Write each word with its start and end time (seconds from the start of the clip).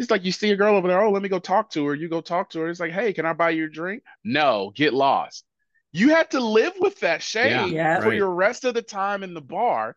It's 0.00 0.10
like 0.10 0.24
you 0.24 0.32
see 0.32 0.50
a 0.50 0.56
girl 0.56 0.76
over 0.76 0.88
there, 0.88 1.02
oh, 1.02 1.10
let 1.10 1.20
me 1.20 1.28
go 1.28 1.38
talk 1.38 1.68
to 1.72 1.86
her. 1.86 1.94
You 1.94 2.08
go 2.08 2.22
talk 2.22 2.48
to 2.50 2.60
her. 2.60 2.70
It's 2.70 2.80
like, 2.80 2.90
hey, 2.90 3.12
can 3.12 3.26
I 3.26 3.34
buy 3.34 3.50
you 3.50 3.66
a 3.66 3.68
drink? 3.68 4.02
No, 4.24 4.72
get 4.74 4.94
lost. 4.94 5.44
You 5.92 6.08
have 6.14 6.30
to 6.30 6.40
live 6.40 6.72
with 6.80 6.98
that 7.00 7.22
shame 7.22 7.74
Yeah, 7.74 8.00
for 8.00 8.08
right. 8.08 8.16
your 8.16 8.30
rest 8.30 8.64
of 8.64 8.72
the 8.72 8.80
time 8.80 9.22
in 9.22 9.34
the 9.34 9.42
bar. 9.42 9.94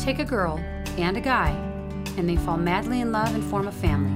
Take 0.00 0.18
a 0.18 0.24
girl 0.24 0.58
and 0.98 1.16
a 1.16 1.20
guy, 1.20 1.50
and 2.16 2.28
they 2.28 2.34
fall 2.34 2.56
madly 2.56 3.02
in 3.02 3.12
love 3.12 3.32
and 3.36 3.44
form 3.44 3.68
a 3.68 3.72
family. 3.72 4.10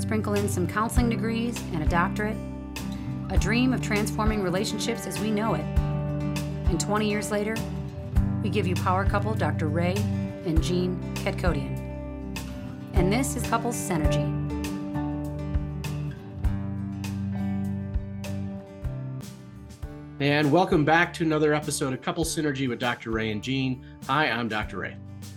Sprinkle 0.00 0.32
in 0.32 0.48
some 0.48 0.66
counseling 0.66 1.10
degrees 1.10 1.62
and 1.74 1.82
a 1.82 1.86
doctorate, 1.86 2.38
a 3.28 3.36
dream 3.36 3.74
of 3.74 3.82
transforming 3.82 4.42
relationships 4.42 5.06
as 5.06 5.20
we 5.20 5.30
know 5.30 5.52
it. 5.52 5.64
And 6.70 6.80
20 6.80 7.06
years 7.06 7.30
later, 7.30 7.54
we 8.42 8.48
give 8.48 8.66
you 8.66 8.76
power 8.76 9.04
couple 9.04 9.34
Dr. 9.34 9.68
Ray 9.68 9.96
and 10.46 10.62
Jean 10.62 10.98
Ketkodian. 11.16 11.77
And 12.98 13.12
this 13.12 13.36
is 13.36 13.44
Couples 13.44 13.76
Synergy. 13.76 14.26
And 20.18 20.50
welcome 20.50 20.84
back 20.84 21.12
to 21.14 21.24
another 21.24 21.54
episode 21.54 21.92
of 21.92 22.02
Couple 22.02 22.24
Synergy 22.24 22.68
with 22.68 22.80
Dr. 22.80 23.12
Ray 23.12 23.30
and 23.30 23.40
Jean. 23.40 23.86
Hi, 24.08 24.28
I'm 24.28 24.48
Dr. 24.48 24.78
Ray. 24.78 24.96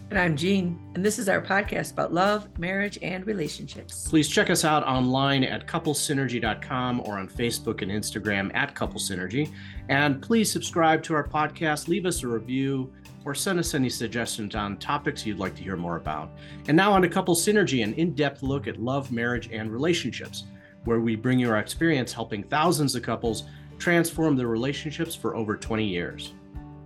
And 0.10 0.20
I'm 0.20 0.36
Jean, 0.36 0.78
and 0.96 1.06
this 1.06 1.20
is 1.20 1.30
our 1.30 1.40
podcast 1.40 1.94
about 1.94 2.12
love, 2.12 2.50
marriage, 2.58 2.98
and 3.04 3.26
relationships. 3.26 4.08
Please 4.10 4.28
check 4.28 4.50
us 4.50 4.66
out 4.66 4.84
online 4.84 5.44
at 5.44 5.68
couplesynergy.com 5.68 7.02
or 7.06 7.20
on 7.20 7.30
Facebook 7.30 7.84
and 7.84 7.92
Instagram 7.92 8.50
at 8.56 8.74
Couple 8.74 9.00
Synergy. 9.00 9.50
And 9.88 10.20
please 10.20 10.52
subscribe 10.52 11.04
to 11.04 11.14
our 11.14 11.26
podcast, 11.26 11.88
leave 11.88 12.08
us 12.08 12.24
a 12.24 12.28
review, 12.28 12.92
or 13.26 13.36
send 13.36 13.60
us 13.60 13.74
any 13.74 13.90
suggestions 13.90 14.56
on 14.56 14.78
topics 14.78 15.26
you'd 15.26 15.38
like 15.38 15.56
to 15.56 15.64
hear 15.64 15.78
more 15.78 15.98
about. 15.98 16.32
And 16.68 16.76
now 16.76 16.92
on 16.92 17.04
a 17.04 17.10
Couple 17.10 17.36
Synergy, 17.36 17.84
an 17.84 17.94
in 17.94 18.14
depth 18.14 18.42
look 18.44 18.68
at 18.68 18.82
love, 18.82 19.12
marriage, 19.12 19.50
and 19.52 19.72
relationships, 19.72 20.46
where 20.86 21.00
we 21.00 21.16
bring 21.16 21.40
you 21.40 21.50
our 21.50 21.60
experience 21.60 22.12
helping 22.12 22.44
thousands 22.44 22.96
of 22.96 23.04
couples 23.04 23.44
transform 23.78 24.36
their 24.36 24.48
relationships 24.48 25.16
for 25.16 25.36
over 25.36 25.56
20 25.56 25.86
years. 25.86 26.34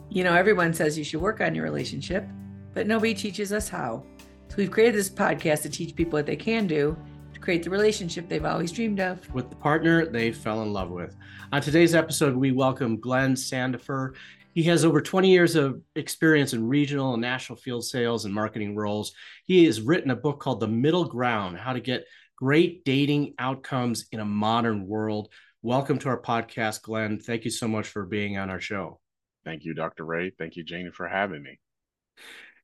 You 0.09 0.23
know, 0.23 0.33
everyone 0.33 0.73
says 0.73 0.97
you 0.97 1.03
should 1.03 1.21
work 1.21 1.41
on 1.41 1.55
your 1.55 1.63
relationship, 1.63 2.27
but 2.73 2.87
nobody 2.87 3.13
teaches 3.13 3.51
us 3.51 3.69
how. 3.69 4.03
So 4.49 4.55
we've 4.57 4.71
created 4.71 4.95
this 4.95 5.09
podcast 5.09 5.63
to 5.63 5.69
teach 5.69 5.95
people 5.95 6.17
what 6.17 6.25
they 6.25 6.35
can 6.35 6.67
do 6.67 6.97
to 7.33 7.39
create 7.39 7.63
the 7.63 7.69
relationship 7.69 8.29
they've 8.29 8.45
always 8.45 8.71
dreamed 8.71 8.99
of. 8.99 9.33
with 9.33 9.49
the 9.49 9.55
partner 9.55 10.05
they 10.05 10.31
fell 10.31 10.61
in 10.61 10.71
love 10.71 10.89
with. 10.89 11.15
On 11.51 11.61
today's 11.61 11.95
episode, 11.95 12.35
we 12.35 12.51
welcome 12.51 12.97
Glenn 12.99 13.33
Sandifer. 13.33 14.13
He 14.55 14.63
has 14.63 14.85
over 14.85 15.01
20 15.01 15.29
years 15.29 15.57
of 15.57 15.81
experience 15.97 16.53
in 16.53 16.65
regional 16.65 17.11
and 17.11 17.21
national 17.21 17.57
field 17.57 17.83
sales 17.83 18.23
and 18.23 18.33
marketing 18.33 18.73
roles. 18.73 19.11
He 19.43 19.65
has 19.65 19.81
written 19.81 20.11
a 20.11 20.15
book 20.15 20.39
called 20.39 20.61
The 20.61 20.67
Middle 20.69 21.03
Ground 21.03 21.57
How 21.57 21.73
to 21.73 21.81
Get 21.81 22.05
Great 22.37 22.85
Dating 22.85 23.33
Outcomes 23.37 24.05
in 24.13 24.21
a 24.21 24.25
Modern 24.25 24.87
World. 24.87 25.27
Welcome 25.61 25.99
to 25.99 26.07
our 26.07 26.21
podcast, 26.21 26.83
Glenn. 26.83 27.19
Thank 27.19 27.43
you 27.43 27.51
so 27.51 27.67
much 27.67 27.89
for 27.89 28.05
being 28.05 28.37
on 28.37 28.49
our 28.49 28.61
show. 28.61 29.01
Thank 29.43 29.65
you, 29.65 29.73
Dr. 29.73 30.05
Ray. 30.05 30.29
Thank 30.29 30.55
you, 30.55 30.63
Janie, 30.63 30.91
for 30.91 31.05
having 31.05 31.43
me. 31.43 31.59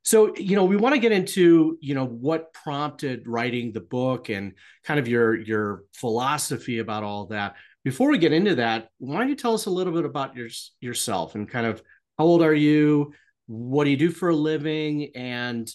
So, 0.04 0.34
you 0.38 0.56
know, 0.56 0.64
we 0.64 0.78
want 0.78 0.96
to 0.96 1.02
get 1.02 1.12
into, 1.12 1.78
you 1.82 1.94
know, 1.94 2.06
what 2.06 2.54
prompted 2.54 3.28
writing 3.28 3.74
the 3.74 3.82
book 3.82 4.30
and 4.30 4.54
kind 4.86 5.00
of 5.00 5.10
your 5.10 5.36
your 5.36 5.84
philosophy 5.94 6.80
about 6.80 7.04
all 7.04 7.26
that. 7.28 7.56
Before 7.84 8.12
we 8.12 8.18
get 8.18 8.34
into 8.34 8.56
that, 8.56 8.90
why 9.00 9.20
don't 9.20 9.30
you 9.30 9.36
tell 9.36 9.54
us 9.54 9.66
a 9.66 9.72
little 9.72 9.94
bit 9.94 10.06
about 10.06 10.36
your, 10.36 10.50
yourself 10.80 11.36
and 11.36 11.50
kind 11.50 11.66
of 11.66 11.82
how 12.18 12.26
old 12.26 12.44
are 12.44 12.54
you? 12.54 13.14
What 13.48 13.86
do 13.86 13.90
you 13.90 13.98
do 13.98 14.12
for 14.12 14.30
a 14.30 14.36
living? 14.36 15.12
And, 15.16 15.70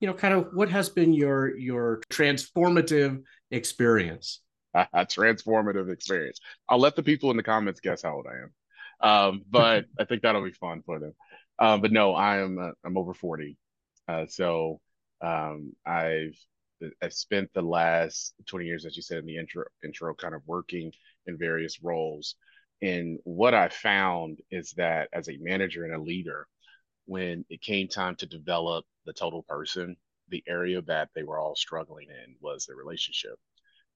you 0.00 0.08
know, 0.08 0.14
kind 0.14 0.34
of 0.34 0.48
what 0.52 0.70
has 0.70 0.88
been 0.88 1.12
your 1.12 1.56
your 1.56 2.02
transformative 2.10 3.22
experience? 3.50 4.40
a 4.74 4.86
transformative 4.94 5.92
experience. 5.92 6.40
I'll 6.68 6.78
let 6.78 6.96
the 6.96 7.02
people 7.02 7.30
in 7.30 7.36
the 7.36 7.42
comments 7.42 7.80
guess 7.80 8.02
how 8.02 8.14
old 8.14 8.26
I 8.26 8.42
am, 8.42 9.08
um, 9.10 9.42
but 9.48 9.86
I 9.98 10.04
think 10.04 10.22
that'll 10.22 10.44
be 10.44 10.52
fun 10.52 10.82
for 10.84 10.98
them. 10.98 11.14
Um, 11.58 11.80
but 11.80 11.92
no, 11.92 12.14
I 12.14 12.38
am 12.38 12.58
uh, 12.58 12.70
I'm 12.84 12.96
over 12.96 13.14
forty, 13.14 13.56
uh, 14.08 14.26
so 14.26 14.80
um, 15.20 15.72
I've 15.86 16.36
I've 17.00 17.12
spent 17.12 17.50
the 17.52 17.62
last 17.62 18.34
twenty 18.46 18.66
years, 18.66 18.84
as 18.84 18.96
you 18.96 19.02
said 19.02 19.18
in 19.18 19.26
the 19.26 19.36
intro, 19.36 19.64
intro, 19.84 20.14
kind 20.14 20.34
of 20.34 20.42
working 20.46 20.92
in 21.26 21.38
various 21.38 21.82
roles. 21.82 22.36
And 22.80 23.18
what 23.24 23.54
I 23.54 23.68
found 23.68 24.40
is 24.50 24.72
that 24.72 25.08
as 25.12 25.28
a 25.28 25.38
manager 25.40 25.84
and 25.84 25.94
a 25.94 26.02
leader, 26.02 26.46
when 27.06 27.44
it 27.48 27.60
came 27.62 27.88
time 27.88 28.16
to 28.16 28.26
develop 28.26 28.84
the 29.06 29.12
total 29.12 29.42
person, 29.42 29.96
the 30.28 30.42
area 30.48 30.80
that 30.82 31.10
they 31.14 31.22
were 31.22 31.38
all 31.38 31.54
struggling 31.54 32.08
in 32.08 32.34
was 32.40 32.66
the 32.66 32.74
relationship. 32.74 33.38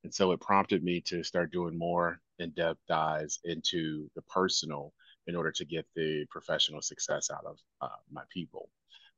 And 0.04 0.14
so 0.14 0.32
it 0.32 0.40
prompted 0.40 0.84
me 0.84 1.00
to 1.02 1.24
start 1.24 1.50
doing 1.50 1.76
more 1.76 2.20
in 2.38 2.50
depth 2.50 2.80
dives 2.86 3.40
into 3.44 4.08
the 4.14 4.22
personal 4.22 4.92
in 5.26 5.34
order 5.34 5.50
to 5.50 5.64
get 5.64 5.86
the 5.96 6.24
professional 6.30 6.82
success 6.82 7.30
out 7.30 7.44
of 7.44 7.58
uh, 7.80 7.88
my 8.12 8.22
people. 8.32 8.68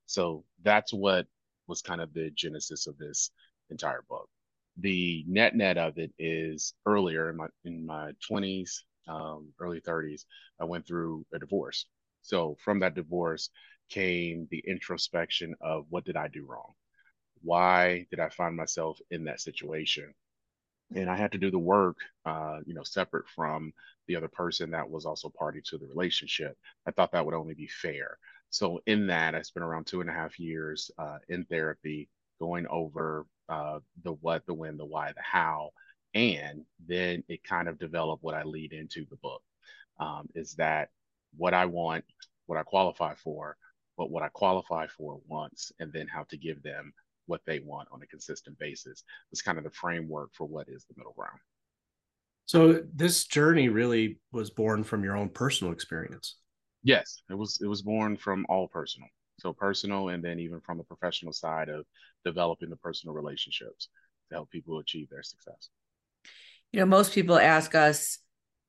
So 0.06 0.44
that's 0.62 0.92
what 0.92 1.26
was 1.66 1.82
kind 1.82 2.00
of 2.00 2.14
the 2.14 2.30
genesis 2.30 2.86
of 2.86 2.96
this 2.96 3.30
entire 3.70 4.02
book. 4.08 4.30
The 4.78 5.24
net 5.26 5.54
net 5.54 5.76
of 5.78 5.98
it 5.98 6.12
is 6.18 6.74
earlier 6.86 7.30
in 7.30 7.36
my 7.36 7.48
in 7.64 7.84
my 7.86 8.12
20s, 8.26 8.84
um, 9.06 9.52
early 9.60 9.80
30s, 9.80 10.26
I 10.60 10.64
went 10.64 10.86
through 10.86 11.26
a 11.32 11.38
divorce. 11.38 11.86
So 12.22 12.56
from 12.64 12.80
that 12.80 12.94
divorce 12.94 13.50
came 13.90 14.46
the 14.50 14.60
introspection 14.66 15.54
of 15.60 15.86
what 15.90 16.04
did 16.04 16.16
I 16.16 16.28
do 16.28 16.46
wrong? 16.46 16.74
Why 17.42 18.06
did 18.10 18.20
I 18.20 18.28
find 18.30 18.56
myself 18.56 19.00
in 19.10 19.24
that 19.24 19.40
situation? 19.40 20.14
and 20.94 21.10
I 21.10 21.16
had 21.16 21.32
to 21.32 21.38
do 21.38 21.50
the 21.50 21.58
work, 21.58 21.98
uh, 22.24 22.60
you 22.64 22.74
know, 22.74 22.82
separate 22.82 23.28
from 23.28 23.72
the 24.06 24.16
other 24.16 24.28
person 24.28 24.70
that 24.70 24.88
was 24.88 25.04
also 25.04 25.28
party 25.28 25.60
to 25.66 25.78
the 25.78 25.86
relationship. 25.86 26.56
I 26.86 26.92
thought 26.92 27.12
that 27.12 27.24
would 27.26 27.34
only 27.34 27.54
be 27.54 27.66
fair. 27.68 28.18
So 28.50 28.80
in 28.86 29.06
that, 29.08 29.34
I 29.34 29.42
spent 29.42 29.64
around 29.64 29.86
two 29.86 30.00
and 30.00 30.08
a 30.08 30.14
half 30.14 30.38
years 30.40 30.90
uh, 30.98 31.18
in 31.28 31.44
therapy, 31.44 32.08
going 32.40 32.66
over 32.68 33.26
uh, 33.48 33.78
the 34.04 34.12
what, 34.12 34.46
the 34.46 34.54
when, 34.54 34.76
the 34.76 34.84
why, 34.84 35.12
the 35.12 35.22
how, 35.22 35.70
and 36.14 36.64
then 36.86 37.22
it 37.28 37.44
kind 37.44 37.68
of 37.68 37.78
developed 37.78 38.22
what 38.22 38.34
I 38.34 38.42
lead 38.42 38.72
into 38.72 39.06
the 39.10 39.16
book. 39.16 39.42
Um, 40.00 40.28
is 40.34 40.54
that 40.54 40.90
what 41.36 41.54
I 41.54 41.66
want, 41.66 42.04
what 42.46 42.58
I 42.58 42.62
qualify 42.62 43.14
for, 43.14 43.56
but 43.96 44.10
what 44.10 44.22
I 44.22 44.28
qualify 44.28 44.86
for 44.86 45.20
once, 45.26 45.72
and 45.80 45.92
then 45.92 46.06
how 46.06 46.24
to 46.30 46.36
give 46.36 46.62
them 46.62 46.92
what 47.26 47.42
they 47.46 47.60
want 47.60 47.88
on 47.92 48.02
a 48.02 48.06
consistent 48.06 48.58
basis. 48.58 49.04
It's 49.32 49.42
kind 49.42 49.58
of 49.58 49.64
the 49.64 49.70
framework 49.70 50.30
for 50.34 50.46
what 50.46 50.68
is 50.68 50.84
the 50.84 50.94
middle 50.96 51.12
ground. 51.12 51.38
So 52.46 52.82
this 52.94 53.24
journey 53.26 53.68
really 53.68 54.18
was 54.32 54.50
born 54.50 54.82
from 54.82 55.04
your 55.04 55.16
own 55.16 55.28
personal 55.28 55.72
experience. 55.72 56.36
Yes, 56.82 57.22
it 57.28 57.34
was 57.34 57.60
it 57.62 57.66
was 57.66 57.82
born 57.82 58.16
from 58.16 58.46
all 58.48 58.68
personal. 58.68 59.08
So 59.38 59.52
personal 59.52 60.08
and 60.08 60.22
then 60.22 60.40
even 60.40 60.60
from 60.60 60.78
the 60.78 60.84
professional 60.84 61.32
side 61.32 61.68
of 61.68 61.86
developing 62.24 62.70
the 62.70 62.76
personal 62.76 63.14
relationships 63.14 63.88
to 64.28 64.36
help 64.36 64.50
people 64.50 64.78
achieve 64.78 65.08
their 65.10 65.22
success. 65.22 65.70
You 66.72 66.80
know, 66.80 66.86
most 66.86 67.12
people 67.12 67.38
ask 67.38 67.74
us, 67.74 68.18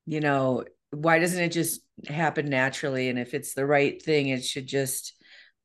you 0.06 0.20
know, 0.20 0.66
why 0.92 1.20
doesn't 1.20 1.44
it 1.44 1.52
just 1.52 1.82
happen 2.08 2.50
naturally? 2.50 3.10
And 3.10 3.20
if 3.20 3.34
it's 3.34 3.54
the 3.54 3.66
right 3.66 4.02
thing, 4.02 4.30
it 4.30 4.44
should 4.44 4.68
just 4.68 5.14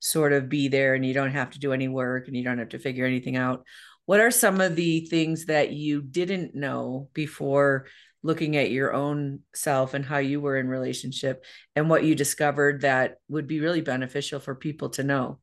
sort 0.01 0.33
of 0.33 0.49
be 0.49 0.69
there 0.69 0.95
and 0.95 1.05
you 1.05 1.15
don't 1.15 1.33
have 1.33 1.51
to 1.51 1.59
do 1.59 1.73
any 1.73 1.89
work 1.89 2.27
and 2.27 2.37
you 2.37 2.45
don't 2.45 2.59
have 2.59 2.71
to 2.71 2.79
figure 2.79 3.07
anything 3.07 3.37
out. 3.37 3.65
What 4.07 4.21
are 4.21 4.31
some 4.31 4.61
of 4.61 4.77
the 4.77 5.07
things 5.07 5.47
that 5.47 5.73
you 5.73 6.03
didn't 6.03 6.55
know 6.55 7.09
before 7.15 7.87
looking 8.25 8.57
at 8.57 8.73
your 8.73 8.93
own 8.93 9.41
self 9.55 9.95
and 9.95 10.05
how 10.05 10.19
you 10.19 10.41
were 10.41 10.57
in 10.57 10.67
relationship 10.67 11.45
and 11.77 11.89
what 11.89 12.03
you 12.03 12.17
discovered 12.17 12.81
that 12.81 13.19
would 13.29 13.47
be 13.47 13.61
really 13.61 13.83
beneficial 13.83 14.41
for 14.41 14.57
people 14.57 14.89
to 14.91 15.05
know? 15.05 15.39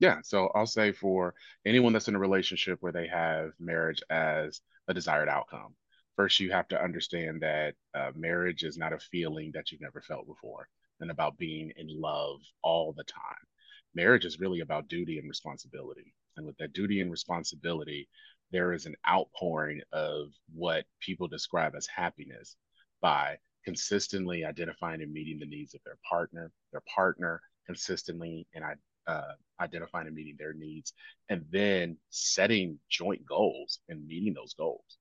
Yeah, 0.00 0.18
so 0.22 0.50
I'll 0.54 0.66
say 0.66 0.92
for 0.92 1.34
anyone 1.64 1.94
that's 1.94 2.08
in 2.08 2.16
a 2.16 2.18
relationship 2.18 2.78
where 2.80 2.92
they 2.92 3.06
have 3.06 3.52
marriage 3.58 4.02
as 4.10 4.60
a 4.88 4.92
desired 4.92 5.30
outcome, 5.30 5.74
first 6.16 6.40
you 6.40 6.52
have 6.52 6.68
to 6.68 6.82
understand 6.82 7.40
that 7.40 7.74
uh, 7.94 8.10
marriage 8.14 8.64
is 8.64 8.76
not 8.76 8.92
a 8.92 8.98
feeling 8.98 9.52
that 9.54 9.72
you've 9.72 9.80
never 9.80 10.02
felt 10.02 10.26
before 10.26 10.68
and 11.00 11.10
about 11.10 11.38
being 11.38 11.72
in 11.76 11.88
love 11.88 12.40
all 12.62 12.92
the 12.92 13.04
time 13.04 13.46
marriage 13.94 14.24
is 14.24 14.40
really 14.40 14.60
about 14.60 14.88
duty 14.88 15.18
and 15.18 15.28
responsibility. 15.28 16.14
And 16.36 16.46
with 16.46 16.56
that 16.58 16.72
duty 16.72 17.00
and 17.00 17.10
responsibility, 17.10 18.08
there 18.54 18.72
is 18.72 18.86
an 18.86 18.94
outpouring 19.08 19.80
of 19.92 20.28
what 20.54 20.84
people 21.00 21.26
describe 21.26 21.74
as 21.76 21.88
happiness 21.88 22.54
by 23.02 23.36
consistently 23.64 24.44
identifying 24.44 25.02
and 25.02 25.12
meeting 25.12 25.40
the 25.40 25.46
needs 25.46 25.74
of 25.74 25.80
their 25.84 25.98
partner, 26.08 26.52
their 26.70 26.82
partner 26.94 27.40
consistently 27.66 28.46
and 28.54 28.64
uh, 29.08 29.32
identifying 29.60 30.06
and 30.06 30.14
meeting 30.14 30.36
their 30.38 30.52
needs, 30.52 30.92
and 31.28 31.44
then 31.50 31.96
setting 32.10 32.78
joint 32.88 33.26
goals 33.26 33.80
and 33.88 34.06
meeting 34.06 34.32
those 34.32 34.54
goals. 34.54 34.98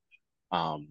Um, 0.52 0.88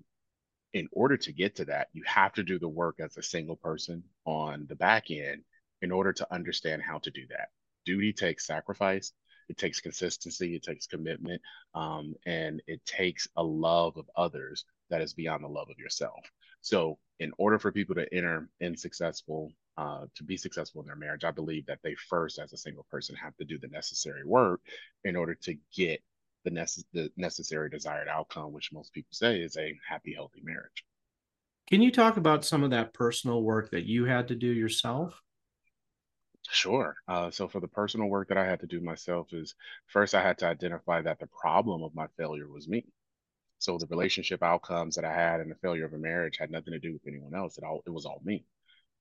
in 0.72 0.86
order 0.92 1.16
to 1.16 1.32
get 1.32 1.56
to 1.56 1.64
that, 1.64 1.88
you 1.92 2.04
have 2.06 2.32
to 2.34 2.44
do 2.44 2.60
the 2.60 2.68
work 2.68 3.00
as 3.00 3.16
a 3.16 3.24
single 3.24 3.56
person 3.56 4.04
on 4.24 4.66
the 4.68 4.76
back 4.76 5.10
end 5.10 5.42
in 5.82 5.90
order 5.90 6.12
to 6.12 6.32
understand 6.32 6.80
how 6.80 6.98
to 6.98 7.10
do 7.10 7.26
that 7.28 7.48
duty 7.84 8.12
takes 8.12 8.46
sacrifice 8.46 9.12
It 9.48 9.58
takes 9.58 9.80
consistency, 9.80 10.54
it 10.54 10.62
takes 10.62 10.86
commitment, 10.86 11.40
um, 11.74 12.14
and 12.26 12.62
it 12.66 12.84
takes 12.84 13.28
a 13.36 13.42
love 13.42 13.96
of 13.96 14.10
others 14.16 14.64
that 14.90 15.02
is 15.02 15.14
beyond 15.14 15.44
the 15.44 15.48
love 15.48 15.70
of 15.70 15.78
yourself. 15.78 16.20
So, 16.60 16.98
in 17.18 17.32
order 17.38 17.58
for 17.58 17.72
people 17.72 17.94
to 17.96 18.14
enter 18.14 18.48
in 18.60 18.76
successful, 18.76 19.52
uh, 19.76 20.06
to 20.14 20.24
be 20.24 20.36
successful 20.36 20.80
in 20.80 20.86
their 20.86 20.96
marriage, 20.96 21.24
I 21.24 21.30
believe 21.30 21.66
that 21.66 21.78
they 21.82 21.94
first, 21.94 22.38
as 22.38 22.52
a 22.52 22.56
single 22.56 22.86
person, 22.90 23.16
have 23.16 23.36
to 23.36 23.44
do 23.44 23.58
the 23.58 23.68
necessary 23.68 24.24
work 24.24 24.60
in 25.04 25.16
order 25.16 25.34
to 25.42 25.56
get 25.74 26.02
the, 26.44 26.50
nece- 26.50 26.84
the 26.92 27.10
necessary 27.16 27.70
desired 27.70 28.08
outcome, 28.08 28.52
which 28.52 28.72
most 28.72 28.92
people 28.92 29.12
say 29.12 29.40
is 29.40 29.56
a 29.56 29.78
happy, 29.88 30.14
healthy 30.14 30.40
marriage. 30.42 30.84
Can 31.68 31.80
you 31.80 31.90
talk 31.90 32.16
about 32.16 32.44
some 32.44 32.64
of 32.64 32.70
that 32.70 32.92
personal 32.92 33.42
work 33.42 33.70
that 33.70 33.86
you 33.86 34.04
had 34.04 34.28
to 34.28 34.34
do 34.34 34.48
yourself? 34.48 35.14
Sure. 36.50 36.96
Uh, 37.08 37.30
so 37.30 37.48
for 37.48 37.60
the 37.60 37.68
personal 37.68 38.08
work 38.08 38.28
that 38.28 38.36
I 38.38 38.44
had 38.44 38.60
to 38.60 38.66
do 38.66 38.80
myself 38.80 39.32
is 39.32 39.54
first 39.86 40.14
I 40.14 40.22
had 40.22 40.38
to 40.38 40.46
identify 40.46 41.00
that 41.02 41.18
the 41.18 41.28
problem 41.28 41.82
of 41.82 41.94
my 41.94 42.06
failure 42.18 42.48
was 42.48 42.68
me. 42.68 42.86
So 43.58 43.78
the 43.78 43.86
relationship 43.86 44.42
outcomes 44.42 44.96
that 44.96 45.04
I 45.04 45.12
had 45.14 45.40
and 45.40 45.50
the 45.50 45.56
failure 45.56 45.86
of 45.86 45.94
a 45.94 45.98
marriage 45.98 46.36
had 46.38 46.50
nothing 46.50 46.72
to 46.72 46.78
do 46.80 46.92
with 46.92 47.06
anyone 47.06 47.34
else. 47.34 47.58
It 47.58 47.64
all 47.64 47.82
it 47.86 47.90
was 47.90 48.06
all 48.06 48.20
me. 48.24 48.44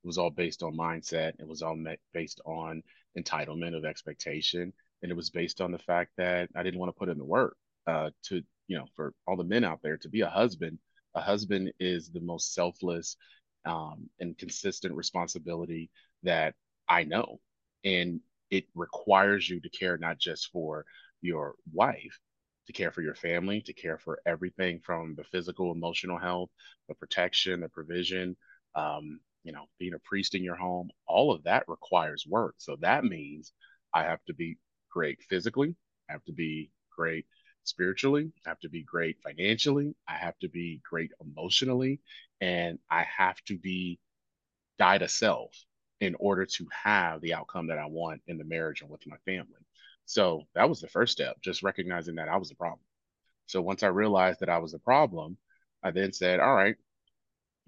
It 0.03 0.07
was 0.07 0.17
all 0.17 0.29
based 0.29 0.63
on 0.63 0.75
mindset. 0.77 1.33
It 1.39 1.47
was 1.47 1.61
all 1.61 1.75
met, 1.75 1.99
based 2.13 2.41
on 2.45 2.83
entitlement 3.17 3.75
of 3.77 3.85
expectation, 3.85 4.73
and 5.01 5.11
it 5.11 5.15
was 5.15 5.29
based 5.29 5.61
on 5.61 5.71
the 5.71 5.79
fact 5.79 6.11
that 6.17 6.49
I 6.55 6.63
didn't 6.63 6.79
want 6.79 6.89
to 6.89 6.99
put 6.99 7.09
in 7.09 7.17
the 7.17 7.25
work. 7.25 7.57
Uh, 7.87 8.11
to 8.23 8.41
you 8.67 8.77
know, 8.77 8.85
for 8.95 9.13
all 9.27 9.35
the 9.35 9.43
men 9.43 9.63
out 9.63 9.79
there, 9.83 9.97
to 9.97 10.09
be 10.09 10.21
a 10.21 10.29
husband, 10.29 10.77
a 11.15 11.21
husband 11.21 11.73
is 11.79 12.09
the 12.09 12.21
most 12.21 12.53
selfless 12.53 13.17
um, 13.65 14.09
and 14.19 14.37
consistent 14.37 14.95
responsibility 14.95 15.89
that 16.23 16.55
I 16.91 17.03
know. 17.05 17.39
And 17.85 18.19
it 18.49 18.65
requires 18.75 19.49
you 19.49 19.61
to 19.61 19.69
care 19.69 19.97
not 19.97 20.19
just 20.19 20.51
for 20.51 20.85
your 21.21 21.55
wife, 21.73 22.19
to 22.67 22.73
care 22.73 22.91
for 22.91 23.01
your 23.01 23.15
family, 23.15 23.61
to 23.61 23.73
care 23.73 23.97
for 23.97 24.19
everything 24.25 24.81
from 24.83 25.15
the 25.15 25.23
physical, 25.23 25.71
emotional 25.71 26.19
health, 26.19 26.49
the 26.89 26.95
protection, 26.95 27.61
the 27.61 27.69
provision, 27.69 28.35
um, 28.75 29.21
you 29.43 29.53
know, 29.53 29.65
being 29.79 29.93
a 29.93 29.99
priest 29.99 30.35
in 30.35 30.43
your 30.43 30.57
home, 30.57 30.89
all 31.07 31.31
of 31.31 31.43
that 31.43 31.63
requires 31.69 32.25
work. 32.27 32.55
So 32.57 32.75
that 32.81 33.05
means 33.05 33.53
I 33.93 34.03
have 34.03 34.23
to 34.27 34.33
be 34.33 34.57
great 34.91 35.21
physically, 35.29 35.75
I 36.09 36.13
have 36.13 36.25
to 36.25 36.33
be 36.33 36.71
great 36.95 37.25
spiritually, 37.63 38.31
I 38.45 38.49
have 38.49 38.59
to 38.59 38.69
be 38.69 38.83
great 38.83 39.17
financially, 39.23 39.95
I 40.09 40.15
have 40.15 40.37
to 40.39 40.49
be 40.49 40.81
great 40.87 41.11
emotionally, 41.21 42.01
and 42.41 42.79
I 42.89 43.03
have 43.03 43.41
to 43.45 43.57
be 43.57 43.99
die 44.77 44.97
to 44.97 45.07
self 45.07 45.55
in 46.01 46.15
order 46.19 46.45
to 46.45 46.67
have 46.83 47.21
the 47.21 47.33
outcome 47.33 47.67
that 47.67 47.77
I 47.77 47.85
want 47.85 48.21
in 48.27 48.37
the 48.37 48.43
marriage 48.43 48.81
and 48.81 48.89
with 48.89 49.05
my 49.07 49.17
family. 49.23 49.61
So 50.05 50.43
that 50.55 50.67
was 50.67 50.81
the 50.81 50.89
first 50.89 51.13
step, 51.13 51.37
just 51.41 51.63
recognizing 51.63 52.15
that 52.15 52.27
I 52.27 52.37
was 52.37 52.49
the 52.49 52.55
problem. 52.55 52.81
So 53.45 53.61
once 53.61 53.83
I 53.83 53.87
realized 53.87 54.39
that 54.41 54.49
I 54.49 54.57
was 54.57 54.71
the 54.73 54.79
problem, 54.79 55.37
I 55.83 55.91
then 55.91 56.11
said, 56.11 56.39
all 56.39 56.55
right, 56.55 56.75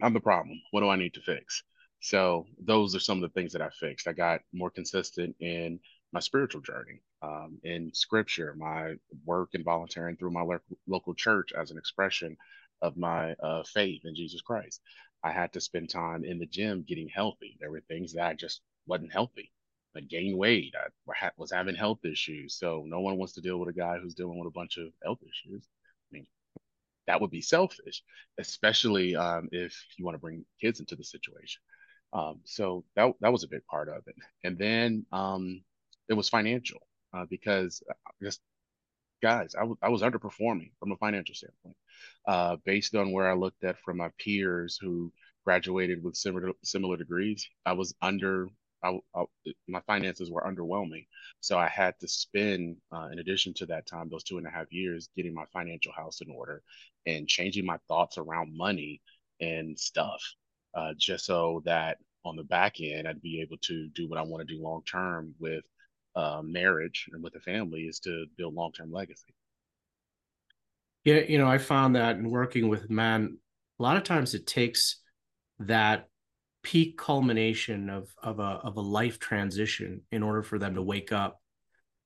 I'm 0.01 0.13
the 0.13 0.19
problem. 0.19 0.59
What 0.71 0.81
do 0.81 0.89
I 0.89 0.95
need 0.95 1.13
to 1.13 1.21
fix? 1.21 1.63
So 1.99 2.47
those 2.61 2.95
are 2.95 2.99
some 2.99 3.23
of 3.23 3.29
the 3.29 3.39
things 3.39 3.53
that 3.53 3.61
I 3.61 3.69
fixed. 3.69 4.07
I 4.07 4.13
got 4.13 4.41
more 4.51 4.69
consistent 4.69 5.35
in 5.39 5.79
my 6.11 6.19
spiritual 6.19 6.61
journey, 6.61 6.99
um, 7.21 7.59
in 7.63 7.93
scripture, 7.93 8.55
my 8.57 8.95
work 9.25 9.49
and 9.53 9.63
volunteering 9.63 10.17
through 10.17 10.31
my 10.31 10.41
lo- 10.41 10.59
local 10.87 11.13
church 11.13 11.53
as 11.53 11.71
an 11.71 11.77
expression 11.77 12.35
of 12.81 12.97
my 12.97 13.33
uh, 13.41 13.63
faith 13.63 14.01
in 14.03 14.15
Jesus 14.15 14.41
Christ. 14.41 14.81
I 15.23 15.31
had 15.31 15.53
to 15.53 15.61
spend 15.61 15.89
time 15.89 16.25
in 16.25 16.39
the 16.39 16.45
gym 16.45 16.83
getting 16.87 17.09
healthy. 17.09 17.57
There 17.59 17.71
were 17.71 17.81
things 17.81 18.13
that 18.13 18.27
I 18.27 18.33
just 18.33 18.61
wasn't 18.87 19.13
healthy. 19.13 19.51
I 19.95 20.01
gained 20.01 20.37
weight. 20.37 20.73
I 20.77 21.31
was 21.37 21.51
having 21.51 21.75
health 21.75 22.03
issues. 22.03 22.55
So 22.55 22.83
no 22.87 23.01
one 23.01 23.17
wants 23.17 23.33
to 23.33 23.41
deal 23.41 23.57
with 23.59 23.69
a 23.69 23.73
guy 23.73 23.99
who's 23.99 24.15
dealing 24.15 24.39
with 24.39 24.47
a 24.47 24.51
bunch 24.51 24.77
of 24.77 24.87
health 25.03 25.19
issues. 25.21 25.67
I 26.11 26.15
mean, 26.15 26.25
that 27.07 27.21
would 27.21 27.31
be 27.31 27.41
selfish, 27.41 28.03
especially 28.39 29.15
um, 29.15 29.49
if 29.51 29.75
you 29.97 30.05
want 30.05 30.15
to 30.15 30.19
bring 30.19 30.45
kids 30.59 30.79
into 30.79 30.95
the 30.95 31.03
situation. 31.03 31.61
Um, 32.11 32.41
so 32.45 32.85
that 32.95 33.13
that 33.21 33.31
was 33.31 33.43
a 33.43 33.47
big 33.47 33.65
part 33.65 33.89
of 33.89 34.03
it. 34.07 34.15
And 34.43 34.57
then 34.57 35.05
um, 35.11 35.63
it 36.09 36.13
was 36.13 36.29
financial 36.29 36.79
uh, 37.13 37.25
because 37.29 37.83
uh, 37.89 37.93
just 38.21 38.41
guys, 39.23 39.55
I, 39.55 39.87
was 39.87 40.01
underperforming 40.01 40.71
from 40.79 40.91
a 40.91 40.97
financial 40.97 41.33
standpoint, 41.33 41.77
uh, 42.27 42.57
based 42.65 42.93
on 42.93 43.13
where 43.13 43.31
I 43.31 43.33
looked 43.33 43.63
at 43.63 43.79
from 43.79 43.97
my 43.97 44.09
peers 44.19 44.77
who 44.79 45.13
graduated 45.45 46.03
with 46.03 46.17
similar 46.17 46.51
similar 46.61 46.97
degrees. 46.97 47.47
I 47.65 47.71
was 47.71 47.95
under. 48.01 48.49
I, 48.83 48.99
I, 49.15 49.23
my 49.69 49.79
finances 49.87 50.29
were 50.29 50.43
underwhelming, 50.43 51.07
so 51.39 51.57
I 51.57 51.69
had 51.69 51.97
to 52.01 52.07
spend, 52.07 52.75
uh, 52.93 53.07
in 53.13 53.19
addition 53.19 53.53
to 53.55 53.65
that 53.67 53.85
time, 53.85 54.09
those 54.09 54.25
two 54.25 54.37
and 54.37 54.45
a 54.45 54.49
half 54.49 54.73
years, 54.73 55.07
getting 55.15 55.33
my 55.33 55.45
financial 55.53 55.93
house 55.93 56.19
in 56.19 56.29
order 56.29 56.61
and 57.05 57.25
changing 57.25 57.65
my 57.65 57.77
thoughts 57.87 58.17
around 58.17 58.57
money 58.57 59.01
and 59.39 59.79
stuff, 59.79 60.21
uh, 60.75 60.93
just 60.97 61.25
so 61.25 61.61
that 61.63 61.97
on 62.25 62.35
the 62.35 62.43
back 62.43 62.81
end, 62.81 63.07
I'd 63.07 63.21
be 63.21 63.39
able 63.39 63.57
to 63.61 63.87
do 63.95 64.09
what 64.09 64.19
I 64.19 64.23
want 64.23 64.45
to 64.45 64.53
do 64.53 64.61
long 64.61 64.83
term 64.83 65.33
with 65.39 65.63
uh, 66.15 66.41
marriage 66.43 67.09
and 67.11 67.23
with 67.23 67.35
a 67.35 67.39
family 67.39 67.81
is 67.81 67.99
to 67.99 68.25
build 68.37 68.53
long 68.53 68.71
term 68.71 68.91
legacy. 68.91 69.33
Yeah, 71.03 71.21
you 71.27 71.37
know, 71.37 71.47
I 71.47 71.57
found 71.57 71.95
that 71.95 72.15
in 72.15 72.29
working 72.29 72.69
with 72.69 72.89
men, 72.89 73.37
a 73.79 73.83
lot 73.83 73.97
of 73.97 74.03
times 74.03 74.33
it 74.33 74.47
takes 74.47 74.97
that 75.59 76.07
peak 76.61 76.97
culmination 76.97 77.89
of 77.89 78.09
of 78.21 78.39
a 78.39 78.59
of 78.63 78.77
a 78.77 78.81
life 78.81 79.19
transition 79.19 80.01
in 80.11 80.23
order 80.23 80.43
for 80.43 80.57
them 80.57 80.75
to 80.75 80.81
wake 80.81 81.11
up 81.11 81.41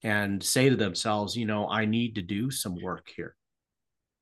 and 0.03 0.43
say 0.43 0.69
to 0.69 0.75
themselves, 0.75 1.35
you 1.35 1.45
know, 1.45 1.69
I 1.69 1.85
need 1.85 2.15
to 2.15 2.21
do 2.21 2.49
some 2.49 2.81
work 2.81 3.11
here. 3.15 3.35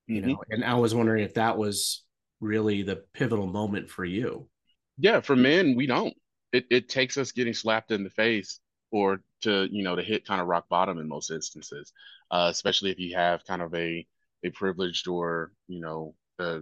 You 0.08 0.22
mm-hmm. 0.22 0.32
know, 0.32 0.44
and 0.50 0.64
I 0.64 0.76
was 0.76 0.94
wondering 0.94 1.24
if 1.24 1.36
that 1.36 1.58
was 1.58 2.04
really 2.42 2.84
the 2.84 3.04
pivotal 3.14 3.48
moment 3.48 3.90
for 3.90 4.04
you. 4.04 4.50
Yeah, 4.98 5.22
for 5.22 5.36
men, 5.36 5.76
we 5.76 5.88
don't. 5.88 6.14
It 6.52 6.66
it 6.70 6.90
takes 6.90 7.18
us 7.18 7.32
getting 7.32 7.54
slapped 7.54 7.92
in 7.92 8.04
the 8.04 8.10
face 8.10 8.60
or 8.96 9.22
to 9.42 9.68
you 9.72 9.84
know 9.84 9.96
to 9.98 10.02
hit 10.02 10.26
kind 10.26 10.40
of 10.40 10.48
rock 10.48 10.70
bottom 10.70 11.00
in 11.00 11.08
most 11.10 11.30
instances, 11.30 11.92
uh, 12.32 12.48
especially 12.50 12.92
if 12.92 13.00
you 13.00 13.14
have 13.16 13.44
kind 13.44 13.62
of 13.62 13.76
a 13.76 14.08
a 14.46 14.50
privileged 14.52 15.10
or 15.10 15.52
you 15.68 15.82
know 15.82 16.16
a 16.40 16.62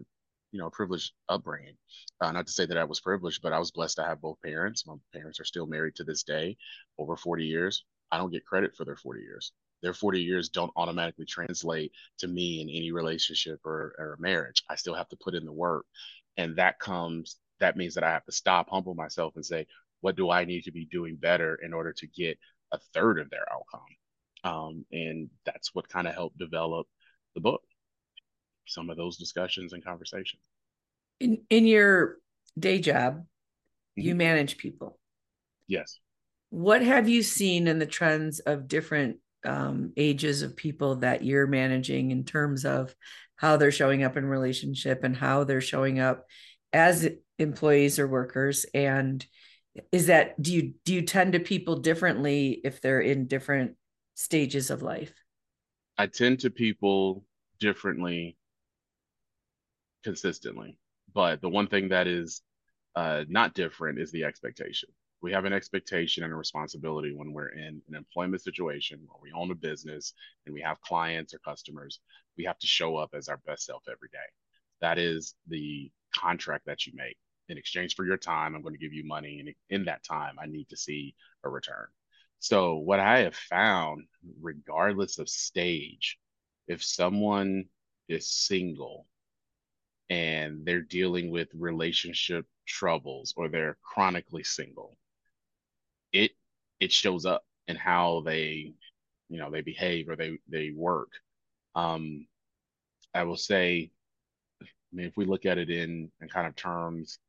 you 0.51 0.59
know 0.59 0.69
privileged 0.71 1.11
upbringing. 1.29 1.75
Uh, 2.19 2.31
not 2.31 2.47
to 2.47 2.51
say 2.51 2.65
that 2.65 2.77
I 2.77 2.85
was 2.85 2.99
privileged, 2.99 3.43
but 3.43 3.53
I 3.53 3.59
was 3.59 3.69
blessed 3.69 3.97
to 3.97 4.03
have 4.03 4.19
both 4.19 4.41
parents. 4.41 4.87
My 4.87 4.95
parents 5.13 5.39
are 5.39 5.45
still 5.45 5.67
married 5.67 5.95
to 5.97 6.03
this 6.03 6.23
day, 6.23 6.57
over 6.97 7.15
40 7.15 7.45
years. 7.45 7.85
I 8.11 8.17
don't 8.17 8.31
get 8.31 8.45
credit 8.45 8.75
for 8.75 8.83
their 8.83 8.95
40 8.95 9.21
years. 9.21 9.51
Their 9.83 9.93
40 9.93 10.21
years 10.21 10.49
don't 10.49 10.71
automatically 10.75 11.25
translate 11.25 11.91
to 12.19 12.27
me 12.27 12.61
in 12.61 12.69
any 12.69 12.91
relationship 12.91 13.59
or, 13.63 13.93
or 13.99 14.17
marriage. 14.19 14.63
I 14.69 14.75
still 14.75 14.95
have 14.95 15.09
to 15.09 15.17
put 15.17 15.35
in 15.35 15.45
the 15.45 15.51
work. 15.51 15.85
And 16.37 16.55
that 16.55 16.79
comes, 16.79 17.37
that 17.59 17.75
means 17.77 17.93
that 17.95 18.03
I 18.03 18.11
have 18.11 18.25
to 18.25 18.31
stop, 18.31 18.69
humble 18.69 18.95
myself, 18.95 19.35
and 19.35 19.45
say, 19.45 19.67
what 20.03 20.17
do 20.17 20.29
I 20.29 20.43
need 20.43 20.65
to 20.65 20.71
be 20.71 20.85
doing 20.85 21.15
better 21.15 21.57
in 21.63 21.73
order 21.73 21.93
to 21.93 22.07
get 22.07 22.37
a 22.73 22.79
third 22.93 23.19
of 23.19 23.29
their 23.29 23.45
outcome? 23.51 23.81
Um, 24.43 24.85
and 24.91 25.29
that's 25.45 25.73
what 25.73 25.87
kind 25.87 26.07
of 26.07 26.13
helped 26.13 26.37
develop 26.37 26.87
the 27.35 27.41
book. 27.41 27.61
Some 28.67 28.89
of 28.89 28.97
those 28.97 29.17
discussions 29.17 29.71
and 29.71 29.83
conversations. 29.83 30.41
In 31.21 31.41
in 31.49 31.65
your 31.65 32.17
day 32.59 32.79
job, 32.79 33.15
mm-hmm. 33.15 34.01
you 34.01 34.15
manage 34.15 34.57
people. 34.57 34.99
Yes. 35.67 35.99
What 36.49 36.81
have 36.81 37.07
you 37.07 37.23
seen 37.23 37.67
in 37.67 37.79
the 37.79 37.85
trends 37.85 38.41
of 38.41 38.67
different 38.67 39.17
um, 39.45 39.93
ages 39.95 40.41
of 40.41 40.57
people 40.57 40.97
that 40.97 41.23
you're 41.23 41.47
managing 41.47 42.11
in 42.11 42.25
terms 42.25 42.65
of 42.65 42.93
how 43.37 43.55
they're 43.55 43.71
showing 43.71 44.03
up 44.03 44.17
in 44.17 44.25
relationship 44.25 45.03
and 45.03 45.15
how 45.15 45.45
they're 45.45 45.61
showing 45.61 45.99
up 45.99 46.25
as 46.73 47.09
employees 47.39 47.99
or 47.99 48.07
workers 48.07 48.65
and 48.73 49.25
is 49.91 50.07
that 50.07 50.41
do 50.41 50.53
you 50.53 50.73
do 50.85 50.93
you 50.93 51.01
tend 51.01 51.33
to 51.33 51.39
people 51.39 51.77
differently 51.77 52.61
if 52.63 52.81
they're 52.81 53.01
in 53.01 53.27
different 53.27 53.75
stages 54.15 54.69
of 54.69 54.81
life? 54.81 55.13
I 55.97 56.07
tend 56.07 56.39
to 56.41 56.49
people 56.49 57.23
differently 57.59 58.37
consistently 60.03 60.77
but 61.13 61.41
the 61.41 61.49
one 61.49 61.67
thing 61.67 61.89
that 61.89 62.07
is 62.07 62.41
uh, 62.95 63.23
not 63.27 63.53
different 63.53 63.99
is 63.99 64.11
the 64.11 64.23
expectation. 64.23 64.89
We 65.21 65.31
have 65.31 65.45
an 65.45 65.53
expectation 65.53 66.23
and 66.23 66.33
a 66.33 66.35
responsibility 66.35 67.13
when 67.15 67.31
we're 67.31 67.49
in 67.49 67.81
an 67.87 67.95
employment 67.95 68.41
situation 68.41 68.99
or 69.09 69.19
we 69.21 69.31
own 69.31 69.51
a 69.51 69.55
business 69.55 70.13
and 70.45 70.53
we 70.53 70.61
have 70.61 70.81
clients 70.81 71.33
or 71.33 71.39
customers 71.39 71.99
we 72.37 72.43
have 72.45 72.57
to 72.57 72.67
show 72.67 72.97
up 72.97 73.11
as 73.13 73.29
our 73.29 73.39
best 73.45 73.65
self 73.65 73.83
every 73.89 74.09
day. 74.11 74.17
That 74.81 74.97
is 74.97 75.35
the 75.47 75.91
contract 76.15 76.65
that 76.65 76.85
you 76.85 76.93
make 76.95 77.17
in 77.49 77.57
exchange 77.57 77.95
for 77.95 78.05
your 78.05 78.17
time, 78.17 78.55
I'm 78.55 78.61
going 78.61 78.73
to 78.73 78.79
give 78.79 78.93
you 78.93 79.05
money. 79.05 79.39
And 79.39 79.53
in 79.69 79.85
that 79.85 80.03
time, 80.03 80.35
I 80.41 80.45
need 80.45 80.69
to 80.69 80.77
see 80.77 81.15
a 81.43 81.49
return. 81.49 81.87
So, 82.39 82.75
what 82.75 82.99
I 82.99 83.19
have 83.19 83.35
found, 83.35 84.05
regardless 84.41 85.17
of 85.17 85.29
stage, 85.29 86.17
if 86.67 86.83
someone 86.83 87.65
is 88.09 88.29
single 88.29 89.07
and 90.09 90.65
they're 90.65 90.81
dealing 90.81 91.31
with 91.31 91.47
relationship 91.53 92.45
troubles 92.65 93.33
or 93.37 93.47
they're 93.49 93.77
chronically 93.83 94.43
single, 94.43 94.97
it 96.11 96.31
it 96.79 96.91
shows 96.91 97.25
up 97.25 97.45
in 97.67 97.75
how 97.75 98.21
they 98.25 98.73
you 99.29 99.39
know 99.39 99.49
they 99.49 99.61
behave 99.61 100.09
or 100.09 100.15
they 100.15 100.37
they 100.47 100.71
work. 100.75 101.11
Um, 101.75 102.27
I 103.13 103.23
will 103.23 103.37
say, 103.37 103.91
I 104.61 104.65
mean, 104.91 105.07
if 105.07 105.17
we 105.17 105.25
look 105.25 105.45
at 105.45 105.57
it 105.57 105.69
in 105.69 106.11
in 106.21 106.29
kind 106.29 106.47
of 106.47 106.55
terms, 106.55 107.19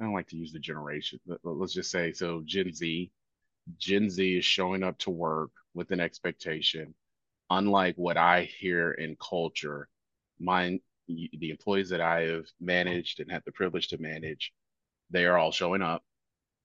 I 0.00 0.04
don't 0.04 0.14
like 0.14 0.28
to 0.28 0.36
use 0.36 0.52
the 0.52 0.58
generation. 0.58 1.20
Let's 1.44 1.74
just 1.74 1.90
say 1.90 2.12
so 2.12 2.42
Gen 2.44 2.74
Z. 2.74 3.10
Gen 3.78 4.10
Z 4.10 4.36
is 4.38 4.44
showing 4.44 4.82
up 4.82 4.98
to 5.00 5.10
work 5.10 5.50
with 5.74 5.90
an 5.92 6.00
expectation, 6.00 6.94
unlike 7.50 7.96
what 7.96 8.16
I 8.16 8.44
hear 8.44 8.92
in 8.92 9.16
culture. 9.16 9.88
my 10.40 10.80
the 11.08 11.50
employees 11.50 11.90
that 11.90 12.00
I 12.00 12.22
have 12.22 12.46
managed 12.60 13.20
and 13.20 13.30
had 13.30 13.42
the 13.46 13.52
privilege 13.52 13.88
to 13.88 13.98
manage, 13.98 14.52
they 15.10 15.26
are 15.26 15.38
all 15.38 15.52
showing 15.52 15.82
up. 15.82 16.04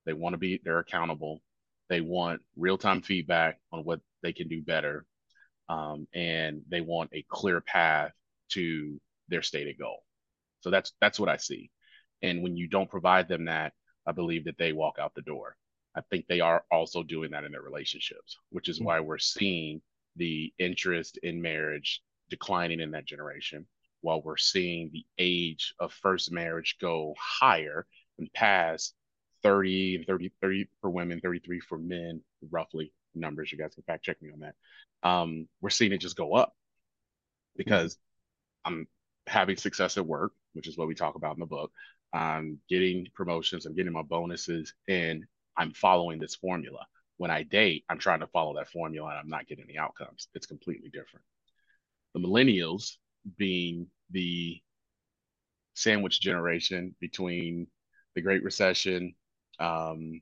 They 0.06 0.14
want 0.14 0.34
to 0.34 0.38
be, 0.38 0.62
they're 0.64 0.80
accountable. 0.80 1.42
They 1.90 2.02
want 2.02 2.42
real 2.56 2.78
time 2.78 3.02
feedback 3.02 3.60
on 3.72 3.84
what 3.86 4.02
they 4.24 4.34
can 4.34 4.48
do 4.48 4.62
better. 4.64 5.06
Um, 5.70 6.08
and 6.14 6.62
they 6.70 6.82
want 6.82 7.12
a 7.14 7.26
clear 7.30 7.62
path 7.62 8.12
to 8.52 9.00
their 9.30 9.42
stated 9.44 9.78
goal. 9.80 10.04
So 10.62 10.70
that's 10.72 10.94
that's 11.02 11.20
what 11.20 11.30
I 11.30 11.38
see. 11.38 11.72
And 12.22 12.42
when 12.42 12.58
you 12.58 12.68
don't 12.68 12.90
provide 12.90 13.28
them 13.28 13.46
that, 13.46 13.74
I 14.06 14.12
believe 14.12 14.46
that 14.46 14.58
they 14.58 14.74
walk 14.74 14.96
out 15.00 15.14
the 15.16 15.22
door. 15.22 15.56
I 15.96 16.02
think 16.10 16.28
they 16.28 16.40
are 16.40 16.64
also 16.72 17.04
doing 17.04 17.32
that 17.32 17.44
in 17.44 17.52
their 17.52 17.62
relationships, 17.62 18.38
which 18.50 18.70
is 18.70 18.78
mm-hmm. 18.78 18.86
why 18.86 19.00
we're 19.00 19.18
seeing 19.18 19.82
the 20.16 20.54
interest 20.60 21.18
in 21.24 21.42
marriage 21.42 22.02
declining 22.30 22.80
in 22.80 22.92
that 22.92 23.06
generation, 23.06 23.66
while 24.02 24.22
we're 24.22 24.38
seeing 24.38 24.90
the 24.92 25.06
age 25.18 25.74
of 25.80 25.94
first 25.94 26.32
marriage 26.32 26.78
go 26.80 27.16
higher 27.20 27.86
and 28.20 28.32
past 28.34 28.94
30 29.44 30.04
30, 30.06 30.32
30 30.42 30.68
for 30.82 30.90
women, 30.90 31.20
33 31.20 31.60
for 31.60 31.78
men, 31.78 32.22
roughly 32.50 32.92
numbers. 33.16 33.52
You 33.52 33.58
guys 33.58 33.74
can 33.74 33.84
fact 33.84 34.04
check 34.04 34.22
me 34.22 34.30
on 34.32 34.40
that. 34.40 34.56
Um, 35.08 35.48
we're 35.62 35.70
seeing 35.70 35.92
it 35.92 36.00
just 36.00 36.18
go 36.18 36.34
up 36.34 36.54
because 37.56 37.96
mm-hmm. 37.96 38.74
I'm 38.74 38.88
having 39.26 39.58
success 39.58 39.98
at 39.98 40.06
work, 40.06 40.34
which 40.54 40.68
is 40.68 40.78
what 40.78 40.88
we 40.88 40.96
talk 40.96 41.16
about 41.16 41.36
in 41.36 41.40
the 41.40 41.46
book. 41.46 41.72
I'm 42.14 42.60
getting 42.70 43.08
promotions, 43.14 43.66
I'm 43.66 43.76
getting 43.76 43.94
my 43.94 44.02
bonuses, 44.02 44.74
and 44.88 45.26
I'm 45.58 45.74
following 45.74 46.20
this 46.20 46.36
formula. 46.36 46.86
When 47.18 47.32
I 47.32 47.44
date, 47.44 47.84
I'm 47.90 48.00
trying 48.00 48.20
to 48.20 48.28
follow 48.28 48.56
that 48.56 48.70
formula 48.70 49.10
and 49.10 49.20
I'm 49.20 49.30
not 49.30 49.48
getting 49.48 49.66
the 49.68 49.80
outcomes. 49.80 50.28
It's 50.36 50.46
completely 50.46 50.90
different. 50.90 51.26
The 52.14 52.20
millennials 52.20 52.98
being 53.38 53.88
the 54.12 54.62
sandwich 55.74 56.22
generation 56.22 56.96
between 57.00 57.68
the 58.16 58.22
Great 58.22 58.44
Recession, 58.44 59.16
um, 59.60 60.22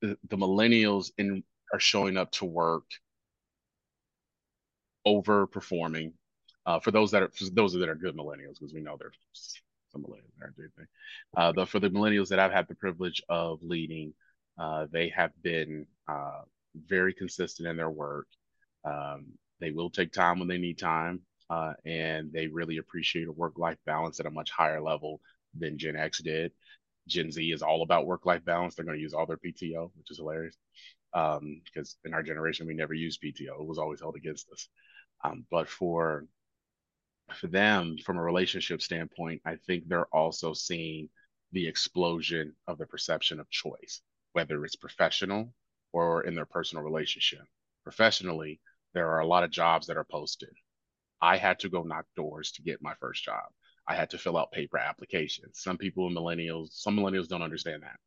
the, 0.00 0.16
the 0.28 0.36
millennials 0.36 1.12
in 1.18 1.44
are 1.72 1.80
showing 1.80 2.16
up 2.16 2.30
to 2.32 2.44
work 2.44 2.84
overperforming. 5.06 6.12
Uh, 6.66 6.80
for 6.80 6.90
those 6.90 7.10
that 7.10 7.22
are 7.22 7.30
those 7.52 7.74
that 7.74 7.88
are 7.88 7.94
good 7.94 8.16
millennials, 8.16 8.58
because 8.58 8.72
we 8.72 8.80
know 8.80 8.96
there's 8.98 9.18
some 9.94 10.02
millennials 10.02 10.42
aren't 10.42 10.56
doing 10.56 10.70
things. 10.76 10.88
Uh, 11.36 11.52
the, 11.52 11.66
for 11.66 11.80
the 11.80 11.90
millennials 11.90 12.28
that 12.28 12.38
I've 12.38 12.52
had 12.52 12.68
the 12.68 12.74
privilege 12.74 13.22
of 13.28 13.62
leading, 13.62 14.12
uh, 14.58 14.86
they 14.90 15.08
have 15.10 15.30
been 15.42 15.86
uh, 16.08 16.42
very 16.74 17.14
consistent 17.14 17.68
in 17.68 17.76
their 17.76 17.90
work. 17.90 18.26
Um, 18.84 19.26
they 19.60 19.70
will 19.70 19.90
take 19.90 20.12
time 20.12 20.38
when 20.38 20.48
they 20.48 20.58
need 20.58 20.78
time, 20.78 21.20
uh, 21.48 21.74
and 21.86 22.32
they 22.32 22.48
really 22.48 22.78
appreciate 22.78 23.28
a 23.28 23.32
work-life 23.32 23.78
balance 23.86 24.20
at 24.20 24.26
a 24.26 24.30
much 24.30 24.50
higher 24.50 24.82
level 24.82 25.20
than 25.58 25.78
Gen 25.78 25.96
X 25.96 26.20
did. 26.22 26.52
Gen 27.08 27.30
Z 27.30 27.42
is 27.42 27.62
all 27.62 27.82
about 27.82 28.06
work 28.06 28.26
life 28.26 28.44
balance. 28.44 28.74
They're 28.74 28.84
going 28.84 28.96
to 28.96 29.02
use 29.02 29.14
all 29.14 29.26
their 29.26 29.36
PTO, 29.36 29.90
which 29.96 30.10
is 30.10 30.18
hilarious. 30.18 30.56
Um, 31.12 31.60
because 31.64 31.96
in 32.04 32.12
our 32.12 32.24
generation, 32.24 32.66
we 32.66 32.74
never 32.74 32.94
used 32.94 33.20
PTO, 33.22 33.60
it 33.60 33.66
was 33.66 33.78
always 33.78 34.00
held 34.00 34.16
against 34.16 34.50
us. 34.50 34.68
Um, 35.22 35.46
but 35.50 35.68
for 35.68 36.26
for 37.32 37.46
them, 37.46 37.96
from 38.04 38.18
a 38.18 38.22
relationship 38.22 38.82
standpoint, 38.82 39.42
I 39.44 39.56
think 39.56 39.88
they're 39.88 40.14
also 40.14 40.52
seeing 40.52 41.08
the 41.52 41.66
explosion 41.66 42.54
of 42.66 42.78
the 42.78 42.86
perception 42.86 43.40
of 43.40 43.48
choice, 43.50 44.02
whether 44.32 44.64
it's 44.64 44.76
professional 44.76 45.54
or 45.92 46.24
in 46.24 46.34
their 46.34 46.46
personal 46.46 46.84
relationship. 46.84 47.44
Professionally, 47.84 48.60
there 48.92 49.10
are 49.10 49.20
a 49.20 49.26
lot 49.26 49.44
of 49.44 49.50
jobs 49.50 49.86
that 49.86 49.96
are 49.96 50.06
posted. 50.10 50.52
I 51.20 51.36
had 51.36 51.58
to 51.60 51.68
go 51.68 51.82
knock 51.82 52.06
doors 52.16 52.52
to 52.52 52.62
get 52.62 52.82
my 52.82 52.94
first 53.00 53.24
job. 53.24 53.44
I 53.86 53.94
had 53.94 54.10
to 54.10 54.18
fill 54.18 54.36
out 54.36 54.52
paper 54.52 54.78
applications. 54.78 55.60
Some 55.60 55.78
people 55.78 56.06
in 56.06 56.14
millennials, 56.14 56.72
some 56.72 56.96
millennials 56.96 57.28
don't 57.28 57.42
understand 57.42 57.82
that. 57.82 57.98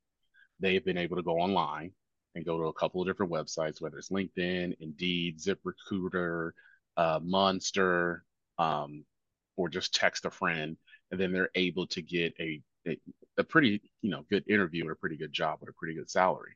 They've 0.59 0.83
been 0.83 0.97
able 0.97 1.15
to 1.17 1.24
go 1.24 1.38
online 1.38 1.91
and 2.36 2.45
go 2.45 2.57
to 2.57 2.65
a 2.65 2.74
couple 2.74 3.01
of 3.01 3.07
different 3.07 3.31
websites, 3.31 3.81
whether 3.81 3.97
it's 3.97 4.09
LinkedIn, 4.09 4.75
Indeed, 4.79 5.39
ZipRecruiter, 5.39 6.51
uh, 6.97 7.19
Monster, 7.24 8.24
um, 8.58 9.06
or 9.56 9.70
just 9.70 9.96
text 9.96 10.26
a 10.26 10.32
friend, 10.32 10.78
and 11.12 11.20
then 11.20 11.32
they're 11.32 11.50
able 11.56 11.88
to 11.88 12.02
get 12.02 12.34
a, 12.40 12.62
a, 12.88 13.00
a 13.38 13.44
pretty 13.44 13.82
you 14.02 14.10
know 14.10 14.24
good 14.30 14.44
interview 14.50 14.88
or 14.88 14.92
a 14.92 14.96
pretty 14.98 15.18
good 15.18 15.34
job 15.34 15.60
with 15.60 15.70
a 15.70 15.74
pretty 15.74 15.96
good 15.96 16.10
salary. 16.10 16.54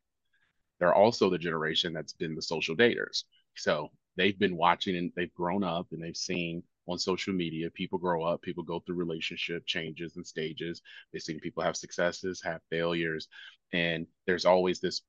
They're 0.80 0.94
also 0.96 1.30
the 1.30 1.38
generation 1.38 1.94
that's 1.94 2.14
been 2.14 2.36
the 2.36 2.42
social 2.42 2.76
daters. 2.76 3.24
So 3.56 3.90
they've 4.18 4.38
been 4.38 4.58
watching 4.58 4.98
and 4.98 5.12
they've 5.16 5.34
grown 5.34 5.64
up 5.64 5.88
and 5.92 6.02
they've 6.02 6.18
seen 6.18 6.64
on 6.88 6.98
social 6.98 7.34
media. 7.34 7.70
People 7.70 8.00
grow 8.00 8.24
up, 8.24 8.42
people 8.42 8.64
go 8.64 8.80
through 8.80 8.96
relationship 8.96 9.66
changes 9.68 10.16
and 10.16 10.26
stages. 10.26 10.82
They've 11.12 11.22
seen 11.22 11.40
people 11.40 11.64
have 11.64 11.78
successes, 11.78 12.42
have 12.44 12.62
failures, 12.70 13.28
and 13.72 14.08
there's 14.26 14.46
always 14.46 14.80
this 14.80 15.02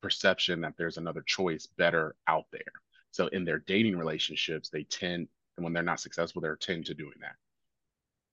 perception 0.00 0.60
that 0.60 0.74
there's 0.78 0.96
another 0.96 1.22
choice 1.26 1.66
better 1.66 2.14
out 2.26 2.46
there. 2.52 2.72
So 3.10 3.26
in 3.28 3.44
their 3.44 3.58
dating 3.58 3.98
relationships, 3.98 4.70
they 4.70 4.84
tend, 4.84 5.28
and 5.60 5.64
when 5.64 5.74
they're 5.74 5.82
not 5.82 6.00
successful, 6.00 6.40
they're 6.40 6.56
tend 6.56 6.86
to 6.86 6.94
doing 6.94 7.18
that. 7.20 7.34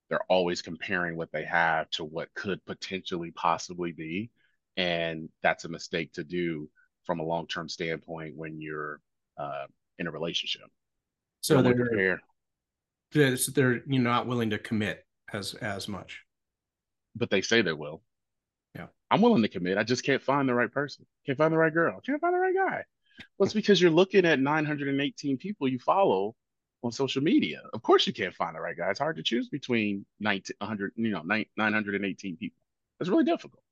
They're 0.08 0.24
always 0.30 0.62
comparing 0.62 1.14
what 1.14 1.30
they 1.30 1.44
have 1.44 1.90
to 1.90 2.04
what 2.04 2.32
could 2.32 2.64
potentially 2.64 3.30
possibly 3.32 3.92
be. 3.92 4.30
And 4.78 5.28
that's 5.42 5.66
a 5.66 5.68
mistake 5.68 6.14
to 6.14 6.24
do 6.24 6.70
from 7.04 7.20
a 7.20 7.24
long-term 7.24 7.68
standpoint 7.68 8.34
when 8.34 8.62
you're 8.62 9.02
uh, 9.36 9.66
in 9.98 10.06
a 10.06 10.10
relationship. 10.10 10.68
So 11.42 11.60
they're 11.60 11.74
prepare 11.74 12.20
they're, 13.12 13.36
they're 13.54 13.82
you 13.86 13.98
know 13.98 14.10
not 14.10 14.26
willing 14.26 14.50
to 14.50 14.58
commit 14.58 15.04
as 15.30 15.52
as 15.54 15.86
much. 15.86 16.22
But 17.14 17.28
they 17.28 17.42
say 17.42 17.60
they 17.60 17.74
will. 17.74 18.02
Yeah, 18.74 18.86
I'm 19.10 19.20
willing 19.20 19.42
to 19.42 19.48
commit. 19.48 19.76
I 19.76 19.82
just 19.82 20.04
can't 20.04 20.22
find 20.22 20.48
the 20.48 20.54
right 20.54 20.72
person. 20.72 21.04
Can't 21.26 21.36
find 21.36 21.52
the 21.52 21.58
right 21.58 21.74
girl. 21.74 22.00
Can't 22.00 22.20
find 22.20 22.34
the 22.34 22.38
right 22.38 22.54
guy. 22.54 22.84
Well, 23.36 23.44
it's 23.44 23.54
because 23.54 23.82
you're 23.82 23.90
looking 23.90 24.24
at 24.24 24.40
918 24.40 25.36
people 25.36 25.68
you 25.68 25.78
follow 25.78 26.34
on 26.82 26.92
social 26.92 27.22
media. 27.22 27.60
Of 27.72 27.82
course, 27.82 28.06
you 28.06 28.12
can't 28.12 28.34
find 28.34 28.54
the 28.54 28.60
right 28.60 28.76
guy. 28.76 28.90
It's 28.90 28.98
hard 28.98 29.16
to 29.16 29.22
choose 29.22 29.48
between 29.48 30.06
19, 30.20 30.56
100, 30.58 30.92
you 30.96 31.10
know, 31.10 31.22
918 31.22 32.36
people. 32.36 32.62
It's 33.00 33.10
really 33.10 33.24
difficult. 33.24 33.62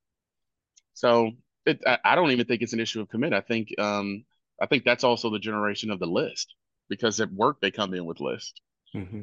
So 0.95 1.33
it, 1.65 1.83
I, 1.87 1.99
I, 2.05 2.15
don't 2.15 2.31
even 2.31 2.47
think 2.47 2.63
it's 2.63 2.73
an 2.73 2.81
issue 2.81 3.01
of 3.01 3.09
commit. 3.09 3.33
I 3.33 3.41
think 3.41 3.75
um, 3.79 4.25
I 4.61 4.67
think 4.67 4.85
that's 4.85 5.05
also 5.05 5.31
the 5.31 5.39
generation 5.39 5.91
of 5.91 5.99
the 5.99 6.07
list 6.07 6.55
because 6.89 7.21
at 7.21 7.33
work 7.33 7.61
they 7.61 7.71
come 7.71 7.93
in 7.95 8.07
with 8.07 8.21
lists. 8.21 8.61
Mm-hmm. 8.95 9.23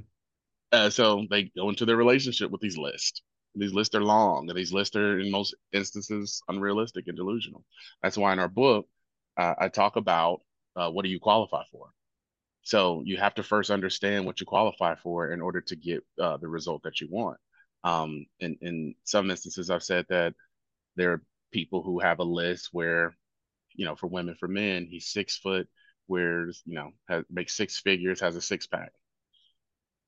Uh, 0.72 0.90
so 0.90 1.26
they 1.30 1.52
go 1.56 1.70
into 1.70 1.86
their 1.86 1.96
relationship 1.96 2.52
with 2.52 2.62
these 2.62 2.78
lists. 2.78 3.22
These 3.56 3.74
lists 3.74 3.94
are 3.96 4.04
long, 4.04 4.50
and 4.50 4.58
these 4.58 4.74
lists 4.74 4.96
are 4.96 5.20
in 5.20 5.30
most 5.30 5.56
instances 5.72 6.42
unrealistic 6.48 7.08
and 7.08 7.16
delusional. 7.16 7.64
That's 8.02 8.18
why 8.18 8.34
in 8.34 8.40
our 8.40 8.48
book, 8.48 8.88
uh, 9.38 9.54
I 9.60 9.70
talk 9.70 9.96
about 9.96 10.42
uh, 10.76 10.90
what 10.90 11.04
do 11.04 11.10
you 11.10 11.20
qualify 11.20 11.64
for. 11.72 11.90
So 12.64 13.04
you 13.06 13.18
have 13.18 13.36
to 13.36 13.44
first 13.44 13.70
understand 13.72 14.26
what 14.26 14.40
you 14.40 14.46
qualify 14.46 14.96
for 14.96 15.32
in 15.32 15.42
order 15.42 15.62
to 15.62 15.76
get 15.76 16.04
uh, 16.20 16.38
the 16.38 16.48
result 16.48 16.84
that 16.84 17.02
you 17.02 17.08
want. 17.12 17.38
Um, 17.84 18.26
in, 18.40 18.58
in 18.62 18.96
some 19.04 19.30
instances, 19.30 19.70
I've 19.70 19.84
said 19.84 20.06
that 20.10 20.34
there 20.96 21.12
are 21.14 21.24
people 21.52 21.84
who 21.84 22.00
have 22.00 22.20
a 22.20 22.24
list 22.24 22.70
where, 22.72 23.16
you 23.76 23.86
know, 23.86 23.96
for 23.96 24.08
women, 24.08 24.36
for 24.40 24.48
men, 24.48 24.88
he's 24.90 25.08
six 25.08 25.38
foot, 25.38 25.68
wears, 26.08 26.64
you 26.66 26.76
know, 26.76 26.92
has, 27.10 27.26
makes 27.30 27.56
six 27.58 27.80
figures, 27.80 28.22
has 28.22 28.36
a 28.36 28.42
six 28.42 28.68
pack 28.68 28.92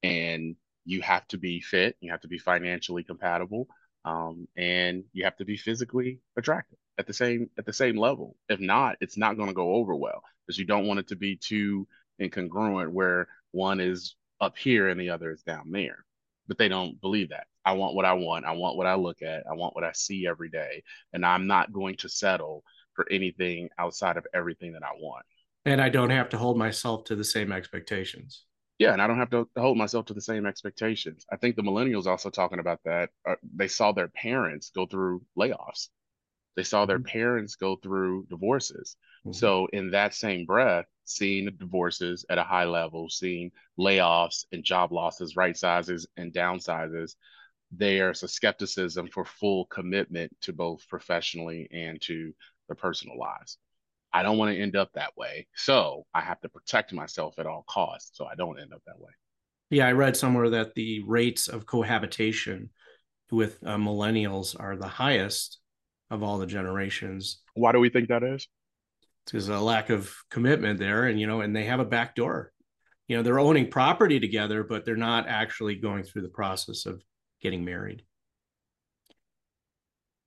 and 0.04 0.56
you 0.86 1.02
have 1.02 1.28
to 1.30 1.38
be 1.38 1.62
fit, 1.62 1.96
you 2.00 2.12
have 2.12 2.22
to 2.22 2.28
be 2.28 2.38
financially 2.38 3.04
compatible, 3.04 3.68
um, 4.06 4.48
and 4.56 5.04
you 5.14 5.24
have 5.24 5.36
to 5.38 5.46
be 5.46 5.58
physically 5.58 6.20
attractive 6.38 6.78
at 6.98 7.08
the 7.08 7.14
same 7.14 7.50
at 7.58 7.66
the 7.66 7.74
same 7.74 7.98
level. 7.98 8.38
If 8.48 8.60
not, 8.60 8.98
it's 9.02 9.18
not 9.18 9.36
going 9.36 9.50
to 9.50 9.56
go 9.56 9.74
over 9.76 9.96
well 9.96 10.22
because 10.46 10.60
you 10.60 10.66
don't 10.66 10.86
want 10.86 11.00
it 11.00 11.08
to 11.08 11.16
be 11.16 11.38
too 11.38 11.88
incongruent 12.22 12.92
where 12.92 13.28
one 13.52 13.80
is 13.80 14.16
up 14.42 14.58
here 14.58 14.90
and 14.90 15.00
the 15.00 15.10
other 15.10 15.32
is 15.32 15.44
down 15.44 15.72
there. 15.72 16.06
But 16.48 16.58
they 16.58 16.68
don't 16.68 17.00
believe 17.02 17.30
that. 17.30 17.48
I 17.66 17.74
want 17.74 17.96
what 17.96 18.06
I 18.06 18.14
want. 18.14 18.46
I 18.46 18.52
want 18.52 18.78
what 18.78 18.86
I 18.86 18.96
look 18.96 19.22
at. 19.22 19.46
I 19.50 19.54
want 19.56 19.76
what 19.76 19.84
I 19.84 19.92
see 19.94 20.28
every 20.28 20.50
day, 20.50 20.84
and 21.14 21.26
I'm 21.26 21.48
not 21.48 21.74
going 21.74 21.96
to 21.98 22.10
settle 22.10 22.64
for 22.94 23.08
anything 23.12 23.70
outside 23.80 24.18
of 24.18 24.28
everything 24.34 24.74
that 24.74 24.84
I 24.84 24.92
want. 25.00 25.26
And 25.66 25.82
I 25.82 25.90
don't 25.90 26.12
have 26.12 26.30
to 26.30 26.38
hold 26.38 26.58
myself 26.58 27.06
to 27.06 27.16
the 27.16 27.24
same 27.24 27.52
expectations 27.52 28.46
yeah, 28.78 28.92
and 28.92 29.02
I 29.02 29.08
don't 29.08 29.20
have 29.20 29.30
to 29.30 29.48
hold 29.58 29.78
myself 29.78 30.06
to 30.08 30.14
the 30.14 30.22
same 30.22 30.46
expectations. 30.46 31.26
I 31.32 31.38
think 31.38 31.56
the 31.56 31.62
millennials 31.62 32.08
also 32.08 32.30
talking 32.30 32.60
about 32.60 32.82
that. 32.84 33.10
Uh, 33.28 33.36
they 33.56 33.70
saw 33.70 33.92
their 33.92 34.10
parents 34.10 34.70
go 34.70 34.86
through 34.86 35.24
layoffs. 35.38 35.88
They 36.58 36.64
saw 36.64 36.86
their 36.86 37.00
mm-hmm. 37.00 37.08
parents 37.08 37.56
go 37.56 37.78
through 37.78 38.28
divorces. 38.30 38.98
Mm-hmm. 39.26 39.34
So, 39.34 39.68
in 39.74 39.92
that 39.92 40.14
same 40.14 40.46
breath, 40.46 40.86
seeing 41.06 41.46
the 41.46 41.52
divorces 41.52 42.26
at 42.30 42.38
a 42.38 42.44
high 42.44 42.66
level, 42.66 43.10
seeing 43.10 43.52
layoffs 43.80 44.46
and 44.52 44.64
job 44.64 44.92
losses, 44.92 45.36
right 45.36 45.58
sizes 45.58 46.08
and 46.18 46.34
downsizes, 46.34 47.16
there's 47.72 48.24
a 48.24 48.28
skepticism 48.28 49.08
for 49.08 49.26
full 49.26 49.66
commitment 49.66 50.36
to 50.42 50.54
both 50.54 50.88
professionally 50.88 51.68
and 51.72 52.02
to 52.02 52.34
their 52.68 52.76
personal 52.76 53.18
lives. 53.18 53.58
I 54.14 54.24
don't 54.24 54.38
want 54.38 54.56
to 54.56 54.62
end 54.62 54.76
up 54.76 54.94
that 54.94 55.18
way. 55.18 55.48
So 55.56 56.06
I 56.14 56.22
have 56.22 56.40
to 56.42 56.50
protect 56.50 56.94
myself 56.94 57.38
at 57.38 57.46
all 57.46 57.66
costs 57.68 58.18
so 58.18 58.26
I 58.26 58.36
don't 58.36 58.60
end 58.60 58.74
up 58.74 58.82
that 58.86 59.00
way. 59.00 59.12
Yeah, 59.70 59.88
I 59.88 59.92
read 59.92 60.16
somewhere 60.16 60.50
that 60.52 60.76
the 60.76 61.04
rates 61.06 61.48
of 61.48 61.66
cohabitation 61.66 62.70
with 63.32 63.60
uh, 63.66 63.76
millennials 63.76 64.56
are 64.58 64.78
the 64.78 64.88
highest 64.88 65.60
of 66.10 66.24
all 66.24 66.38
the 66.38 66.46
generations. 66.46 67.42
Why 67.56 67.72
do 67.72 67.80
we 67.80 67.90
think 67.90 68.08
that 68.10 68.24
is? 68.24 68.48
There's 69.32 69.50
a 69.50 69.60
lack 69.60 69.90
of 69.90 70.14
commitment 70.30 70.80
there, 70.80 71.06
and 71.06 71.20
you 71.20 71.28
know, 71.28 71.42
and 71.42 71.56
they 71.56 71.66
have 71.66 71.80
a 71.80 71.86
back 71.86 72.16
door. 72.16 72.52
You 73.08 73.18
know, 73.18 73.24
they're 73.24 73.40
owning 73.40 73.70
property 73.70 74.20
together, 74.20 74.64
but 74.64 74.86
they're 74.86 74.96
not 74.96 75.28
actually 75.28 75.76
going 75.76 76.04
through 76.04 76.24
the 76.24 76.30
process 76.30 76.86
of 76.86 77.04
getting 77.42 77.66
married. 77.66 78.04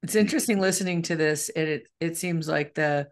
It's 0.03 0.15
interesting 0.15 0.61
listening 0.61 1.03
to 1.03 1.17
this, 1.17 1.49
and 1.49 1.69
it 1.69 1.89
it 2.01 2.17
seems 2.17 2.49
like 2.49 2.75
the 2.75 3.09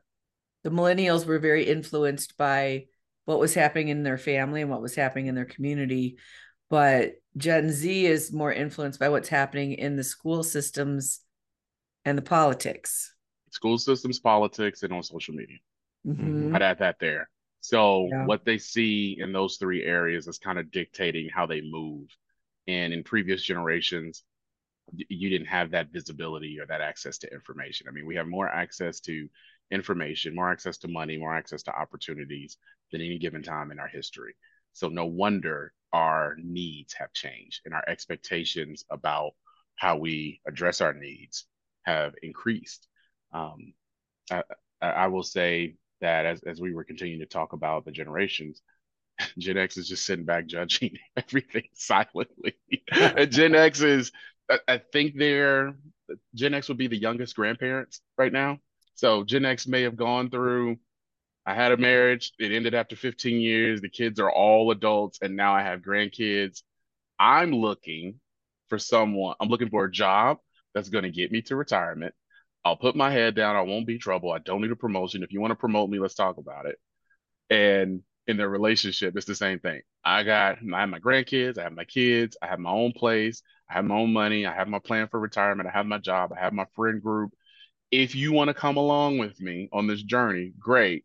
the 0.64 0.70
millennials 0.70 1.26
were 1.26 1.38
very 1.38 1.64
influenced 1.64 2.36
by 2.36 2.86
what 3.24 3.38
was 3.38 3.54
happening 3.54 3.88
in 3.88 4.02
their 4.02 4.18
family 4.18 4.62
and 4.62 4.70
what 4.70 4.82
was 4.82 4.94
happening 4.94 5.26
in 5.26 5.34
their 5.34 5.44
community. 5.44 6.16
But 6.70 7.14
Gen 7.36 7.70
Z 7.70 8.06
is 8.06 8.32
more 8.32 8.52
influenced 8.52 8.98
by 8.98 9.08
what's 9.08 9.28
happening 9.28 9.72
in 9.72 9.96
the 9.96 10.04
school 10.04 10.42
systems 10.42 11.20
and 12.04 12.16
the 12.16 12.22
politics. 12.22 13.12
School 13.50 13.78
systems, 13.78 14.18
politics, 14.18 14.82
and 14.82 14.92
on 14.92 15.02
social 15.02 15.34
media. 15.34 15.58
Mm-hmm. 16.06 16.54
I'd 16.54 16.62
add 16.62 16.78
that 16.78 16.96
there. 17.00 17.28
So 17.60 18.08
yeah. 18.10 18.26
what 18.26 18.44
they 18.44 18.58
see 18.58 19.16
in 19.18 19.32
those 19.32 19.56
three 19.56 19.84
areas 19.84 20.28
is 20.28 20.38
kind 20.38 20.58
of 20.58 20.70
dictating 20.70 21.28
how 21.28 21.46
they 21.46 21.62
move. 21.62 22.06
And 22.68 22.92
in 22.92 23.02
previous 23.02 23.42
generations, 23.42 24.22
you 24.94 25.28
didn't 25.28 25.48
have 25.48 25.72
that 25.72 25.88
visibility 25.92 26.58
or 26.60 26.66
that 26.66 26.80
access 26.80 27.18
to 27.18 27.32
information. 27.32 27.86
I 27.88 27.92
mean, 27.92 28.06
we 28.06 28.14
have 28.16 28.28
more 28.28 28.48
access 28.48 29.00
to 29.00 29.28
information, 29.70 30.34
more 30.34 30.50
access 30.50 30.78
to 30.78 30.88
money, 30.88 31.18
more 31.18 31.34
access 31.34 31.62
to 31.64 31.76
opportunities 31.76 32.56
than 32.92 33.00
any 33.00 33.18
given 33.18 33.42
time 33.42 33.72
in 33.72 33.80
our 33.80 33.88
history. 33.88 34.34
So 34.72 34.88
no 34.88 35.06
wonder 35.06 35.72
our 35.92 36.36
needs 36.38 36.92
have 36.94 37.12
changed 37.12 37.62
and 37.64 37.74
our 37.74 37.84
expectations 37.88 38.84
about 38.90 39.32
how 39.76 39.96
we 39.96 40.40
address 40.46 40.80
our 40.80 40.92
needs 40.92 41.46
have 41.84 42.14
increased. 42.22 42.86
Um, 43.32 43.72
I, 44.30 44.42
I, 44.80 45.06
will 45.08 45.22
say 45.22 45.76
that 46.00 46.26
as, 46.26 46.42
as 46.44 46.60
we 46.60 46.74
were 46.74 46.84
continuing 46.84 47.20
to 47.20 47.26
talk 47.26 47.52
about 47.52 47.84
the 47.84 47.92
generations, 47.92 48.62
Gen 49.38 49.58
X 49.58 49.76
is 49.76 49.88
just 49.88 50.06
sitting 50.06 50.24
back 50.24 50.46
judging 50.46 50.96
everything 51.16 51.64
silently. 51.74 52.56
Gen 53.28 53.54
X 53.54 53.80
is, 53.80 54.12
I, 54.50 54.58
I 54.68 54.78
think 54.78 55.16
they're, 55.18 55.74
Gen 56.34 56.54
X 56.54 56.68
would 56.68 56.78
be 56.78 56.88
the 56.88 56.98
youngest 56.98 57.36
grandparents 57.36 58.00
right 58.18 58.32
now. 58.32 58.58
So 58.94 59.24
Gen 59.24 59.44
X 59.44 59.66
may 59.66 59.82
have 59.82 59.96
gone 59.96 60.30
through. 60.30 60.78
I 61.46 61.54
had 61.54 61.72
a 61.72 61.76
marriage. 61.76 62.32
It 62.38 62.52
ended 62.52 62.74
after 62.74 62.96
15 62.96 63.40
years. 63.40 63.80
The 63.80 63.88
kids 63.88 64.20
are 64.20 64.30
all 64.30 64.70
adults, 64.72 65.18
and 65.22 65.36
now 65.36 65.54
I 65.54 65.62
have 65.62 65.80
grandkids. 65.80 66.62
I'm 67.18 67.52
looking 67.52 68.20
for 68.68 68.78
someone. 68.78 69.36
I'm 69.40 69.48
looking 69.48 69.70
for 69.70 69.84
a 69.84 69.92
job 69.92 70.38
that's 70.74 70.88
going 70.88 71.04
to 71.04 71.10
get 71.10 71.32
me 71.32 71.42
to 71.42 71.56
retirement. 71.56 72.14
I'll 72.66 72.76
put 72.76 72.96
my 72.96 73.12
head 73.12 73.36
down. 73.36 73.54
I 73.54 73.60
won't 73.60 73.86
be 73.86 73.96
trouble. 73.96 74.32
I 74.32 74.40
don't 74.40 74.60
need 74.60 74.72
a 74.72 74.76
promotion. 74.76 75.22
If 75.22 75.32
you 75.32 75.40
want 75.40 75.52
to 75.52 75.56
promote 75.56 75.88
me, 75.88 76.00
let's 76.00 76.14
talk 76.14 76.36
about 76.38 76.66
it. 76.66 76.78
And 77.48 78.02
in 78.26 78.36
their 78.36 78.48
relationship, 78.48 79.16
it's 79.16 79.26
the 79.26 79.36
same 79.36 79.60
thing. 79.60 79.82
I 80.04 80.24
got 80.24 80.58
I 80.74 80.80
have 80.80 80.88
my 80.88 80.98
grandkids, 80.98 81.58
I 81.58 81.62
have 81.62 81.74
my 81.74 81.84
kids, 81.84 82.36
I 82.42 82.48
have 82.48 82.58
my 82.58 82.72
own 82.72 82.92
place, 82.92 83.40
I 83.70 83.74
have 83.74 83.84
my 83.84 83.94
own 83.94 84.12
money, 84.12 84.46
I 84.46 84.52
have 84.52 84.66
my 84.66 84.80
plan 84.80 85.06
for 85.08 85.20
retirement, 85.20 85.68
I 85.68 85.76
have 85.76 85.86
my 85.86 85.98
job, 85.98 86.32
I 86.36 86.40
have 86.40 86.52
my 86.52 86.66
friend 86.74 87.00
group, 87.00 87.32
if 87.92 88.16
you 88.16 88.32
want 88.32 88.48
to 88.48 88.54
come 88.54 88.76
along 88.76 89.18
with 89.18 89.40
me 89.40 89.68
on 89.72 89.86
this 89.86 90.02
journey, 90.02 90.52
great. 90.58 91.04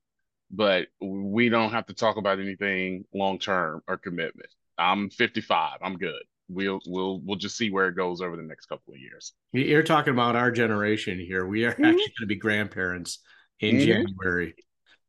But 0.50 0.88
we 1.00 1.50
don't 1.50 1.72
have 1.72 1.86
to 1.88 1.94
talk 1.94 2.18
about 2.18 2.40
anything 2.40 3.06
long 3.14 3.38
term 3.38 3.84
or 3.88 3.98
commitment. 3.98 4.50
I'm 4.80 5.12
55. 5.12 5.78
I'm 5.84 5.98
good. 5.98 6.24
We'll 6.52 6.80
we'll 6.86 7.22
we'll 7.24 7.38
just 7.38 7.58
see 7.58 7.72
where 7.72 7.88
it 7.88 7.96
goes 7.96 8.22
over 8.22 8.36
the 8.36 8.44
next 8.44 8.66
couple 8.66 8.94
of 8.94 9.00
years. 9.00 9.34
You're 9.54 9.84
talking 9.84 10.14
about 10.14 10.36
our 10.36 10.52
generation 10.52 11.20
here. 11.20 11.46
We 11.46 11.66
are 11.66 11.72
mm-hmm. 11.72 11.86
actually 11.86 12.00
going 12.00 12.22
to 12.22 12.26
be 12.28 12.36
grandparents 12.36 13.20
in 13.60 13.76
mm-hmm. 13.76 13.86
January. 13.86 14.56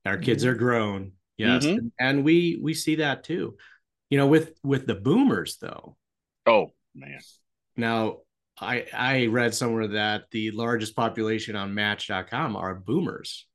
Our 0.04 0.18
kids 0.18 0.44
mm-hmm. 0.44 0.52
are 0.52 0.56
grown. 0.56 1.12
Yes. 1.36 1.64
Mm-hmm. 1.64 1.88
And 1.98 2.24
we 2.24 2.58
we 2.62 2.74
see 2.74 2.96
that 2.96 3.24
too. 3.24 3.56
You 4.10 4.18
know, 4.18 4.26
with 4.26 4.52
with 4.62 4.86
the 4.86 4.94
boomers 4.94 5.56
though. 5.58 5.96
Oh, 6.46 6.68
man. 6.94 7.20
Now, 7.76 8.18
I 8.60 8.86
I 8.92 9.26
read 9.26 9.54
somewhere 9.54 9.88
that 9.88 10.24
the 10.30 10.50
largest 10.50 10.94
population 10.94 11.56
on 11.56 11.74
Match.com 11.74 12.56
are 12.56 12.74
boomers, 12.74 13.46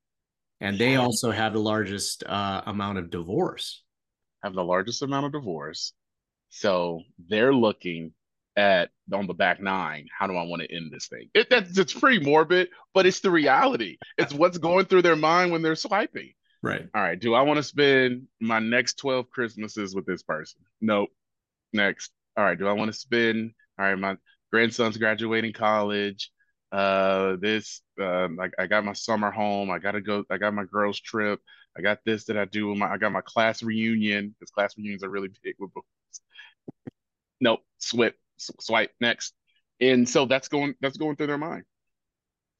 and 0.60 0.78
they 0.78 0.96
also 0.96 1.32
have 1.32 1.54
the 1.54 1.60
largest 1.60 2.24
uh, 2.26 2.62
amount 2.66 2.98
of 2.98 3.10
divorce. 3.10 3.84
Have 4.44 4.54
the 4.54 4.64
largest 4.64 5.02
amount 5.02 5.26
of 5.26 5.32
divorce, 5.32 5.94
so 6.50 7.02
they're 7.28 7.54
looking 7.54 8.14
at 8.56 8.90
on 9.14 9.28
the 9.28 9.34
back 9.34 9.62
nine. 9.62 10.08
How 10.18 10.28
do 10.28 10.36
I 10.36 10.44
want 10.44 10.62
to 10.64 10.76
end 10.76 10.92
this 10.92 11.08
thing? 11.08 11.30
It, 11.34 11.50
that's 11.50 11.78
it's 11.78 11.94
pretty 11.94 12.24
morbid, 12.24 12.70
but 12.94 13.06
it's 13.06 13.20
the 13.20 13.32
reality. 13.32 13.98
It's 14.18 14.34
what's 14.34 14.58
going 14.58 14.86
through 14.86 15.04
their 15.04 15.16
mind 15.16 15.52
when 15.52 15.62
they're 15.62 15.76
swiping. 15.76 16.34
Right. 16.64 16.88
All 16.94 17.02
right. 17.02 17.20
Do 17.20 17.36
I 17.36 17.42
want 17.44 17.58
to 17.58 17.64
spend 17.64 18.28
my 18.42 18.60
next 18.60 18.96
twelve 18.96 19.30
Christmases 19.30 19.96
with 19.96 20.06
this 20.06 20.24
person? 20.24 20.62
Nope. 20.82 21.10
Next. 21.72 22.12
All 22.36 22.44
right. 22.44 22.58
Do 22.58 22.68
I 22.68 22.74
want 22.74 22.92
to 22.92 22.98
spend? 22.98 23.52
All 23.80 23.86
right. 23.86 23.98
My 23.98 24.18
grandson's 24.52 24.98
graduating 24.98 25.54
college. 25.54 26.32
Uh, 26.72 27.38
this, 27.40 27.82
uh, 28.02 28.28
like 28.36 28.54
I 28.60 28.68
got 28.68 28.84
my 28.84 28.94
summer 28.94 29.32
home. 29.32 29.70
I 29.72 29.80
gotta 29.80 30.02
go. 30.02 30.26
I 30.30 30.38
got 30.38 30.54
my 30.54 30.66
girls 30.66 31.00
trip. 31.00 31.40
I 31.78 31.82
got 31.82 32.00
this 32.06 32.26
that 32.26 32.38
I 32.38 32.46
do. 32.46 32.74
My, 32.76 32.92
I 32.92 32.98
got 32.98 33.12
my 33.12 33.22
class 33.22 33.62
reunion 33.62 34.36
because 34.38 34.52
class 34.52 34.76
reunions 34.78 35.04
are 35.04 35.10
really 35.10 35.30
big 35.44 35.56
with. 35.60 35.72
Nope, 37.40 37.62
swipe, 37.78 38.16
swipe 38.38 38.92
next, 39.00 39.34
and 39.80 40.08
so 40.08 40.26
that's 40.26 40.48
going 40.48 40.76
that's 40.82 40.98
going 40.98 41.16
through 41.16 41.28
their 41.28 41.38
mind. 41.38 41.64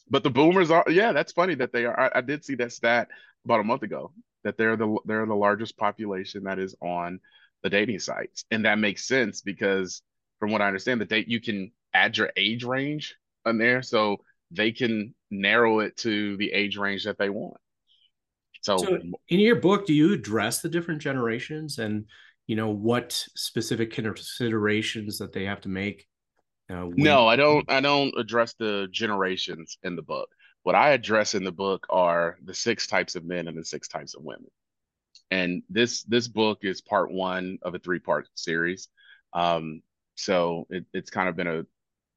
But 0.10 0.24
the 0.24 0.30
boomers 0.30 0.72
are, 0.72 0.86
yeah, 0.88 1.12
that's 1.12 1.34
funny 1.34 1.56
that 1.56 1.74
they 1.74 1.86
are. 1.86 2.00
I, 2.00 2.20
I 2.20 2.22
did 2.22 2.46
see 2.46 2.56
that 2.56 2.72
stat 2.72 3.10
about 3.44 3.60
a 3.60 3.64
month 3.64 3.84
ago 3.84 4.14
that 4.44 4.58
they're 4.58 4.78
the 4.78 4.98
they're 5.06 5.26
the 5.26 5.36
largest 5.36 5.78
population 5.78 6.44
that 6.44 6.60
is 6.60 6.76
on 6.82 7.20
the 7.64 7.70
dating 7.70 8.00
sites, 8.00 8.46
and 8.52 8.66
that 8.66 8.80
makes 8.80 9.08
sense 9.08 9.42
because 9.42 10.02
from 10.40 10.52
what 10.52 10.62
I 10.62 10.68
understand, 10.68 11.02
the 11.02 11.06
date 11.06 11.28
you 11.28 11.42
can 11.42 11.72
add 11.94 12.18
your 12.18 12.32
age 12.38 12.64
range 12.64 13.16
on 13.46 13.58
there 13.58 13.82
so 13.82 14.18
they 14.52 14.72
can 14.72 15.14
narrow 15.30 15.80
it 15.80 15.98
to 15.98 16.38
the 16.38 16.52
age 16.54 16.78
range 16.78 17.06
that 17.06 17.18
they 17.18 17.30
want. 17.30 17.58
So, 18.62 18.78
so 18.78 19.00
in 19.30 19.40
your 19.40 19.56
book, 19.56 19.86
do 19.86 19.94
you 19.94 20.14
address 20.14 20.62
the 20.62 20.70
different 20.70 21.02
generations 21.02 21.80
and 21.80 22.06
you 22.48 22.56
know 22.56 22.70
what 22.70 23.12
specific 23.36 23.92
considerations 23.92 25.20
that 25.20 25.34
they 25.34 25.46
have 25.46 25.62
to 25.62 25.70
make? 25.70 26.08
Uh, 26.70 26.86
when- 26.86 27.04
no, 27.04 27.28
I 27.28 27.36
don't. 27.36 27.70
I 27.70 27.82
don't 27.82 28.14
address 28.18 28.54
the 28.54 28.88
generations 28.92 29.78
in 29.84 29.96
the 29.96 30.02
book. 30.02 30.30
What 30.64 30.76
I 30.76 30.90
address 30.90 31.36
in 31.36 31.44
the 31.44 31.52
book 31.52 31.86
are 31.90 32.38
the 32.44 32.54
six 32.54 32.88
types 32.88 33.16
of 33.16 33.26
men 33.26 33.48
and 33.48 33.58
the 33.58 33.64
six 33.64 33.88
types 33.88 34.16
of 34.16 34.24
women. 34.24 34.50
And 35.32 35.64
this 35.70 36.04
this 36.04 36.28
book 36.28 36.60
is 36.64 36.82
part 36.82 37.12
one 37.12 37.58
of 37.62 37.76
a 37.76 37.80
three 37.80 38.00
part 38.00 38.28
series. 38.36 38.90
Um, 39.34 39.82
so 40.16 40.66
it, 40.70 40.86
it's 40.94 41.10
kind 41.10 41.30
of 41.30 41.36
been 41.36 41.48
a, 41.48 41.66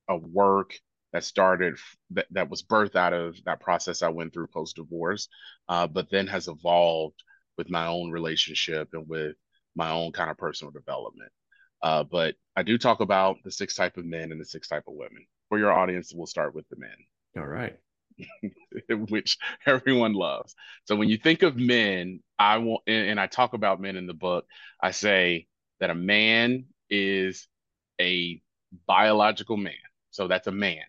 a 0.08 0.16
work 0.16 0.74
that 1.12 1.24
started 1.24 1.76
that, 2.10 2.26
that 2.30 2.50
was 2.50 2.62
birthed 2.62 2.96
out 2.96 3.12
of 3.12 3.36
that 3.44 3.60
process 3.60 4.02
I 4.02 4.08
went 4.08 4.32
through 4.32 4.46
post 4.48 4.76
divorce, 4.76 5.28
uh, 5.68 5.86
but 5.86 6.10
then 6.10 6.26
has 6.28 6.48
evolved 6.48 7.22
with 7.58 7.68
my 7.68 7.86
own 7.86 8.10
relationship 8.10 8.88
and 8.92 9.08
with 9.08 9.36
my 9.74 9.90
own 9.90 10.12
kind 10.12 10.30
of 10.30 10.38
personal 10.38 10.72
development. 10.72 11.32
Uh, 11.82 12.04
but 12.04 12.34
I 12.56 12.62
do 12.62 12.76
talk 12.78 13.00
about 13.00 13.36
the 13.44 13.50
six 13.50 13.74
type 13.74 13.96
of 13.96 14.04
men 14.04 14.32
and 14.32 14.40
the 14.40 14.44
six 14.44 14.68
type 14.68 14.84
of 14.86 14.94
women. 14.94 15.26
For 15.48 15.58
your 15.58 15.72
audience, 15.72 16.12
we'll 16.14 16.26
start 16.26 16.54
with 16.54 16.68
the 16.68 16.76
men. 16.76 16.90
All 17.36 17.46
right. 17.46 17.76
which 19.08 19.38
everyone 19.66 20.12
loves. 20.12 20.54
So 20.84 20.96
when 20.96 21.08
you 21.08 21.16
think 21.16 21.42
of 21.42 21.56
men, 21.56 22.20
I 22.38 22.58
want 22.58 22.82
and, 22.86 23.10
and 23.10 23.20
I 23.20 23.26
talk 23.26 23.54
about 23.54 23.80
men 23.80 23.96
in 23.96 24.06
the 24.06 24.14
book, 24.14 24.44
I 24.82 24.90
say 24.90 25.46
that 25.80 25.90
a 25.90 25.94
man 25.94 26.66
is 26.88 27.48
a 28.00 28.40
biological 28.86 29.56
man. 29.56 29.74
So 30.10 30.28
that's 30.28 30.46
a 30.46 30.52
man. 30.52 30.84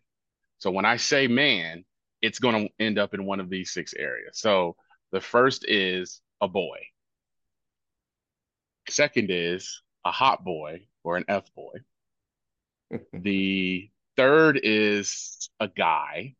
So 0.57 0.71
when 0.71 0.85
I 0.85 0.97
say 0.97 1.27
man, 1.27 1.85
it's 2.21 2.39
going 2.39 2.67
to 2.67 2.83
end 2.83 2.99
up 2.99 3.13
in 3.13 3.25
one 3.25 3.39
of 3.39 3.49
these 3.49 3.71
six 3.71 3.93
areas. 3.93 4.39
So 4.39 4.75
the 5.11 5.21
first 5.21 5.65
is 5.67 6.21
a 6.39 6.47
boy. 6.47 6.77
Second 8.89 9.29
is 9.29 9.81
a 10.05 10.11
hot 10.11 10.43
boy 10.43 10.87
or 11.03 11.17
an 11.17 11.25
F 11.27 11.53
boy. 11.53 11.73
the 13.13 13.89
third 14.17 14.59
is 14.63 15.49
a 15.59 15.67
guy. 15.67 16.35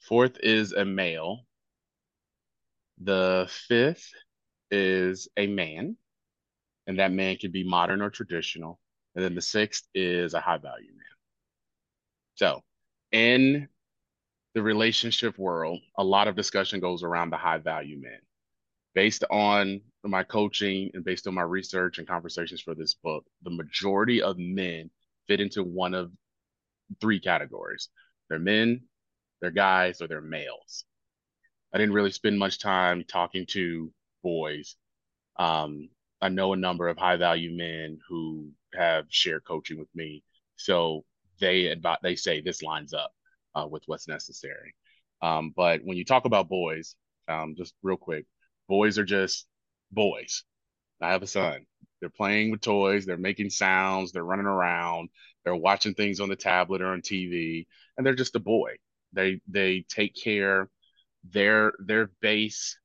Fourth 0.00 0.38
is 0.40 0.72
a 0.72 0.84
male. 0.84 1.46
The 3.00 3.48
fifth 3.68 4.10
is 4.70 5.28
a 5.36 5.46
man, 5.46 5.96
and 6.86 6.98
that 6.98 7.12
man 7.12 7.36
can 7.36 7.50
be 7.52 7.64
modern 7.64 8.02
or 8.02 8.10
traditional. 8.10 8.80
And 9.14 9.24
then 9.24 9.34
the 9.34 9.42
sixth 9.42 9.88
is 9.94 10.34
a 10.34 10.40
high 10.40 10.58
value 10.58 10.92
man. 10.92 11.16
So, 12.34 12.62
in 13.12 13.68
the 14.54 14.62
relationship 14.62 15.38
world, 15.38 15.80
a 15.96 16.04
lot 16.04 16.28
of 16.28 16.36
discussion 16.36 16.80
goes 16.80 17.02
around 17.02 17.30
the 17.30 17.36
high 17.36 17.58
value 17.58 18.00
men. 18.00 18.20
Based 18.98 19.22
on 19.30 19.80
my 20.02 20.24
coaching 20.24 20.90
and 20.92 21.04
based 21.04 21.28
on 21.28 21.34
my 21.34 21.42
research 21.42 21.98
and 21.98 22.08
conversations 22.08 22.60
for 22.60 22.74
this 22.74 22.94
book, 22.94 23.24
the 23.44 23.50
majority 23.50 24.20
of 24.20 24.38
men 24.38 24.90
fit 25.28 25.40
into 25.40 25.62
one 25.62 25.94
of 25.94 26.10
three 27.00 27.20
categories 27.20 27.90
they're 28.28 28.40
men, 28.40 28.80
they're 29.40 29.52
guys, 29.52 30.02
or 30.02 30.08
they're 30.08 30.20
males. 30.20 30.84
I 31.72 31.78
didn't 31.78 31.94
really 31.94 32.10
spend 32.10 32.40
much 32.40 32.58
time 32.58 33.04
talking 33.06 33.46
to 33.50 33.92
boys. 34.24 34.74
Um, 35.38 35.90
I 36.20 36.28
know 36.28 36.52
a 36.52 36.56
number 36.56 36.88
of 36.88 36.98
high 36.98 37.18
value 37.18 37.56
men 37.56 38.00
who 38.08 38.50
have 38.74 39.04
shared 39.10 39.44
coaching 39.44 39.78
with 39.78 39.94
me. 39.94 40.24
So 40.56 41.04
they 41.38 41.66
advise, 41.66 41.98
they 42.02 42.16
say 42.16 42.40
this 42.40 42.64
lines 42.64 42.92
up 42.92 43.12
uh, 43.54 43.68
with 43.70 43.84
what's 43.86 44.08
necessary. 44.08 44.74
Um, 45.22 45.52
but 45.56 45.82
when 45.84 45.96
you 45.96 46.04
talk 46.04 46.24
about 46.24 46.48
boys, 46.48 46.96
um, 47.28 47.54
just 47.56 47.74
real 47.84 47.96
quick, 47.96 48.26
boys 48.68 48.98
are 48.98 49.04
just 49.04 49.46
boys. 49.90 50.44
I 51.00 51.10
have 51.12 51.22
a 51.22 51.26
son. 51.26 51.66
They're 52.00 52.10
playing 52.10 52.50
with 52.50 52.60
toys. 52.60 53.06
They're 53.06 53.16
making 53.16 53.50
sounds. 53.50 54.12
They're 54.12 54.24
running 54.24 54.46
around. 54.46 55.10
They're 55.44 55.56
watching 55.56 55.94
things 55.94 56.20
on 56.20 56.28
the 56.28 56.36
tablet 56.36 56.82
or 56.82 56.88
on 56.88 57.00
TV, 57.00 57.66
and 57.96 58.06
they're 58.06 58.14
just 58.14 58.36
a 58.36 58.40
boy. 58.40 58.76
They 59.12 59.40
they 59.48 59.84
take 59.88 60.14
care. 60.14 60.68
Their 61.30 61.72
their 61.78 62.10
base 62.20 62.78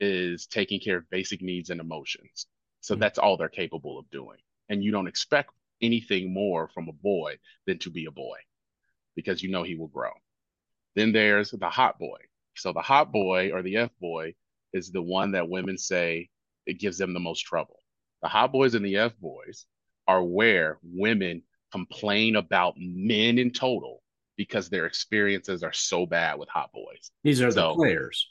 is 0.00 0.46
taking 0.46 0.80
care 0.80 0.98
of 0.98 1.10
basic 1.10 1.42
needs 1.42 1.70
and 1.70 1.80
emotions. 1.80 2.46
So 2.80 2.94
mm-hmm. 2.94 3.00
that's 3.00 3.18
all 3.18 3.36
they're 3.36 3.48
capable 3.48 3.98
of 3.98 4.10
doing. 4.10 4.38
And 4.68 4.82
you 4.82 4.92
don't 4.92 5.08
expect 5.08 5.50
anything 5.82 6.32
more 6.32 6.68
from 6.68 6.88
a 6.88 6.92
boy 6.92 7.36
than 7.66 7.78
to 7.80 7.90
be 7.90 8.06
a 8.06 8.10
boy 8.10 8.36
because 9.14 9.42
you 9.42 9.50
know 9.50 9.62
he 9.62 9.76
will 9.76 9.88
grow. 9.88 10.10
Then 10.94 11.12
there's 11.12 11.50
the 11.50 11.68
hot 11.68 11.98
boy. 11.98 12.18
So 12.56 12.72
the 12.72 12.80
hot 12.80 13.12
boy 13.12 13.50
or 13.52 13.62
the 13.62 13.76
F 13.76 13.90
boy 14.00 14.34
is 14.74 14.90
the 14.90 15.00
one 15.00 15.32
that 15.32 15.48
women 15.48 15.78
say 15.78 16.28
it 16.66 16.78
gives 16.78 16.98
them 16.98 17.14
the 17.14 17.20
most 17.20 17.40
trouble. 17.40 17.78
The 18.20 18.28
hot 18.28 18.52
boys 18.52 18.74
and 18.74 18.84
the 18.84 18.96
F 18.96 19.16
boys 19.18 19.66
are 20.06 20.22
where 20.22 20.78
women 20.82 21.42
complain 21.72 22.36
about 22.36 22.74
men 22.76 23.38
in 23.38 23.50
total 23.50 24.02
because 24.36 24.68
their 24.68 24.86
experiences 24.86 25.62
are 25.62 25.72
so 25.72 26.04
bad 26.04 26.38
with 26.38 26.48
hot 26.48 26.70
boys. 26.72 27.10
These 27.22 27.40
are 27.40 27.50
so, 27.50 27.70
the 27.70 27.74
players. 27.74 28.30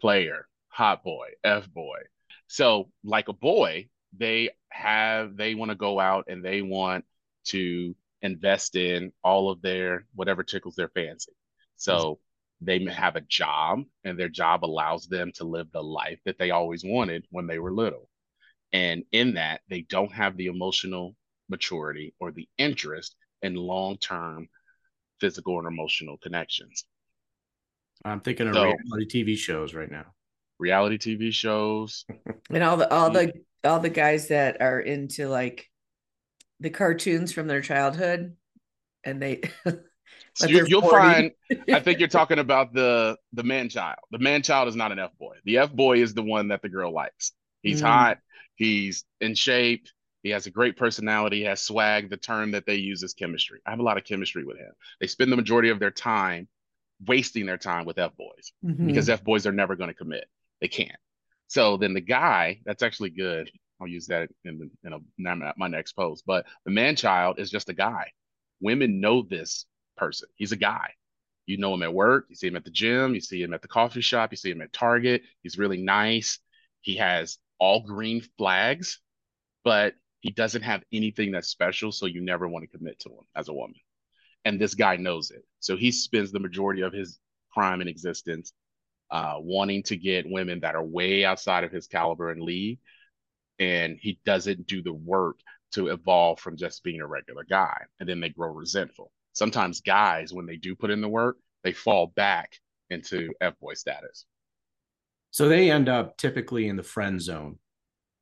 Player, 0.00 0.46
hot 0.68 1.02
boy, 1.02 1.28
F 1.44 1.70
boy. 1.72 1.98
So, 2.46 2.90
like 3.02 3.28
a 3.28 3.32
boy, 3.32 3.88
they 4.16 4.50
have 4.68 5.36
they 5.36 5.54
want 5.54 5.70
to 5.70 5.76
go 5.76 5.98
out 5.98 6.26
and 6.28 6.44
they 6.44 6.62
want 6.62 7.04
to 7.46 7.94
invest 8.22 8.76
in 8.76 9.12
all 9.22 9.50
of 9.50 9.62
their 9.62 10.06
whatever 10.14 10.42
tickles 10.42 10.76
their 10.76 10.88
fancy. 10.88 11.32
So 11.76 12.18
they 12.60 12.82
have 12.84 13.16
a 13.16 13.20
job 13.22 13.82
and 14.04 14.18
their 14.18 14.28
job 14.28 14.64
allows 14.64 15.06
them 15.06 15.32
to 15.36 15.44
live 15.44 15.70
the 15.72 15.82
life 15.82 16.18
that 16.24 16.38
they 16.38 16.50
always 16.50 16.84
wanted 16.84 17.26
when 17.30 17.46
they 17.46 17.58
were 17.58 17.72
little. 17.72 18.08
And 18.72 19.04
in 19.12 19.34
that, 19.34 19.60
they 19.68 19.82
don't 19.82 20.12
have 20.12 20.36
the 20.36 20.46
emotional 20.46 21.14
maturity 21.48 22.14
or 22.18 22.32
the 22.32 22.48
interest 22.58 23.14
in 23.42 23.54
long-term 23.54 24.48
physical 25.20 25.58
and 25.58 25.68
emotional 25.68 26.18
connections. 26.18 26.84
I'm 28.04 28.20
thinking 28.20 28.48
of 28.48 28.54
so, 28.54 28.64
reality 28.64 29.24
TV 29.24 29.36
shows 29.36 29.74
right 29.74 29.90
now. 29.90 30.06
Reality 30.58 30.98
TV 30.98 31.32
shows. 31.32 32.04
and 32.50 32.62
all 32.62 32.76
the 32.76 32.92
all 32.92 33.10
the 33.10 33.32
all 33.64 33.80
the 33.80 33.90
guys 33.90 34.28
that 34.28 34.60
are 34.60 34.80
into 34.80 35.28
like 35.28 35.70
the 36.60 36.70
cartoons 36.70 37.32
from 37.32 37.46
their 37.46 37.60
childhood 37.60 38.36
and 39.04 39.20
they 39.20 39.42
so 40.34 40.46
you, 40.46 40.64
will 40.70 40.88
find 40.88 41.32
i 41.72 41.80
think 41.80 41.98
you're 41.98 42.08
talking 42.08 42.38
about 42.38 42.72
the 42.72 43.16
the 43.32 43.42
man 43.42 43.68
child 43.68 43.98
the 44.10 44.18
man 44.18 44.42
child 44.42 44.68
is 44.68 44.76
not 44.76 44.92
an 44.92 44.98
f 44.98 45.10
boy 45.18 45.34
the 45.44 45.58
f 45.58 45.72
boy 45.72 46.02
is 46.02 46.14
the 46.14 46.22
one 46.22 46.48
that 46.48 46.62
the 46.62 46.68
girl 46.68 46.92
likes. 46.92 47.32
He's 47.62 47.80
mm. 47.80 47.86
hot. 47.86 48.18
He's 48.56 49.04
in 49.20 49.34
shape. 49.34 49.86
He 50.22 50.30
has 50.30 50.46
a 50.46 50.50
great 50.50 50.76
personality. 50.76 51.38
He 51.38 51.44
has 51.44 51.62
swag 51.62 52.10
the 52.10 52.16
term 52.16 52.52
that 52.52 52.66
they 52.66 52.76
use 52.76 53.02
is 53.02 53.14
chemistry. 53.14 53.60
I 53.64 53.70
have 53.70 53.78
a 53.78 53.84
lot 53.84 53.96
of 53.96 54.04
chemistry 54.04 54.44
with 54.44 54.58
him. 54.58 54.72
They 55.00 55.06
spend 55.06 55.30
the 55.30 55.36
majority 55.36 55.68
of 55.68 55.78
their 55.78 55.90
time 55.90 56.48
wasting 57.06 57.46
their 57.46 57.58
time 57.58 57.84
with 57.84 57.98
f 57.98 58.16
boys 58.16 58.52
mm-hmm. 58.64 58.86
because 58.86 59.08
f 59.08 59.22
boys 59.22 59.46
are 59.46 59.52
never 59.52 59.76
going 59.76 59.88
to 59.88 59.94
commit. 59.94 60.24
They 60.60 60.68
can't. 60.68 60.98
So 61.48 61.76
then 61.76 61.94
the 61.94 62.00
guy 62.00 62.60
that's 62.64 62.82
actually 62.82 63.10
good. 63.10 63.50
I'll 63.80 63.86
use 63.86 64.06
that 64.06 64.30
in, 64.44 64.70
in 64.84 64.92
a, 64.94 65.52
my 65.58 65.68
next 65.68 65.92
post. 65.92 66.24
But 66.26 66.46
the 66.64 66.70
man 66.70 66.96
child 66.96 67.38
is 67.38 67.50
just 67.50 67.68
a 67.68 67.74
guy. 67.74 68.10
Women 68.60 69.00
know 69.00 69.22
this 69.22 69.66
person. 69.96 70.28
He's 70.36 70.52
a 70.52 70.56
guy. 70.56 70.90
You 71.46 71.58
know 71.58 71.74
him 71.74 71.82
at 71.82 71.94
work. 71.94 72.26
You 72.28 72.36
see 72.36 72.48
him 72.48 72.56
at 72.56 72.64
the 72.64 72.70
gym. 72.70 73.14
You 73.14 73.20
see 73.20 73.42
him 73.42 73.54
at 73.54 73.62
the 73.62 73.68
coffee 73.68 74.00
shop. 74.00 74.32
You 74.32 74.36
see 74.36 74.50
him 74.50 74.62
at 74.62 74.72
Target. 74.72 75.22
He's 75.42 75.58
really 75.58 75.82
nice. 75.82 76.38
He 76.80 76.96
has 76.96 77.38
all 77.58 77.80
green 77.86 78.22
flags, 78.36 79.00
but 79.64 79.94
he 80.20 80.30
doesn't 80.30 80.62
have 80.62 80.82
anything 80.92 81.32
that's 81.32 81.48
special. 81.48 81.92
So 81.92 82.06
you 82.06 82.20
never 82.20 82.48
want 82.48 82.64
to 82.68 82.78
commit 82.78 82.98
to 83.00 83.10
him 83.10 83.24
as 83.34 83.48
a 83.48 83.52
woman. 83.52 83.76
And 84.44 84.60
this 84.60 84.74
guy 84.74 84.96
knows 84.96 85.30
it. 85.30 85.44
So 85.60 85.76
he 85.76 85.92
spends 85.92 86.32
the 86.32 86.40
majority 86.40 86.82
of 86.82 86.92
his 86.92 87.18
prime 87.52 87.80
in 87.80 87.88
existence 87.88 88.52
uh, 89.10 89.34
wanting 89.38 89.82
to 89.84 89.96
get 89.96 90.28
women 90.28 90.60
that 90.60 90.74
are 90.74 90.84
way 90.84 91.24
outside 91.24 91.64
of 91.64 91.72
his 91.72 91.86
caliber 91.86 92.30
and 92.30 92.42
league 92.42 92.78
and 93.58 93.98
he 94.00 94.18
doesn't 94.26 94.66
do 94.66 94.82
the 94.82 94.92
work 94.92 95.38
to 95.72 95.88
evolve 95.88 96.38
from 96.40 96.56
just 96.56 96.82
being 96.82 97.00
a 97.00 97.06
regular 97.06 97.44
guy 97.44 97.76
and 98.00 98.08
then 98.08 98.20
they 98.20 98.28
grow 98.28 98.52
resentful 98.52 99.10
sometimes 99.36 99.80
guys 99.80 100.32
when 100.32 100.46
they 100.46 100.56
do 100.56 100.74
put 100.74 100.90
in 100.90 101.00
the 101.00 101.08
work 101.08 101.36
they 101.66 101.72
fall 101.72 102.06
back 102.14 102.60
into 102.90 103.32
f-boy 103.40 103.74
status. 103.74 104.24
So 105.32 105.48
they 105.48 105.70
end 105.70 105.88
up 105.88 106.16
typically 106.16 106.68
in 106.68 106.76
the 106.76 106.84
friend 106.84 107.20
zone. 107.20 107.58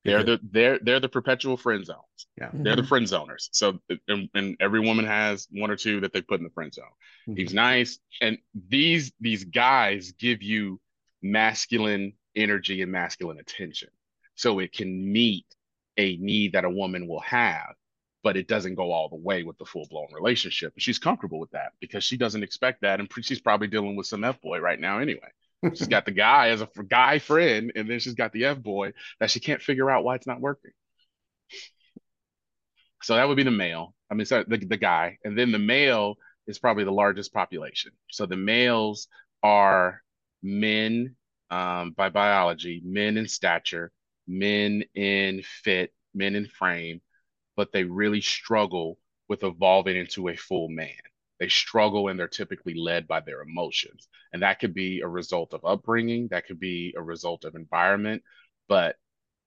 They're 0.02 0.22
the 0.22 0.40
they're 0.50 0.78
they're 0.82 1.00
the 1.00 1.08
perpetual 1.08 1.56
friend 1.56 1.84
zones. 1.84 1.98
Yeah. 2.38 2.50
They're 2.52 2.76
the 2.76 2.82
mm-hmm. 2.82 2.88
friend 2.88 3.06
zoners. 3.06 3.48
So 3.52 3.78
and, 4.08 4.28
and, 4.34 4.56
every 4.60 4.80
woman 4.80 5.06
has 5.06 5.46
one 5.50 5.70
or 5.70 5.76
two 5.76 6.00
that 6.00 6.12
they 6.12 6.20
put 6.20 6.40
in 6.40 6.44
the 6.44 6.50
friend 6.50 6.72
zone. 6.72 6.84
Mm-hmm. 7.28 7.36
he's 7.36 7.54
nice 7.54 7.98
and 8.20 8.36
these 8.68 9.12
these 9.20 9.44
guys 9.44 10.12
give 10.12 10.42
you 10.42 10.78
masculine 11.22 12.12
energy 12.36 12.82
and 12.82 12.92
masculine 12.92 13.38
attention. 13.38 13.88
So 14.34 14.58
it 14.58 14.72
can 14.72 15.12
meet 15.12 15.46
a 15.96 16.16
need 16.16 16.52
that 16.52 16.64
a 16.64 16.70
woman 16.70 17.06
will 17.06 17.20
have 17.20 17.74
but 18.24 18.38
it 18.38 18.48
doesn't 18.48 18.74
go 18.74 18.90
all 18.90 19.10
the 19.10 19.16
way 19.16 19.44
with 19.44 19.58
the 19.58 19.66
full 19.66 19.86
blown 19.90 20.08
relationship. 20.12 20.72
And 20.74 20.82
she's 20.82 20.98
comfortable 20.98 21.38
with 21.38 21.50
that 21.50 21.72
because 21.78 22.02
she 22.02 22.16
doesn't 22.16 22.42
expect 22.42 22.80
that. 22.80 22.98
And 22.98 23.08
she's 23.20 23.38
probably 23.38 23.68
dealing 23.68 23.96
with 23.96 24.06
some 24.06 24.24
F 24.24 24.40
boy 24.40 24.58
right 24.58 24.80
now 24.80 24.98
anyway. 24.98 25.28
she's 25.74 25.86
got 25.86 26.06
the 26.06 26.10
guy 26.26 26.48
as 26.48 26.62
a 26.62 26.68
guy 26.88 27.18
friend, 27.18 27.70
and 27.76 27.88
then 27.88 28.00
she's 28.00 28.14
got 28.14 28.32
the 28.32 28.46
F 28.46 28.60
boy 28.60 28.94
that 29.20 29.30
she 29.30 29.40
can't 29.40 29.62
figure 29.62 29.90
out 29.90 30.04
why 30.04 30.14
it's 30.14 30.26
not 30.26 30.40
working. 30.40 30.72
So 33.02 33.14
that 33.14 33.28
would 33.28 33.36
be 33.36 33.42
the 33.42 33.50
male. 33.50 33.94
I 34.10 34.14
mean, 34.14 34.24
sorry, 34.24 34.46
the, 34.48 34.56
the 34.56 34.78
guy. 34.78 35.18
And 35.22 35.38
then 35.38 35.52
the 35.52 35.58
male 35.58 36.16
is 36.46 36.58
probably 36.58 36.84
the 36.84 36.92
largest 36.92 37.34
population. 37.34 37.92
So 38.10 38.24
the 38.24 38.38
males 38.38 39.08
are 39.42 40.02
men 40.42 41.14
um, 41.50 41.90
by 41.90 42.08
biology, 42.08 42.80
men 42.82 43.18
in 43.18 43.28
stature, 43.28 43.92
men 44.26 44.82
in 44.94 45.42
fit, 45.44 45.92
men 46.14 46.34
in 46.34 46.46
frame, 46.46 47.02
but 47.56 47.72
they 47.72 47.84
really 47.84 48.20
struggle 48.20 48.98
with 49.28 49.42
evolving 49.42 49.96
into 49.96 50.28
a 50.28 50.36
full 50.36 50.68
man. 50.68 50.90
They 51.40 51.48
struggle 51.48 52.08
and 52.08 52.18
they're 52.18 52.28
typically 52.28 52.74
led 52.74 53.06
by 53.06 53.20
their 53.20 53.42
emotions. 53.42 54.08
And 54.32 54.42
that 54.42 54.60
could 54.60 54.74
be 54.74 55.00
a 55.00 55.08
result 55.08 55.52
of 55.52 55.64
upbringing, 55.64 56.28
that 56.28 56.46
could 56.46 56.60
be 56.60 56.94
a 56.96 57.02
result 57.02 57.44
of 57.44 57.54
environment. 57.54 58.22
But 58.68 58.96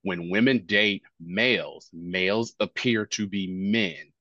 when 0.04 0.30
women 0.30 0.66
date 0.66 1.04
males, 1.20 1.90
males 1.94 2.54
appear 2.60 3.06
to 3.08 3.28
be 3.28 3.48
men, 3.48 4.12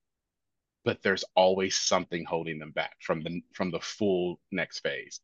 but 0.84 1.02
there's 1.02 1.24
always 1.34 1.76
something 1.76 2.24
holding 2.24 2.58
them 2.58 2.70
back 2.70 2.96
from 3.00 3.22
the 3.22 3.42
from 3.52 3.70
the 3.70 3.80
full 3.80 4.40
next 4.52 4.80
phase. 4.80 5.20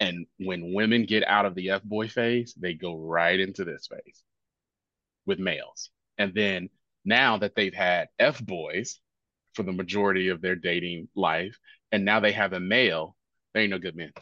And 0.00 0.26
when 0.38 0.74
women 0.74 1.06
get 1.06 1.26
out 1.26 1.46
of 1.46 1.54
the 1.54 1.70
F 1.70 1.82
boy 1.82 2.08
phase, 2.08 2.54
they 2.54 2.74
go 2.74 2.94
right 2.94 3.38
into 3.38 3.64
this 3.64 3.86
phase 3.86 4.22
with 5.24 5.38
males. 5.38 5.90
And 6.18 6.34
then 6.34 6.68
now 7.06 7.38
that 7.38 7.54
they've 7.54 7.74
had 7.74 8.08
F 8.18 8.44
boys 8.44 9.00
for 9.54 9.62
the 9.62 9.72
majority 9.72 10.28
of 10.28 10.42
their 10.42 10.56
dating 10.56 11.08
life, 11.16 11.56
and 11.92 12.04
now 12.04 12.20
they 12.20 12.32
have 12.32 12.52
a 12.52 12.60
male, 12.60 13.16
they 13.54 13.62
ain't 13.62 13.70
no 13.70 13.78
good 13.78 13.96
men. 13.96 14.12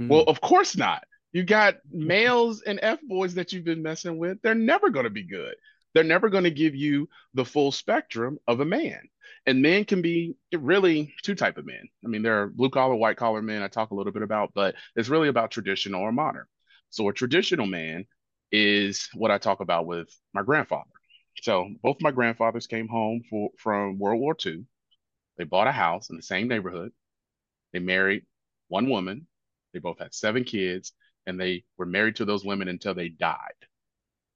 Mm. 0.00 0.08
Well, 0.08 0.24
of 0.26 0.40
course 0.40 0.76
not. 0.76 1.04
You 1.32 1.42
got 1.42 1.74
males 1.90 2.62
and 2.62 2.78
F 2.80 3.00
boys 3.02 3.34
that 3.34 3.52
you've 3.52 3.64
been 3.64 3.82
messing 3.82 4.16
with. 4.16 4.40
They're 4.40 4.54
never 4.54 4.88
going 4.88 5.04
to 5.04 5.10
be 5.10 5.24
good. 5.24 5.54
They're 5.94 6.04
never 6.04 6.30
going 6.30 6.44
to 6.44 6.50
give 6.50 6.74
you 6.74 7.08
the 7.34 7.44
full 7.44 7.72
spectrum 7.72 8.38
of 8.46 8.60
a 8.60 8.64
man. 8.64 9.00
And 9.46 9.62
men 9.62 9.84
can 9.84 10.00
be 10.00 10.36
really 10.52 11.14
two 11.22 11.34
type 11.34 11.58
of 11.58 11.66
men. 11.66 11.88
I 12.04 12.08
mean, 12.08 12.22
there 12.22 12.42
are 12.42 12.48
blue 12.48 12.70
collar, 12.70 12.94
white 12.94 13.16
collar 13.16 13.42
men 13.42 13.62
I 13.62 13.68
talk 13.68 13.90
a 13.90 13.94
little 13.94 14.12
bit 14.12 14.22
about, 14.22 14.52
but 14.54 14.74
it's 14.94 15.08
really 15.08 15.28
about 15.28 15.50
traditional 15.50 16.02
or 16.02 16.12
modern. 16.12 16.44
So 16.90 17.08
a 17.08 17.12
traditional 17.12 17.66
man 17.66 18.06
is 18.52 19.08
what 19.14 19.30
I 19.30 19.38
talk 19.38 19.60
about 19.60 19.86
with 19.86 20.08
my 20.32 20.42
grandfather. 20.42 20.84
So 21.42 21.68
both 21.82 21.98
my 22.00 22.10
grandfathers 22.10 22.66
came 22.66 22.88
home 22.88 23.22
for, 23.28 23.50
from 23.58 23.98
World 23.98 24.20
War 24.20 24.36
II. 24.44 24.64
They 25.36 25.44
bought 25.44 25.68
a 25.68 25.72
house 25.72 26.10
in 26.10 26.16
the 26.16 26.22
same 26.22 26.48
neighborhood. 26.48 26.92
They 27.72 27.78
married 27.78 28.24
one 28.68 28.88
woman. 28.88 29.26
They 29.72 29.78
both 29.78 29.98
had 29.98 30.14
seven 30.14 30.44
kids, 30.44 30.92
and 31.26 31.38
they 31.38 31.64
were 31.76 31.86
married 31.86 32.16
to 32.16 32.24
those 32.24 32.44
women 32.44 32.68
until 32.68 32.94
they 32.94 33.08
died. 33.08 33.54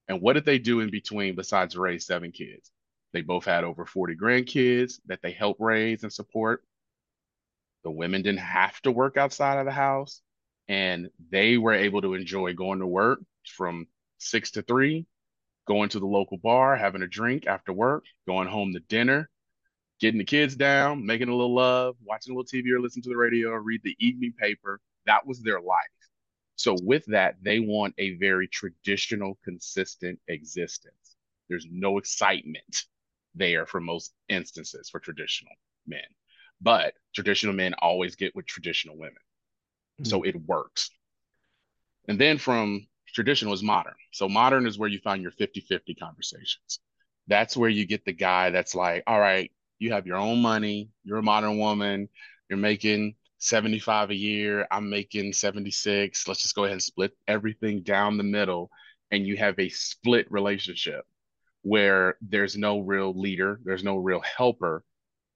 And 0.08 0.20
what 0.20 0.34
did 0.34 0.44
they 0.44 0.58
do 0.58 0.80
in 0.80 0.90
between 0.90 1.34
besides 1.34 1.76
raise 1.76 2.06
seven 2.06 2.32
kids? 2.32 2.70
They 3.12 3.22
both 3.22 3.44
had 3.44 3.64
over 3.64 3.84
40 3.84 4.16
grandkids 4.16 5.00
that 5.06 5.20
they 5.22 5.32
helped 5.32 5.60
raise 5.60 6.02
and 6.02 6.12
support. 6.12 6.62
The 7.84 7.90
women 7.90 8.22
didn't 8.22 8.40
have 8.40 8.80
to 8.82 8.92
work 8.92 9.16
outside 9.16 9.58
of 9.58 9.66
the 9.66 9.72
house, 9.72 10.20
and 10.68 11.10
they 11.30 11.58
were 11.58 11.72
able 11.72 12.02
to 12.02 12.14
enjoy 12.14 12.54
going 12.54 12.78
to 12.78 12.86
work 12.86 13.20
from 13.46 13.86
six 14.18 14.52
to 14.52 14.62
three, 14.62 15.06
going 15.66 15.88
to 15.90 16.00
the 16.00 16.06
local 16.06 16.38
bar, 16.38 16.76
having 16.76 17.02
a 17.02 17.06
drink 17.06 17.46
after 17.46 17.72
work, 17.72 18.04
going 18.26 18.48
home 18.48 18.72
to 18.72 18.80
dinner, 18.80 19.30
getting 20.00 20.18
the 20.18 20.24
kids 20.24 20.56
down, 20.56 21.06
making 21.06 21.28
a 21.28 21.34
little 21.34 21.54
love, 21.54 21.96
watching 22.04 22.32
a 22.32 22.36
little 22.36 22.44
TV 22.44 22.70
or 22.72 22.80
listening 22.80 23.04
to 23.04 23.08
the 23.08 23.16
radio 23.16 23.50
or 23.50 23.62
read 23.62 23.80
the 23.84 23.96
evening 24.00 24.32
paper. 24.38 24.80
That 25.06 25.26
was 25.26 25.40
their 25.40 25.60
life. 25.60 25.78
So, 26.56 26.76
with 26.82 27.04
that, 27.06 27.36
they 27.42 27.60
want 27.60 27.94
a 27.98 28.16
very 28.16 28.46
traditional, 28.48 29.38
consistent 29.44 30.20
existence. 30.28 31.16
There's 31.48 31.66
no 31.70 31.98
excitement 31.98 32.84
there 33.34 33.66
for 33.66 33.80
most 33.80 34.12
instances 34.28 34.90
for 34.90 35.00
traditional 35.00 35.54
men, 35.86 36.04
but 36.60 36.94
traditional 37.14 37.54
men 37.54 37.74
always 37.74 38.16
get 38.16 38.34
with 38.36 38.46
traditional 38.46 38.96
women. 38.96 39.14
Mm-hmm. 40.00 40.10
So, 40.10 40.22
it 40.22 40.36
works. 40.46 40.90
And 42.08 42.18
then 42.18 42.38
from 42.38 42.86
traditional 43.12 43.52
is 43.52 43.62
modern. 43.62 43.94
So 44.12 44.28
modern 44.28 44.66
is 44.66 44.78
where 44.78 44.88
you 44.88 44.98
find 45.00 45.22
your 45.22 45.32
50-50 45.32 45.98
conversations. 45.98 46.80
That's 47.28 47.56
where 47.56 47.70
you 47.70 47.86
get 47.86 48.04
the 48.04 48.12
guy 48.12 48.50
that's 48.50 48.74
like, 48.74 49.04
all 49.06 49.20
right, 49.20 49.50
you 49.78 49.92
have 49.92 50.06
your 50.06 50.16
own 50.16 50.40
money, 50.40 50.90
you're 51.04 51.18
a 51.18 51.22
modern 51.22 51.58
woman, 51.58 52.08
you're 52.48 52.58
making 52.58 53.14
75 53.38 54.10
a 54.10 54.14
year, 54.14 54.66
I'm 54.70 54.88
making 54.88 55.32
76. 55.32 56.28
Let's 56.28 56.42
just 56.42 56.54
go 56.54 56.64
ahead 56.64 56.74
and 56.74 56.82
split 56.82 57.12
everything 57.26 57.82
down 57.82 58.16
the 58.16 58.24
middle 58.24 58.70
and 59.10 59.26
you 59.26 59.36
have 59.36 59.58
a 59.58 59.68
split 59.68 60.30
relationship 60.30 61.04
where 61.62 62.16
there's 62.22 62.56
no 62.56 62.80
real 62.80 63.12
leader, 63.12 63.60
there's 63.64 63.84
no 63.84 63.96
real 63.96 64.20
helper, 64.20 64.84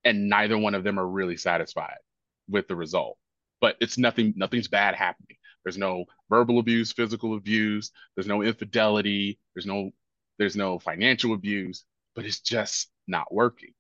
and 0.05 0.29
neither 0.29 0.59
one 0.59 0.75
of 0.75 0.83
them 0.83 0.99
are 0.99 1.07
really 1.07 1.37
satisfied 1.37 1.99
with 2.49 2.69
the 2.69 2.77
result. 2.77 3.19
But 3.61 3.77
it's 3.81 3.99
nothing, 3.99 4.35
nothing's 4.37 4.69
bad 4.69 4.95
happening. 4.95 5.37
There's 5.67 5.77
no 5.77 6.05
verbal 6.31 6.61
abuse, 6.61 6.93
physical 6.93 7.35
abuse. 7.35 7.91
There's 8.15 8.29
no 8.29 8.43
infidelity. 8.43 9.41
There's 9.53 9.67
no 9.67 9.91
there's 10.39 10.55
no 10.55 10.79
financial 10.79 11.35
abuse, 11.35 11.85
but 12.15 12.25
it's 12.25 12.39
just 12.39 12.89
not 13.09 13.35
working. 13.35 13.73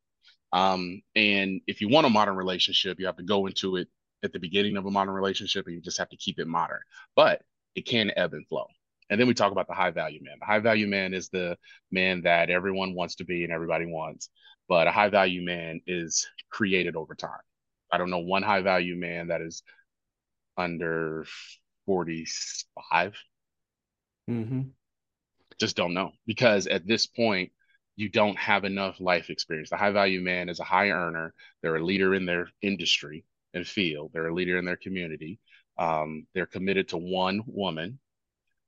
Um, 0.52 1.02
and 1.14 1.60
if 1.68 1.80
you 1.80 1.88
want 1.88 2.08
a 2.08 2.10
modern 2.10 2.34
relationship, 2.34 2.98
you 2.98 3.06
have 3.06 3.18
to 3.18 3.22
go 3.22 3.46
into 3.46 3.76
it 3.76 3.86
at 4.24 4.32
the 4.32 4.40
beginning 4.40 4.76
of 4.76 4.86
a 4.86 4.90
modern 4.90 5.14
relationship, 5.14 5.66
and 5.66 5.76
you 5.76 5.80
just 5.80 5.98
have 5.98 6.08
to 6.08 6.16
keep 6.16 6.40
it 6.40 6.48
modern. 6.48 6.80
But 7.14 7.42
it 7.76 7.82
can 7.82 8.10
ebb 8.16 8.32
and 8.32 8.48
flow. 8.48 8.66
And 9.08 9.20
then 9.20 9.28
we 9.28 9.34
talk 9.34 9.52
about 9.52 9.68
the 9.68 9.74
high 9.74 9.92
value 9.92 10.18
man. 10.24 10.38
The 10.40 10.46
high 10.46 10.58
value 10.58 10.88
man 10.88 11.14
is 11.14 11.28
the 11.28 11.56
man 11.92 12.22
that 12.22 12.50
everyone 12.50 12.94
wants 12.94 13.14
to 13.16 13.24
be 13.24 13.44
and 13.44 13.52
everybody 13.52 13.86
wants. 13.86 14.28
But 14.68 14.88
a 14.88 14.90
high 14.90 15.10
value 15.10 15.44
man 15.44 15.80
is 15.86 16.26
created 16.50 16.96
over 16.96 17.14
time. 17.14 17.38
I 17.92 17.98
don't 17.98 18.10
know 18.10 18.18
one 18.18 18.42
high 18.42 18.62
value 18.62 18.96
man 18.96 19.28
that 19.28 19.40
is 19.40 19.62
under 20.56 21.26
45. 21.86 23.14
Mm-hmm. 24.28 24.60
Just 25.58 25.76
don't 25.76 25.94
know 25.94 26.12
because 26.26 26.66
at 26.66 26.86
this 26.86 27.06
point, 27.06 27.52
you 27.96 28.10
don't 28.10 28.36
have 28.38 28.64
enough 28.64 29.00
life 29.00 29.30
experience. 29.30 29.70
The 29.70 29.78
high 29.78 29.90
value 29.90 30.20
man 30.20 30.50
is 30.50 30.60
a 30.60 30.64
high 30.64 30.90
earner. 30.90 31.32
They're 31.62 31.76
a 31.76 31.84
leader 31.84 32.14
in 32.14 32.26
their 32.26 32.48
industry 32.60 33.24
and 33.54 33.66
field. 33.66 34.10
They're 34.12 34.28
a 34.28 34.34
leader 34.34 34.58
in 34.58 34.66
their 34.66 34.76
community. 34.76 35.40
Um, 35.78 36.26
they're 36.34 36.46
committed 36.46 36.88
to 36.88 36.98
one 36.98 37.40
woman. 37.46 37.98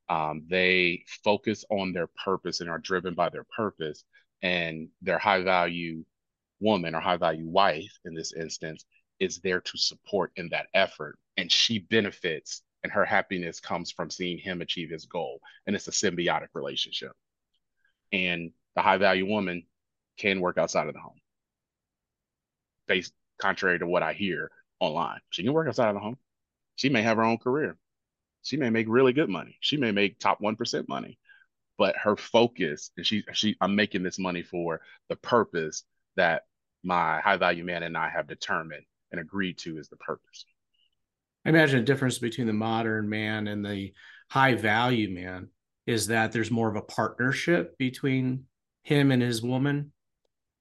Um, 0.09 0.47
they 0.49 1.05
focus 1.23 1.65
on 1.71 1.93
their 1.93 2.09
purpose 2.25 2.61
and 2.61 2.71
are 2.71 2.79
driven 2.79 3.15
by 3.15 3.29
their 3.29 3.45
purpose. 3.55 4.05
And 4.41 4.89
their 5.03 5.19
high 5.19 5.43
value 5.43 6.05
woman 6.61 6.95
or 6.95 7.01
high 7.01 7.19
value 7.19 7.49
wife 7.49 7.99
in 8.07 8.15
this 8.15 8.33
instance 8.33 8.87
is 9.21 9.41
there 9.41 9.61
to 9.61 9.79
support 9.79 10.33
in 10.37 10.49
that 10.51 10.67
effort. 10.73 11.19
And 11.37 11.53
she 11.53 11.81
benefits 11.81 12.63
and 12.83 12.93
her 12.93 13.05
happiness 13.05 13.61
comes 13.61 13.91
from 13.91 14.11
seeing 14.11 14.39
him 14.39 14.61
achieve 14.61 14.91
his 14.91 15.07
goal. 15.07 15.41
And 15.67 15.75
it's 15.75 15.89
a 15.89 15.93
symbiotic 15.93 16.49
relationship. 16.55 17.13
And 18.13 18.53
the 18.77 18.83
high 18.83 18.99
value 18.99 19.27
woman 19.27 19.65
can 20.19 20.41
work 20.41 20.59
outside 20.59 20.89
of 20.89 20.95
the 20.95 21.01
home. 21.01 21.21
Based 22.87 23.13
contrary 23.41 23.79
to 23.79 23.87
what 23.87 24.03
I 24.03 24.13
hear 24.13 24.51
online. 24.81 25.21
She 25.31 25.43
can 25.43 25.53
work 25.53 25.69
outside 25.69 25.89
of 25.89 25.95
the 25.95 26.01
home. 26.01 26.19
She 26.77 26.89
may 26.89 27.03
have 27.03 27.17
her 27.17 27.25
own 27.25 27.39
career. 27.39 27.77
She 28.43 28.57
may 28.57 28.71
make 28.71 28.87
really 28.89 29.13
good 29.13 29.29
money. 29.29 29.57
She 29.61 29.77
may 29.77 29.93
make 29.93 30.19
top 30.19 30.41
1% 30.41 30.89
money. 30.89 31.19
But 31.77 31.97
her 31.97 32.17
focus, 32.17 32.91
and 32.97 33.07
she 33.07 33.23
she 33.33 33.57
I'm 33.61 33.77
making 33.77 34.03
this 34.03 34.19
money 34.19 34.43
for 34.43 34.81
the 35.09 35.15
purpose 35.17 35.85
that 36.17 36.43
my 36.83 37.21
high 37.21 37.37
value 37.37 37.65
man 37.65 37.85
and 37.85 37.97
I 37.97 38.09
have 38.09 38.27
determined 38.27 38.85
and 39.13 39.21
agreed 39.21 39.59
to 39.59 39.79
is 39.79 39.89
the 39.89 39.97
purpose. 39.97 40.45
I 41.49 41.51
imagine 41.51 41.79
a 41.79 41.83
difference 41.83 42.19
between 42.19 42.47
the 42.47 42.53
modern 42.53 43.09
man 43.09 43.49
and 43.49 43.65
the 43.65 43.95
high 44.31 44.55
value 44.55 45.09
man 45.09 45.49
is 45.87 46.09
that 46.09 46.31
there's 46.31 46.51
more 46.51 46.69
of 46.69 46.77
a 46.77 46.83
partnership 46.83 47.79
between 47.79 48.45
him 48.83 49.11
and 49.11 49.23
his 49.23 49.43
woman 49.43 49.95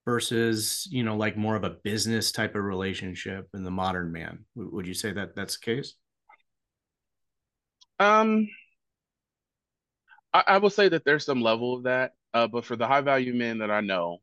versus 0.06 0.88
you 0.90 1.04
know 1.04 1.18
like 1.18 1.36
more 1.36 1.58
of 1.58 1.66
a 1.66 1.76
business 1.84 2.32
type 2.32 2.56
of 2.56 2.64
relationship 2.64 3.50
in 3.54 3.66
the 3.66 3.70
modern 3.70 4.14
man. 4.14 4.46
Would 4.56 4.88
you 4.88 4.94
say 4.94 5.12
that 5.12 5.36
that's 5.36 5.60
the 5.60 5.66
case? 5.66 5.96
Um 8.00 8.48
i, 10.34 10.44
I 10.48 10.58
will 10.60 10.70
say 10.70 10.88
that 10.88 11.04
there's 11.04 11.26
some 11.26 11.42
level 11.42 11.76
of 11.76 11.84
that 11.84 12.14
uh, 12.34 12.48
but 12.48 12.64
for 12.64 12.78
the 12.78 12.88
high 12.88 13.02
value 13.02 13.34
men 13.34 13.58
that 13.58 13.72
i 13.72 13.82
know 13.82 14.20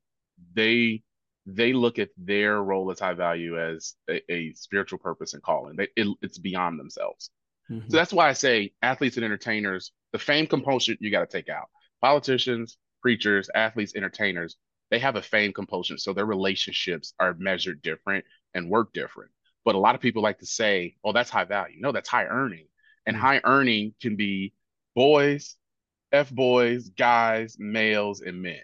they 0.55 1.03
they 1.47 1.73
look 1.73 1.99
at 1.99 2.11
their 2.17 2.63
role 2.63 2.91
as 2.91 3.01
high 3.01 3.13
value 3.13 3.61
as 3.61 3.95
a, 4.09 4.33
a 4.33 4.53
spiritual 4.55 4.99
purpose 4.99 5.35
and 5.35 5.43
calling. 5.43 5.77
They, 5.77 5.89
it, 5.97 6.09
it's 6.23 6.39
beyond 6.39 6.79
themselves. 6.79 7.31
Mm-hmm. 7.71 7.91
So 7.91 7.97
that's 7.97 8.13
why 8.13 8.29
I 8.29 8.33
say 8.33 8.73
athletes 8.83 9.17
and 9.17 9.25
entertainers, 9.25 9.93
the 10.13 10.19
fame 10.19 10.47
compulsion 10.47 10.97
you 11.01 11.11
got 11.11 11.29
to 11.29 11.37
take 11.37 11.49
out. 11.49 11.69
Politicians, 12.01 12.79
preachers, 13.03 13.51
athletes, 13.55 13.95
entertainers, 13.95 14.57
they 14.91 14.99
have 14.99 15.17
a 15.17 15.23
fame 15.23 15.53
compulsion. 15.53 15.99
So 15.99 16.13
their 16.13 16.27
relationships 16.27 17.13
are 17.19 17.35
measured 17.35 17.83
different 17.83 18.25
and 18.55 18.71
work 18.71 18.93
different. 18.93 19.31
But 19.65 19.75
a 19.75 19.79
lot 19.79 19.95
of 19.95 20.01
people 20.01 20.23
like 20.23 20.39
to 20.39 20.47
say, 20.47 20.97
oh, 21.05 21.13
that's 21.13 21.31
high 21.31 21.45
value. 21.45 21.77
No, 21.81 21.93
that's 21.93 22.09
high 22.09 22.27
earning. 22.27 22.67
And 23.07 23.17
mm-hmm. 23.17 23.27
high 23.27 23.41
earning 23.45 23.95
can 24.01 24.17
be 24.17 24.55
boys, 24.95 25.57
F 26.13 26.31
boys, 26.31 26.91
guys, 26.91 27.57
males, 27.59 28.21
and 28.21 28.41
men 28.41 28.61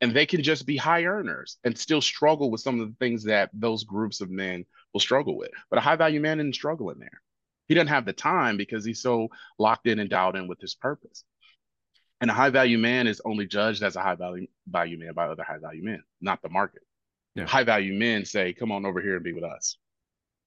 and 0.00 0.12
they 0.12 0.26
can 0.26 0.42
just 0.42 0.66
be 0.66 0.76
high 0.76 1.04
earners 1.04 1.58
and 1.64 1.76
still 1.76 2.00
struggle 2.00 2.50
with 2.50 2.60
some 2.60 2.80
of 2.80 2.88
the 2.88 2.94
things 2.98 3.24
that 3.24 3.50
those 3.52 3.84
groups 3.84 4.20
of 4.20 4.30
men 4.30 4.64
will 4.92 5.00
struggle 5.00 5.36
with. 5.36 5.50
But 5.70 5.78
a 5.78 5.82
high 5.82 5.96
value 5.96 6.20
man 6.20 6.38
isn't 6.38 6.54
struggling 6.54 6.98
there. 6.98 7.22
He 7.68 7.74
doesn't 7.74 7.88
have 7.88 8.04
the 8.04 8.12
time 8.12 8.56
because 8.56 8.84
he's 8.84 9.02
so 9.02 9.28
locked 9.58 9.86
in 9.86 9.98
and 9.98 10.10
dialed 10.10 10.36
in 10.36 10.48
with 10.48 10.60
his 10.60 10.74
purpose. 10.74 11.24
And 12.20 12.30
a 12.30 12.34
high 12.34 12.50
value 12.50 12.78
man 12.78 13.06
is 13.06 13.20
only 13.24 13.46
judged 13.46 13.82
as 13.82 13.96
a 13.96 14.00
high 14.00 14.14
value 14.14 14.46
value 14.66 14.98
man 14.98 15.12
by 15.14 15.26
other 15.26 15.44
high 15.44 15.58
value 15.58 15.84
men, 15.84 16.02
not 16.20 16.40
the 16.42 16.48
market. 16.48 16.82
Yeah. 17.34 17.46
High 17.46 17.64
value 17.64 17.92
men 17.92 18.24
say, 18.24 18.54
"Come 18.54 18.72
on 18.72 18.86
over 18.86 19.02
here 19.02 19.16
and 19.16 19.24
be 19.24 19.34
with 19.34 19.44
us." 19.44 19.76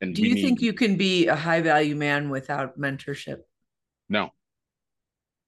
And 0.02 0.16
do 0.16 0.26
you 0.26 0.36
think 0.36 0.62
you 0.62 0.74
can 0.74 0.96
be 0.96 1.28
a 1.28 1.36
high 1.36 1.62
value 1.62 1.96
man 1.96 2.30
without 2.30 2.80
mentorship? 2.80 3.42
No, 4.08 4.32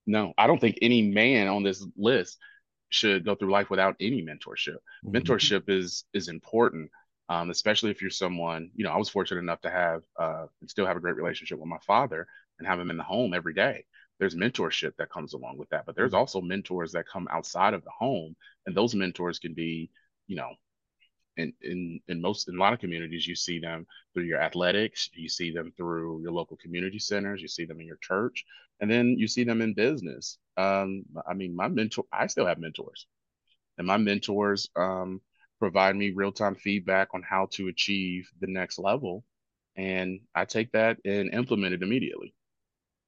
no, 0.06 0.34
I 0.38 0.46
don't 0.46 0.60
think 0.60 0.78
any 0.82 1.02
man 1.02 1.48
on 1.48 1.64
this 1.64 1.84
list 1.98 2.38
should 2.92 3.26
go 3.26 3.36
through 3.36 3.52
life 3.52 3.70
without 3.70 3.96
any 4.00 4.22
mentorship. 4.22 4.78
Mm-hmm. 5.04 5.16
Mentorship 5.16 5.70
is 5.70 6.06
is 6.14 6.28
important, 6.28 6.92
um, 7.30 7.50
especially 7.50 7.90
if 7.90 8.02
you're 8.02 8.12
someone. 8.12 8.70
You 8.76 8.84
know, 8.84 8.92
I 8.92 8.98
was 8.98 9.10
fortunate 9.10 9.42
enough 9.42 9.62
to 9.62 9.72
have 9.72 10.04
uh, 10.20 10.46
and 10.60 10.70
still 10.70 10.86
have 10.86 10.98
a 10.98 11.02
great 11.02 11.16
relationship 11.16 11.58
with 11.58 11.68
my 11.68 11.80
father 11.80 12.28
and 12.60 12.68
have 12.68 12.80
him 12.80 12.92
in 12.92 12.98
the 12.98 13.04
home 13.04 13.34
every 13.34 13.54
day. 13.54 13.86
There's 14.20 14.36
mentorship 14.36 14.96
that 14.98 15.10
comes 15.10 15.34
along 15.34 15.58
with 15.58 15.70
that, 15.70 15.86
but 15.88 15.96
there's 15.96 16.12
mm-hmm. 16.12 16.20
also 16.20 16.42
mentors 16.42 16.92
that 16.92 17.08
come 17.08 17.28
outside 17.32 17.74
of 17.74 17.84
the 17.84 17.90
home, 17.90 18.36
and 18.68 18.76
those 18.76 18.94
mentors 18.94 19.40
can 19.40 19.54
be, 19.56 19.90
you 20.28 20.36
know, 20.36 20.52
in 21.38 21.54
in 21.62 22.00
in 22.08 22.22
most 22.22 22.50
in 22.50 22.56
a 22.56 22.60
lot 22.60 22.74
of 22.74 22.80
communities 22.80 23.28
you 23.28 23.36
see 23.36 23.60
them 23.60 23.88
through 24.14 24.24
your 24.24 24.42
athletics 24.42 25.10
you 25.14 25.30
see 25.30 25.52
them 25.52 25.72
through 25.78 26.22
your 26.22 26.32
local 26.32 26.58
community 26.58 27.00
centers 27.00 27.42
you 27.42 27.48
see 27.48 27.66
them 27.66 27.80
in 27.80 27.88
your 27.88 28.00
church 28.02 28.46
and 28.82 28.92
then 28.92 29.16
you 29.18 29.28
see 29.28 29.44
them 29.44 29.62
in 29.62 29.74
business 29.74 30.38
um, 30.58 31.04
I 31.28 31.34
mean, 31.34 31.56
my 31.56 31.68
mentor, 31.68 32.06
I 32.12 32.28
still 32.28 32.46
have 32.46 32.60
mentors, 32.60 33.08
and 33.78 33.88
my 33.88 33.98
mentors 33.98 34.70
um, 34.76 35.22
provide 35.60 35.96
me 35.96 36.12
real 36.12 36.32
time 36.32 36.56
feedback 36.56 37.10
on 37.14 37.24
how 37.24 37.48
to 37.54 37.68
achieve 37.68 38.30
the 38.40 38.48
next 38.48 38.80
level, 38.80 39.24
and 39.76 40.20
I 40.36 40.46
take 40.46 40.72
that 40.74 40.98
and 41.06 41.34
implement 41.34 41.74
it 41.74 41.84
immediately. 41.84 42.34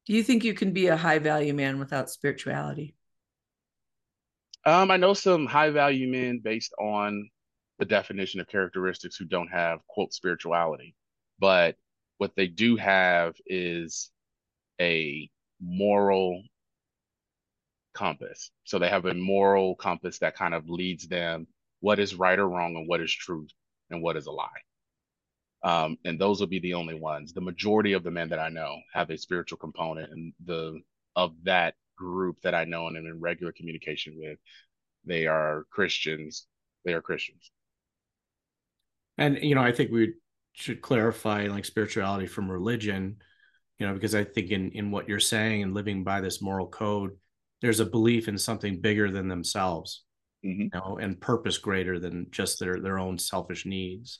Do 0.06 0.14
you 0.14 0.24
think 0.24 0.44
you 0.44 0.54
can 0.54 0.74
be 0.74 0.88
a 0.88 0.98
high 0.98 1.20
value 1.20 1.54
man 1.54 1.80
without 1.80 2.10
spirituality? 2.10 2.96
Um, 4.66 4.92
I 4.92 4.98
know 4.98 5.14
some 5.14 5.46
high 5.46 5.70
value 5.72 6.10
men 6.10 6.40
based 6.44 6.74
on 6.80 7.30
the 7.80 7.86
definition 7.86 8.40
of 8.40 8.48
characteristics 8.48 9.18
who 9.18 9.26
don't 9.26 9.50
have 9.50 9.86
quote 9.88 10.14
spirituality, 10.14 10.96
but 11.40 11.76
what 12.18 12.36
they 12.36 12.48
do 12.48 12.78
have 12.78 13.36
is 13.46 14.10
a 14.80 15.30
moral 15.62 16.44
compass. 17.94 18.52
So 18.64 18.80
they 18.80 18.90
have 18.90 19.06
a 19.06 19.14
moral 19.14 19.76
compass 19.76 20.20
that 20.20 20.36
kind 20.36 20.54
of 20.54 20.70
leads 20.70 21.08
them 21.08 21.48
what 21.80 22.00
is 22.00 22.16
right 22.16 22.40
or 22.40 22.48
wrong 22.48 22.76
and 22.76 22.88
what 22.88 23.02
is 23.02 23.12
truth 23.12 23.52
and 23.90 24.02
what 24.02 24.18
is 24.18 24.26
a 24.26 24.32
lie. 24.32 24.48
Um, 25.64 25.98
and 26.04 26.20
those 26.20 26.40
will 26.40 26.48
be 26.48 26.60
the 26.60 26.74
only 26.74 26.96
ones. 26.96 27.34
The 27.34 27.42
majority 27.42 27.94
of 27.94 28.04
the 28.04 28.12
men 28.12 28.30
that 28.30 28.40
I 28.40 28.50
know 28.50 28.78
have 28.94 29.10
a 29.10 29.18
spiritual 29.18 29.58
component, 29.58 30.12
and 30.12 30.34
the 30.44 30.82
of 31.16 31.34
that 31.44 31.76
group 31.96 32.38
that 32.42 32.56
I 32.56 32.66
know 32.66 32.88
and 32.88 32.98
am 32.98 33.06
in 33.06 33.22
regular 33.22 33.54
communication 33.54 34.16
with, 34.18 34.40
they 35.06 35.26
are 35.26 35.66
Christians. 35.72 36.48
They 36.84 36.94
are 36.94 37.02
Christians. 37.02 37.52
And 39.18 39.40
you 39.42 39.56
know, 39.56 39.62
I 39.62 39.72
think 39.72 39.92
we 39.92 40.14
should 40.54 40.82
clarify 40.82 41.48
like 41.48 41.66
spirituality 41.66 42.28
from 42.28 42.52
religion, 42.52 43.18
you 43.80 43.88
know, 43.88 43.94
because 43.94 44.16
I 44.16 44.24
think 44.24 44.52
in 44.52 44.72
in 44.72 44.92
what 44.92 45.08
you're 45.08 45.20
saying 45.20 45.64
and 45.64 45.74
living 45.74 46.04
by 46.04 46.20
this 46.20 46.42
moral 46.42 46.68
code, 46.68 47.12
there's 47.64 47.80
a 47.80 47.86
belief 47.86 48.28
in 48.28 48.38
something 48.38 48.82
bigger 48.82 49.10
than 49.10 49.30
themselves, 49.30 50.04
mm-hmm. 50.46 50.64
you 50.64 50.70
know, 50.74 51.00
and 51.02 51.20
purpose 51.20 51.58
greater 51.58 51.98
than 51.98 52.28
just 52.30 52.60
their 52.60 52.82
their 52.82 53.00
own 53.00 53.18
selfish 53.18 53.66
needs. 53.66 54.20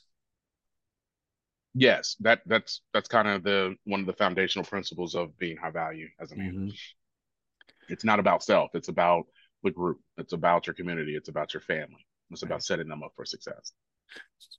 Yes, 1.74 2.16
that 2.20 2.40
that's 2.46 2.80
that's 2.94 3.06
kind 3.06 3.28
of 3.28 3.42
the 3.42 3.76
one 3.84 4.00
of 4.00 4.06
the 4.06 4.14
foundational 4.14 4.64
principles 4.64 5.14
of 5.14 5.38
being 5.38 5.58
high 5.58 5.70
value 5.70 6.08
as 6.18 6.32
a 6.32 6.36
man. 6.36 6.54
Mm-hmm. 6.54 6.68
It's 7.90 8.04
not 8.04 8.18
about 8.18 8.42
self; 8.42 8.70
it's 8.74 8.88
about 8.88 9.24
the 9.62 9.70
group. 9.70 10.00
It's 10.16 10.32
about 10.32 10.66
your 10.66 10.74
community. 10.74 11.14
It's 11.14 11.28
about 11.28 11.52
your 11.52 11.60
family. 11.60 12.06
It's 12.30 12.42
about 12.42 12.64
setting 12.64 12.88
them 12.88 13.02
up 13.02 13.12
for 13.14 13.26
success. 13.26 13.72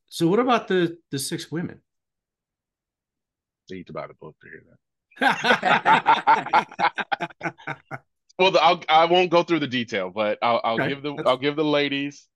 So, 0.09 0.27
what 0.27 0.39
about 0.39 0.67
the 0.67 0.99
the 1.09 1.17
six 1.17 1.51
women? 1.51 1.81
they 3.67 3.77
Need 3.77 3.87
to 3.87 3.93
buy 3.93 4.05
the 4.05 4.13
book 4.13 4.35
to 4.41 4.47
hear 4.47 4.61
that. 5.17 7.95
well, 8.37 8.51
the, 8.51 8.61
I'll, 8.61 8.81
I 8.89 9.05
won't 9.05 9.31
go 9.31 9.43
through 9.43 9.59
the 9.59 9.67
detail, 9.67 10.09
but 10.09 10.37
I'll, 10.41 10.61
I'll 10.63 10.77
give 10.77 11.01
the 11.01 11.13
I'll 11.25 11.37
give 11.37 11.55
the 11.55 11.63
ladies 11.63 12.27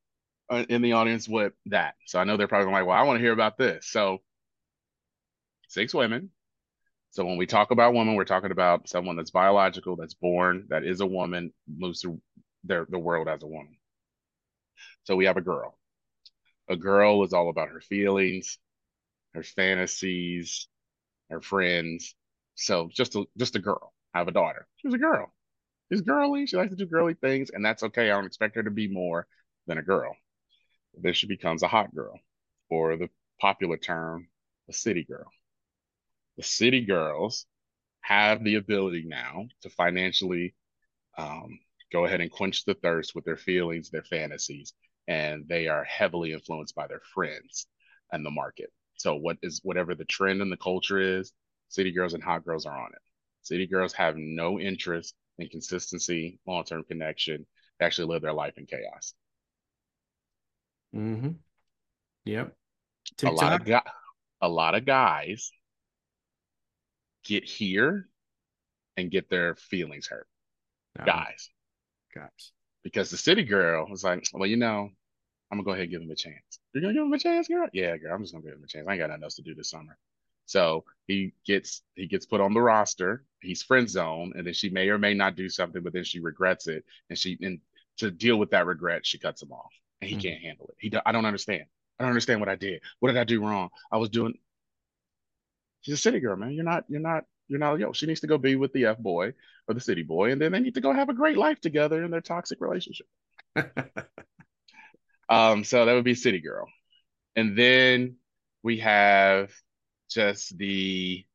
uh, 0.49 0.65
in 0.69 0.81
the 0.81 0.93
audience 0.93 1.27
what 1.27 1.53
that. 1.67 1.95
So 2.05 2.19
I 2.19 2.23
know 2.23 2.37
they're 2.37 2.47
probably 2.47 2.71
like, 2.71 2.85
well, 2.85 2.97
I 2.97 3.03
want 3.03 3.17
to 3.17 3.23
hear 3.23 3.33
about 3.33 3.57
this. 3.57 3.87
So 3.89 4.19
six 5.67 5.93
women. 5.93 6.31
So 7.11 7.25
when 7.25 7.37
we 7.37 7.47
talk 7.47 7.71
about 7.71 7.93
women, 7.93 8.15
we're 8.15 8.23
talking 8.23 8.51
about 8.51 8.87
someone 8.87 9.15
that's 9.15 9.31
biological, 9.31 9.95
that's 9.95 10.13
born, 10.13 10.67
that 10.69 10.83
is 10.83 11.01
a 11.01 11.07
woman, 11.07 11.51
moves 11.67 12.01
through 12.01 12.21
their 12.63 12.85
the 12.89 12.99
world 12.99 13.27
as 13.27 13.43
a 13.43 13.47
woman. 13.47 13.75
So 15.03 15.15
we 15.15 15.25
have 15.25 15.37
a 15.37 15.41
girl. 15.41 15.77
A 16.69 16.75
girl 16.75 17.23
is 17.23 17.33
all 17.33 17.49
about 17.49 17.69
her 17.69 17.81
feelings, 17.81 18.59
her 19.33 19.43
fantasies, 19.43 20.67
her 21.29 21.41
friends. 21.41 22.15
So 22.55 22.89
just 22.93 23.15
a 23.15 23.25
just 23.37 23.55
a 23.55 23.59
girl. 23.59 23.93
I 24.13 24.19
have 24.19 24.27
a 24.27 24.31
daughter. 24.31 24.67
She's 24.77 24.93
a 24.93 24.97
girl. 24.97 25.33
She's 25.91 26.01
girly. 26.01 26.45
She 26.45 26.57
likes 26.57 26.71
to 26.71 26.75
do 26.75 26.85
girly 26.85 27.15
things, 27.15 27.49
and 27.49 27.65
that's 27.65 27.83
okay. 27.83 28.09
I 28.09 28.15
don't 28.15 28.25
expect 28.25 28.55
her 28.55 28.63
to 28.63 28.71
be 28.71 28.87
more 28.87 29.27
than 29.67 29.77
a 29.77 29.83
girl. 29.83 30.15
Then 30.95 31.13
she 31.13 31.27
becomes 31.27 31.63
a 31.63 31.67
hot 31.67 31.93
girl, 31.95 32.19
or 32.69 32.97
the 32.97 33.09
popular 33.39 33.77
term, 33.77 34.27
a 34.69 34.73
city 34.73 35.03
girl. 35.03 35.29
The 36.37 36.43
city 36.43 36.81
girls 36.85 37.45
have 38.01 38.43
the 38.43 38.55
ability 38.55 39.03
now 39.05 39.47
to 39.61 39.69
financially 39.69 40.55
um, 41.17 41.59
go 41.91 42.05
ahead 42.05 42.21
and 42.21 42.31
quench 42.31 42.65
the 42.65 42.75
thirst 42.75 43.15
with 43.15 43.25
their 43.25 43.37
feelings, 43.37 43.89
their 43.89 44.03
fantasies, 44.03 44.73
and 45.07 45.47
they 45.47 45.67
are 45.67 45.83
heavily 45.83 46.33
influenced 46.33 46.75
by 46.75 46.87
their 46.87 47.01
friends 47.13 47.67
and 48.11 48.25
the 48.25 48.31
market. 48.31 48.71
So 48.97 49.15
what 49.15 49.37
is 49.41 49.61
whatever 49.63 49.95
the 49.95 50.05
trend 50.05 50.41
in 50.41 50.49
the 50.49 50.57
culture 50.57 50.99
is, 50.99 51.33
city 51.69 51.91
girls 51.91 52.13
and 52.13 52.23
hot 52.23 52.45
girls 52.45 52.65
are 52.65 52.77
on 52.77 52.91
it. 52.93 53.01
City 53.41 53.67
girls 53.67 53.93
have 53.93 54.15
no 54.17 54.59
interest 54.59 55.15
in 55.39 55.49
consistency, 55.49 56.39
long-term 56.45 56.83
connection. 56.87 57.45
They 57.79 57.85
actually 57.85 58.07
live 58.13 58.21
their 58.21 58.33
life 58.33 58.57
in 58.57 58.65
chaos. 58.65 59.13
Mm-hmm. 60.95 61.31
Yep. 62.25 62.53
TikTok. 63.17 63.31
A 63.31 63.35
lot 63.35 63.61
of 63.61 63.65
guys, 63.65 63.83
a 64.41 64.49
lot 64.49 64.75
of 64.75 64.85
guys 64.85 65.51
get 67.23 67.43
here 67.43 68.07
and 68.97 69.09
get 69.09 69.29
their 69.29 69.55
feelings 69.55 70.07
hurt. 70.07 70.27
Uh-huh. 70.99 71.05
Guys. 71.05 71.49
Guys. 72.13 72.51
Because 72.83 73.09
the 73.09 73.17
city 73.17 73.43
girl 73.43 73.87
was 73.89 74.03
like, 74.03 74.25
well, 74.33 74.47
you 74.47 74.57
know, 74.57 74.89
I'm 75.51 75.57
gonna 75.57 75.63
go 75.63 75.71
ahead 75.71 75.83
and 75.83 75.91
give 75.91 76.01
him 76.01 76.11
a 76.11 76.15
chance. 76.15 76.59
You're 76.73 76.81
gonna 76.81 76.93
give 76.93 77.03
him 77.03 77.13
a 77.13 77.19
chance, 77.19 77.47
girl? 77.47 77.67
Yeah, 77.73 77.97
girl. 77.97 78.13
I'm 78.13 78.21
just 78.21 78.33
gonna 78.33 78.43
give 78.43 78.53
him 78.53 78.63
a 78.63 78.67
chance. 78.67 78.85
I 78.87 78.93
ain't 78.93 78.99
got 78.99 79.09
nothing 79.09 79.23
else 79.23 79.35
to 79.35 79.41
do 79.41 79.55
this 79.55 79.69
summer. 79.69 79.97
So 80.49 80.83
he 81.05 81.33
gets 81.45 81.83
he 81.95 82.07
gets 82.07 82.25
put 82.25 82.41
on 82.41 82.55
the 82.55 82.61
roster. 82.61 83.23
He's 83.39 83.61
friend 83.61 83.87
zone, 83.87 84.33
and 84.35 84.45
then 84.47 84.53
she 84.53 84.69
may 84.69 84.89
or 84.89 84.97
may 84.97 85.13
not 85.13 85.35
do 85.35 85.47
something, 85.47 85.83
but 85.83 85.93
then 85.93 86.03
she 86.03 86.19
regrets 86.19 86.67
it, 86.67 86.83
and 87.09 87.17
she 87.17 87.37
and 87.41 87.59
to 87.97 88.09
deal 88.09 88.37
with 88.37 88.49
that 88.49 88.65
regret, 88.65 89.05
she 89.05 89.19
cuts 89.19 89.43
him 89.43 89.51
off, 89.51 89.71
and 90.01 90.09
he 90.09 90.15
mm-hmm. 90.15 90.27
can't 90.27 90.41
handle 90.41 90.65
it. 90.69 90.75
He 90.79 90.91
I 91.05 91.11
don't 91.11 91.25
understand. 91.25 91.65
I 91.99 92.03
don't 92.03 92.09
understand 92.09 92.39
what 92.39 92.49
I 92.49 92.55
did. 92.55 92.81
What 92.99 93.09
did 93.09 93.17
I 93.17 93.25
do 93.25 93.41
wrong? 93.45 93.69
I 93.91 93.97
was 93.97 94.09
doing. 94.09 94.33
She's 95.81 95.93
a 95.93 95.97
city 95.97 96.19
girl, 96.19 96.35
man. 96.35 96.53
You're 96.53 96.65
not. 96.65 96.85
You're 96.87 96.99
not. 96.99 97.25
You're 97.47 97.59
not. 97.59 97.79
Yo, 97.79 97.93
she 97.93 98.07
needs 98.07 98.21
to 98.21 98.27
go 98.27 98.39
be 98.39 98.55
with 98.55 98.73
the 98.73 98.85
f 98.85 98.97
boy 98.97 99.33
or 99.67 99.73
the 99.75 99.79
city 99.79 100.01
boy, 100.03 100.31
and 100.31 100.41
then 100.41 100.51
they 100.51 100.59
need 100.59 100.75
to 100.75 100.81
go 100.81 100.91
have 100.93 101.09
a 101.09 101.13
great 101.13 101.37
life 101.37 101.61
together 101.61 102.03
in 102.03 102.11
their 102.11 102.21
toxic 102.21 102.59
relationship. 102.59 103.07
Um, 105.29 105.63
so 105.63 105.85
that 105.85 105.93
would 105.93 106.03
be 106.03 106.15
City 106.15 106.41
Girl. 106.41 106.67
And 107.35 107.57
then 107.57 108.15
we 108.63 108.79
have 108.79 109.51
just 110.09 110.57
the 110.57 111.25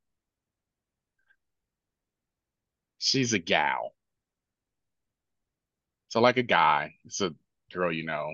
she's 2.98 3.32
a 3.32 3.38
gal. 3.38 3.94
So 6.08 6.20
like 6.20 6.36
a 6.36 6.42
guy, 6.42 6.94
it's 7.04 7.20
a 7.20 7.34
girl 7.72 7.92
you 7.92 8.04
know. 8.04 8.32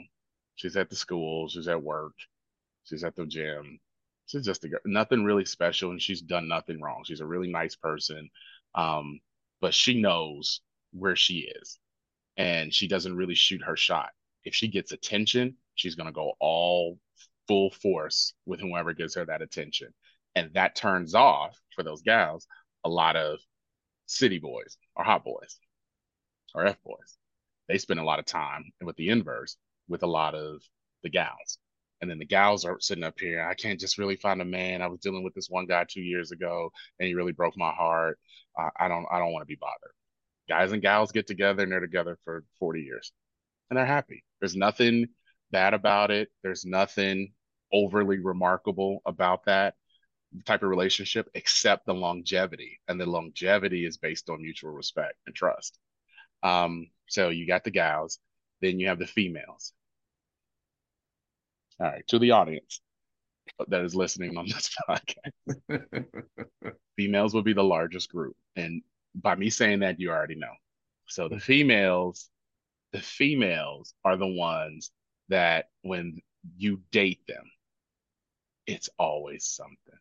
She's 0.56 0.76
at 0.76 0.90
the 0.90 0.96
school, 0.96 1.48
she's 1.48 1.68
at 1.68 1.82
work, 1.82 2.12
she's 2.84 3.04
at 3.04 3.16
the 3.16 3.26
gym. 3.26 3.80
She's 4.26 4.44
just 4.44 4.64
a 4.64 4.68
girl, 4.68 4.80
nothing 4.84 5.24
really 5.24 5.44
special, 5.44 5.90
and 5.90 6.00
she's 6.00 6.22
done 6.22 6.48
nothing 6.48 6.80
wrong. 6.80 7.02
She's 7.04 7.20
a 7.20 7.26
really 7.26 7.50
nice 7.50 7.74
person, 7.76 8.30
um, 8.74 9.20
but 9.60 9.74
she 9.74 10.00
knows 10.00 10.60
where 10.92 11.16
she 11.16 11.50
is, 11.60 11.78
and 12.36 12.72
she 12.72 12.88
doesn't 12.88 13.16
really 13.16 13.34
shoot 13.34 13.62
her 13.64 13.76
shot 13.76 14.10
if 14.44 14.54
she 14.54 14.68
gets 14.68 14.92
attention, 14.92 15.56
she's 15.74 15.96
to 15.96 16.12
go 16.12 16.32
all 16.40 16.98
full 17.46 17.70
force 17.70 18.34
with 18.46 18.60
whoever 18.60 18.92
gives 18.92 19.14
her 19.14 19.24
that 19.26 19.42
attention. 19.42 19.92
And 20.34 20.50
that 20.54 20.76
turns 20.76 21.14
off 21.14 21.58
for 21.74 21.82
those 21.82 22.02
gals 22.02 22.46
a 22.84 22.88
lot 22.88 23.16
of 23.16 23.38
city 24.06 24.38
boys 24.38 24.76
or 24.96 25.04
hot 25.04 25.24
boys 25.24 25.58
or 26.54 26.66
F 26.66 26.82
boys. 26.84 27.18
They 27.68 27.78
spend 27.78 28.00
a 28.00 28.04
lot 28.04 28.18
of 28.18 28.24
time 28.24 28.72
with 28.82 28.96
the 28.96 29.10
inverse 29.10 29.56
with 29.88 30.02
a 30.02 30.08
lot 30.08 30.34
of 30.34 30.62
the 31.02 31.10
gals. 31.10 31.58
And 32.00 32.10
then 32.10 32.18
the 32.18 32.26
gals 32.26 32.64
are 32.64 32.78
sitting 32.80 33.04
up 33.04 33.20
here. 33.20 33.44
I 33.44 33.54
can't 33.54 33.78
just 33.78 33.98
really 33.98 34.16
find 34.16 34.40
a 34.40 34.44
man. 34.44 34.80
I 34.82 34.86
was 34.86 35.00
dealing 35.00 35.22
with 35.22 35.34
this 35.34 35.48
one 35.50 35.66
guy 35.66 35.84
two 35.88 36.00
years 36.00 36.32
ago, 36.32 36.70
and 36.98 37.06
he 37.06 37.14
really 37.14 37.32
broke 37.32 37.56
my 37.58 37.70
heart. 37.70 38.18
Uh, 38.58 38.70
I 38.78 38.88
don't. 38.88 39.04
I 39.12 39.18
don't 39.18 39.32
want 39.32 39.42
to 39.42 39.46
be 39.46 39.58
bothered. 39.60 39.92
Guys 40.48 40.72
and 40.72 40.80
gals 40.80 41.12
get 41.12 41.26
together, 41.26 41.62
and 41.62 41.70
they're 41.70 41.80
together 41.80 42.18
for 42.24 42.44
forty 42.58 42.80
years 42.80 43.12
and 43.70 43.78
they're 43.78 43.86
happy. 43.86 44.24
There's 44.40 44.56
nothing 44.56 45.08
bad 45.50 45.74
about 45.74 46.10
it. 46.10 46.28
There's 46.42 46.64
nothing 46.64 47.32
overly 47.72 48.18
remarkable 48.18 49.00
about 49.06 49.44
that 49.46 49.74
type 50.46 50.62
of 50.62 50.68
relationship 50.68 51.28
except 51.34 51.86
the 51.86 51.94
longevity. 51.94 52.80
And 52.88 53.00
the 53.00 53.06
longevity 53.06 53.84
is 53.84 53.96
based 53.96 54.30
on 54.30 54.42
mutual 54.42 54.70
respect 54.70 55.16
and 55.26 55.34
trust. 55.34 55.78
Um, 56.42 56.90
so 57.08 57.28
you 57.28 57.46
got 57.46 57.64
the 57.64 57.70
gals, 57.70 58.18
then 58.60 58.78
you 58.78 58.88
have 58.88 58.98
the 58.98 59.06
females. 59.06 59.72
All 61.80 61.86
right, 61.86 62.06
to 62.08 62.18
the 62.18 62.32
audience 62.32 62.80
that 63.68 63.82
is 63.82 63.94
listening 63.94 64.36
on 64.36 64.46
this 64.46 64.74
podcast. 64.88 65.84
females 66.96 67.34
will 67.34 67.42
be 67.42 67.52
the 67.52 67.64
largest 67.64 68.10
group. 68.10 68.36
And 68.56 68.82
by 69.14 69.34
me 69.34 69.50
saying 69.50 69.80
that, 69.80 69.98
you 69.98 70.10
already 70.10 70.36
know. 70.36 70.52
So 71.06 71.28
the 71.28 71.40
females 71.40 72.30
the 72.92 73.00
females 73.00 73.94
are 74.04 74.16
the 74.16 74.26
ones 74.26 74.90
that 75.28 75.68
when 75.82 76.20
you 76.56 76.80
date 76.90 77.20
them, 77.28 77.44
it's 78.66 78.88
always 78.98 79.44
something. 79.46 79.99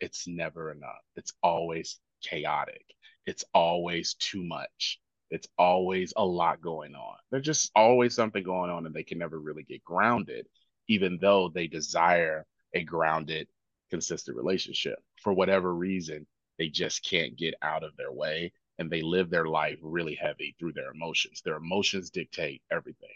It's 0.00 0.26
never 0.26 0.70
enough. 0.70 1.02
It's 1.16 1.32
always 1.42 1.98
chaotic. 2.22 2.84
It's 3.26 3.44
always 3.52 4.14
too 4.14 4.44
much. 4.44 5.00
It's 5.30 5.48
always 5.58 6.12
a 6.16 6.24
lot 6.24 6.60
going 6.60 6.94
on. 6.94 7.16
There's 7.30 7.44
just 7.44 7.70
always 7.76 8.14
something 8.14 8.42
going 8.42 8.70
on, 8.70 8.86
and 8.86 8.94
they 8.94 9.02
can 9.02 9.18
never 9.18 9.38
really 9.38 9.64
get 9.64 9.84
grounded, 9.84 10.46
even 10.88 11.18
though 11.20 11.48
they 11.48 11.66
desire 11.66 12.46
a 12.74 12.82
grounded, 12.82 13.48
consistent 13.90 14.36
relationship. 14.36 14.98
For 15.22 15.32
whatever 15.32 15.74
reason, 15.74 16.26
they 16.58 16.68
just 16.68 17.04
can't 17.04 17.36
get 17.36 17.54
out 17.62 17.84
of 17.84 17.96
their 17.96 18.12
way 18.12 18.52
and 18.78 18.90
they 18.90 19.02
live 19.02 19.28
their 19.30 19.46
life 19.46 19.78
really 19.82 20.14
heavy 20.14 20.54
through 20.58 20.72
their 20.72 20.90
emotions. 20.90 21.42
Their 21.44 21.56
emotions 21.56 22.10
dictate 22.10 22.62
everything 22.70 23.08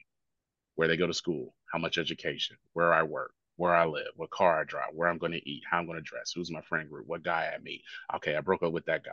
where 0.75 0.89
they 0.89 0.97
go 0.97 1.07
to 1.07 1.15
school, 1.15 1.55
how 1.73 1.79
much 1.79 1.99
education, 1.99 2.57
where 2.73 2.93
I 2.93 3.03
work, 3.03 3.33
where 3.57 3.75
I 3.75 3.85
live, 3.85 4.09
what 4.17 4.31
car 4.31 4.61
I 4.61 4.65
drive, 4.65 4.95
where 4.95 5.09
I'm 5.09 5.19
going 5.19 5.33
to 5.33 5.49
eat, 5.49 5.63
how 5.71 5.79
I'm 5.79 5.87
going 5.87 5.99
to 5.99 6.03
dress, 6.03 6.33
who's 6.35 6.51
my 6.51 6.63
friend 6.63 6.89
group, 6.89 7.07
what 7.07 7.23
guy 7.23 7.53
I 7.55 7.59
meet. 7.63 7.83
Okay, 8.17 8.37
I 8.37 8.41
broke 8.41 8.63
up 8.63 8.73
with 8.73 8.87
that 8.87 9.05
guy. 9.05 9.11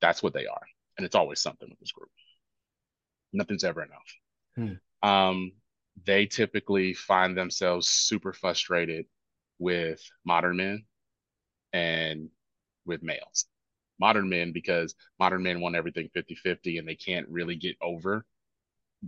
That's 0.00 0.22
what 0.22 0.32
they 0.32 0.46
are. 0.46 0.62
And 0.96 1.04
it's 1.04 1.14
always 1.14 1.40
something 1.40 1.68
with 1.68 1.78
this 1.80 1.92
group. 1.92 2.10
Nothing's 3.32 3.64
ever 3.64 3.82
enough. 3.82 4.78
Hmm. 5.02 5.08
Um, 5.08 5.52
they 6.04 6.26
typically 6.26 6.94
find 6.94 7.36
themselves 7.36 7.88
super 7.88 8.32
frustrated 8.32 9.06
with 9.58 10.00
modern 10.24 10.56
men 10.56 10.84
and 11.72 12.28
with 12.86 13.02
males. 13.02 13.46
Modern 14.00 14.28
men, 14.28 14.52
because 14.52 14.94
modern 15.18 15.42
men 15.42 15.60
want 15.60 15.76
everything 15.76 16.08
50 16.14 16.34
50 16.36 16.78
and 16.78 16.88
they 16.88 16.96
can't 16.96 17.28
really 17.28 17.56
get 17.56 17.76
over 17.80 18.24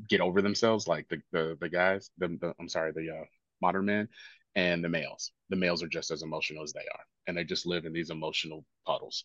get 0.09 0.21
over 0.21 0.43
themselves 0.43 0.87
like 0.87 1.09
the 1.09 1.21
the, 1.33 1.57
the 1.61 1.69
guys 1.69 2.11
the, 2.19 2.29
the 2.41 2.55
i'm 2.61 2.69
sorry 2.69 2.93
the 2.93 3.11
uh, 3.11 3.25
modern 3.63 3.87
men 3.87 4.09
and 4.57 4.83
the 4.83 4.89
males 4.89 5.31
the 5.51 5.57
males 5.57 5.83
are 5.83 5.89
just 5.89 6.11
as 6.11 6.23
emotional 6.23 6.65
as 6.65 6.73
they 6.73 6.81
are 6.81 7.05
and 7.29 7.37
they 7.37 7.45
just 7.45 7.67
live 7.67 7.85
in 7.85 7.93
these 7.93 8.11
emotional 8.11 8.65
puddles 8.85 9.25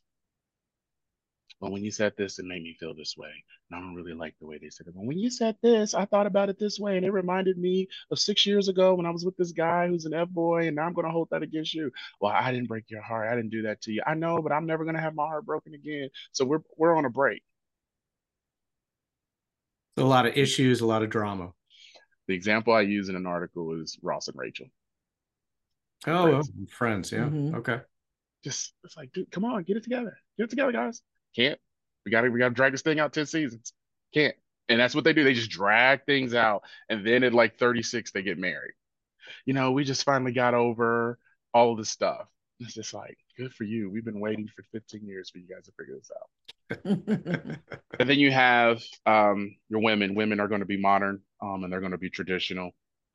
but 1.61 1.71
when 1.71 1.83
you 1.83 1.91
said 1.91 2.13
this, 2.17 2.39
it 2.39 2.45
made 2.45 2.63
me 2.63 2.75
feel 2.79 2.95
this 2.95 3.15
way. 3.15 3.29
And 3.69 3.77
I 3.77 3.81
don't 3.81 3.93
really 3.93 4.15
like 4.15 4.33
the 4.39 4.47
way 4.47 4.57
they 4.57 4.71
said 4.71 4.87
it. 4.87 4.95
But 4.95 5.05
when 5.05 5.19
you 5.19 5.29
said 5.29 5.55
this, 5.61 5.93
I 5.93 6.05
thought 6.05 6.25
about 6.25 6.49
it 6.49 6.57
this 6.57 6.79
way. 6.79 6.97
And 6.97 7.05
it 7.05 7.11
reminded 7.11 7.59
me 7.59 7.87
of 8.09 8.17
six 8.17 8.47
years 8.47 8.67
ago 8.67 8.95
when 8.95 9.05
I 9.05 9.11
was 9.11 9.23
with 9.23 9.37
this 9.37 9.51
guy 9.51 9.87
who's 9.87 10.05
an 10.05 10.13
F 10.13 10.27
boy. 10.29 10.65
And 10.65 10.75
now 10.75 10.87
I'm 10.87 10.93
going 10.93 11.05
to 11.05 11.11
hold 11.11 11.27
that 11.29 11.43
against 11.43 11.75
you. 11.75 11.91
Well, 12.19 12.33
I 12.35 12.51
didn't 12.51 12.67
break 12.67 12.89
your 12.89 13.03
heart. 13.03 13.31
I 13.31 13.35
didn't 13.35 13.51
do 13.51 13.61
that 13.63 13.79
to 13.83 13.91
you. 13.91 14.01
I 14.07 14.15
know, 14.15 14.41
but 14.41 14.51
I'm 14.51 14.65
never 14.65 14.83
going 14.83 14.95
to 14.95 15.01
have 15.01 15.13
my 15.13 15.27
heart 15.27 15.45
broken 15.45 15.75
again. 15.75 16.09
So 16.31 16.45
we're, 16.45 16.61
we're 16.77 16.97
on 16.97 17.05
a 17.05 17.11
break. 17.11 17.43
A 19.97 20.03
lot 20.03 20.25
of 20.25 20.35
issues, 20.35 20.81
a 20.81 20.87
lot 20.87 21.03
of 21.03 21.11
drama. 21.11 21.51
The 22.27 22.33
example 22.33 22.73
I 22.73 22.81
use 22.81 23.07
in 23.07 23.15
an 23.15 23.27
article 23.27 23.79
is 23.79 23.99
Ross 24.01 24.29
and 24.29 24.37
Rachel. 24.37 24.65
Oh, 26.07 26.29
friends, 26.29 26.51
friends 26.69 27.11
yeah. 27.11 27.19
Mm-hmm. 27.19 27.55
Okay. 27.55 27.79
Just 28.43 28.73
it's 28.83 28.97
like, 28.97 29.11
dude, 29.11 29.31
come 29.31 29.45
on, 29.45 29.63
get 29.63 29.77
it 29.77 29.83
together. 29.83 30.17
Get 30.37 30.45
it 30.45 30.49
together, 30.49 30.71
guys. 30.71 31.01
Can't. 31.35 31.59
We 32.05 32.11
got 32.11 32.21
to 32.21 32.29
we 32.29 32.39
got 32.39 32.49
to 32.49 32.55
drag 32.55 32.71
this 32.71 32.81
thing 32.81 32.99
out 32.99 33.13
ten 33.13 33.25
seasons. 33.25 33.73
Can't. 34.13 34.35
And 34.69 34.79
that's 34.79 34.95
what 34.95 35.03
they 35.03 35.13
do. 35.13 35.23
They 35.23 35.33
just 35.33 35.51
drag 35.51 36.05
things 36.05 36.33
out, 36.33 36.63
and 36.89 37.05
then 37.05 37.23
at 37.23 37.33
like 37.33 37.57
thirty 37.57 37.83
six, 37.83 38.11
they 38.11 38.23
get 38.23 38.37
married. 38.37 38.73
You 39.45 39.53
know, 39.53 39.71
we 39.71 39.83
just 39.83 40.03
finally 40.03 40.31
got 40.31 40.53
over 40.53 41.19
all 41.53 41.71
of 41.71 41.77
this 41.77 41.89
stuff. 41.89 42.27
It's 42.59 42.73
just 42.73 42.93
like 42.93 43.17
good 43.37 43.53
for 43.53 43.63
you. 43.63 43.89
We've 43.91 44.05
been 44.05 44.19
waiting 44.19 44.47
for 44.55 44.63
fifteen 44.71 45.05
years 45.05 45.29
for 45.29 45.37
you 45.37 45.47
guys 45.47 45.65
to 45.65 45.71
figure 45.77 45.95
this 45.95 46.11
out. 46.15 46.29
and 47.99 48.09
then 48.09 48.19
you 48.19 48.31
have 48.31 48.81
um, 49.05 49.55
your 49.69 49.81
women. 49.81 50.15
Women 50.15 50.39
are 50.39 50.47
going 50.47 50.61
to 50.61 50.65
be 50.65 50.77
modern, 50.77 51.21
um, 51.41 51.63
and 51.63 51.71
they're 51.71 51.79
going 51.79 51.91
to 51.91 51.97
be 51.97 52.09
traditional. 52.09 52.71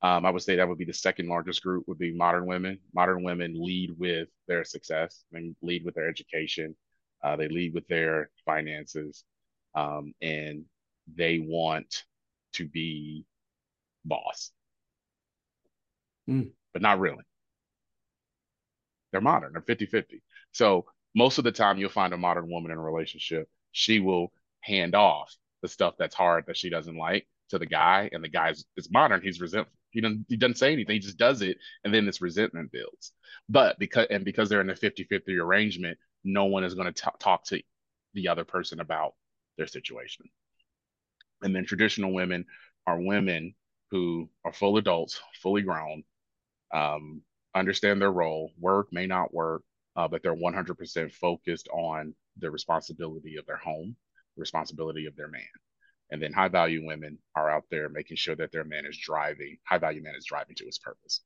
Um, 0.07 0.27
I 0.27 0.31
would 0.31 0.43
say 0.43 0.57
that 0.57 0.69
would 0.69 0.79
be 0.79 0.85
the 0.85 0.93
second 0.93 1.29
largest 1.29 1.63
group 1.63 1.85
would 1.87 1.99
be 1.99 2.13
modern 2.15 2.47
women. 2.47 2.79
Modern 2.95 3.23
women 3.23 3.55
lead 3.57 3.95
with 3.99 4.29
their 4.47 4.65
success 4.65 5.25
and 5.33 5.57
lead 5.63 5.85
with 5.85 5.95
their 5.95 6.09
education 6.09 6.77
uh, 7.23 7.37
they 7.37 7.49
lead 7.49 7.75
with 7.75 7.87
their 7.89 8.31
finances, 8.45 9.25
um, 9.75 10.13
and 10.21 10.65
they 11.15 11.39
want 11.39 12.05
to 12.53 12.67
be 12.69 13.25
boss, 14.05 14.53
mm. 16.29 16.51
but 16.73 16.83
not 16.83 17.01
really. 17.01 17.25
They're 19.11 19.21
modern. 19.21 19.53
They're 19.53 19.63
50 19.63 19.87
50. 19.87 20.23
So 20.53 20.87
most 21.15 21.39
of 21.39 21.45
the 21.45 21.53
time, 21.53 21.79
you'll 21.79 21.91
find 21.91 22.13
a 22.13 22.19
modern 22.19 22.51
woman 22.51 22.71
in 22.71 22.79
a 22.79 22.83
relationship. 22.83 23.49
She 23.73 24.01
will 24.01 24.33
hand 24.61 24.95
off 24.95 25.35
the 25.63 25.69
stuff 25.69 25.95
that's 25.99 26.15
hard 26.15 26.45
that 26.47 26.57
she 26.57 26.71
doesn't 26.71 26.97
like 26.97 27.27
to 27.51 27.59
the 27.59 27.67
guy, 27.67 28.09
and 28.13 28.23
the 28.23 28.29
guy's 28.29 28.65
is 28.77 28.91
modern. 28.91 29.23
He's 29.23 29.41
resentful. 29.41 29.76
He 29.97 30.03
doesn't 30.03 30.27
he 30.29 30.37
doesn't 30.37 30.59
say 30.59 30.75
anything. 30.75 30.93
He 30.93 31.01
just 31.01 31.17
does 31.17 31.41
it, 31.41 31.57
and 31.83 31.93
then 31.93 32.05
this 32.05 32.21
resentment 32.21 32.71
builds. 32.71 33.13
But 33.49 33.79
because 33.79 34.07
and 34.11 34.27
because 34.27 34.51
they're 34.51 34.61
in 34.61 34.69
a 34.69 34.75
50-50 34.75 35.41
arrangement, 35.41 35.97
no 36.23 36.45
one 36.45 36.65
is 36.65 36.75
going 36.75 36.93
to 36.93 37.03
talk 37.19 37.45
to 37.47 37.63
the 38.13 38.29
other 38.29 38.45
person 38.45 38.81
about 38.81 39.15
their 39.57 39.67
situation. 39.67 40.27
And 41.41 41.57
then 41.57 41.65
traditional 41.65 42.13
women 42.13 42.45
are 42.87 43.01
women 43.01 43.55
who 43.91 44.29
are 44.45 44.53
full 44.53 44.77
adults, 44.77 45.19
fully 45.43 45.63
grown, 45.63 46.05
um, 46.75 47.23
understand 47.55 48.03
their 48.03 48.13
role. 48.13 48.53
Work 48.59 48.89
may 48.93 49.07
not 49.07 49.33
work, 49.33 49.63
uh, 49.97 50.09
but 50.09 50.23
they're 50.23 50.37
100% 50.37 51.11
focused 51.15 51.69
on 51.73 52.15
the 52.37 52.51
responsibility 52.51 53.37
of 53.37 53.47
their 53.47 53.57
home, 53.57 53.97
the 54.37 54.41
responsibility 54.41 55.07
of 55.07 55.17
their 55.17 55.29
man. 55.29 55.43
And 56.11 56.23
then 56.23 56.33
high 56.33 56.49
value 56.49 56.87
women 56.87 57.19
are 57.35 57.51
out 57.51 57.65
there 57.71 57.89
making 57.89 58.17
sure 58.17 58.37
that 58.37 58.53
their 58.53 58.65
man 58.65 58.87
is 58.87 58.97
driving, 58.97 59.59
high 59.65 59.79
value 59.79 60.03
man 60.03 60.15
is 60.17 60.25
driving 60.25 60.55
to 60.57 60.65
his 60.65 60.79
purpose. 60.79 61.23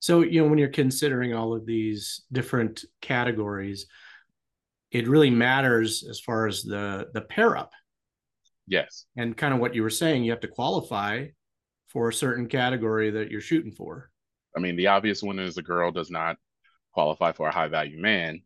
So, 0.00 0.22
you 0.22 0.42
know, 0.42 0.48
when 0.48 0.58
you're 0.58 0.68
considering 0.68 1.34
all 1.34 1.54
of 1.54 1.64
these 1.64 2.22
different 2.32 2.84
categories, 3.00 3.86
it 4.90 5.08
really 5.08 5.30
matters 5.30 6.04
as 6.08 6.20
far 6.20 6.46
as 6.46 6.62
the 6.62 7.08
the 7.14 7.22
pair 7.22 7.56
up. 7.56 7.72
Yes. 8.66 9.06
And 9.16 9.36
kind 9.36 9.54
of 9.54 9.60
what 9.60 9.74
you 9.74 9.82
were 9.82 9.90
saying, 9.90 10.24
you 10.24 10.30
have 10.30 10.40
to 10.40 10.48
qualify 10.48 11.26
for 11.88 12.08
a 12.08 12.12
certain 12.12 12.48
category 12.48 13.10
that 13.12 13.30
you're 13.30 13.40
shooting 13.40 13.72
for. 13.72 14.10
I 14.56 14.60
mean, 14.60 14.76
the 14.76 14.88
obvious 14.88 15.22
one 15.22 15.38
is 15.38 15.58
a 15.58 15.62
girl 15.62 15.90
does 15.90 16.10
not 16.10 16.36
qualify 16.92 17.32
for 17.32 17.48
a 17.48 17.52
high 17.52 17.68
value 17.68 18.00
man. 18.00 18.42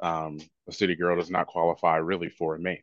Um, 0.00 0.38
a 0.68 0.72
city 0.72 0.94
girl 0.94 1.16
does 1.16 1.30
not 1.30 1.46
qualify 1.46 1.96
really 1.96 2.28
for 2.28 2.54
a 2.54 2.58
man, 2.58 2.78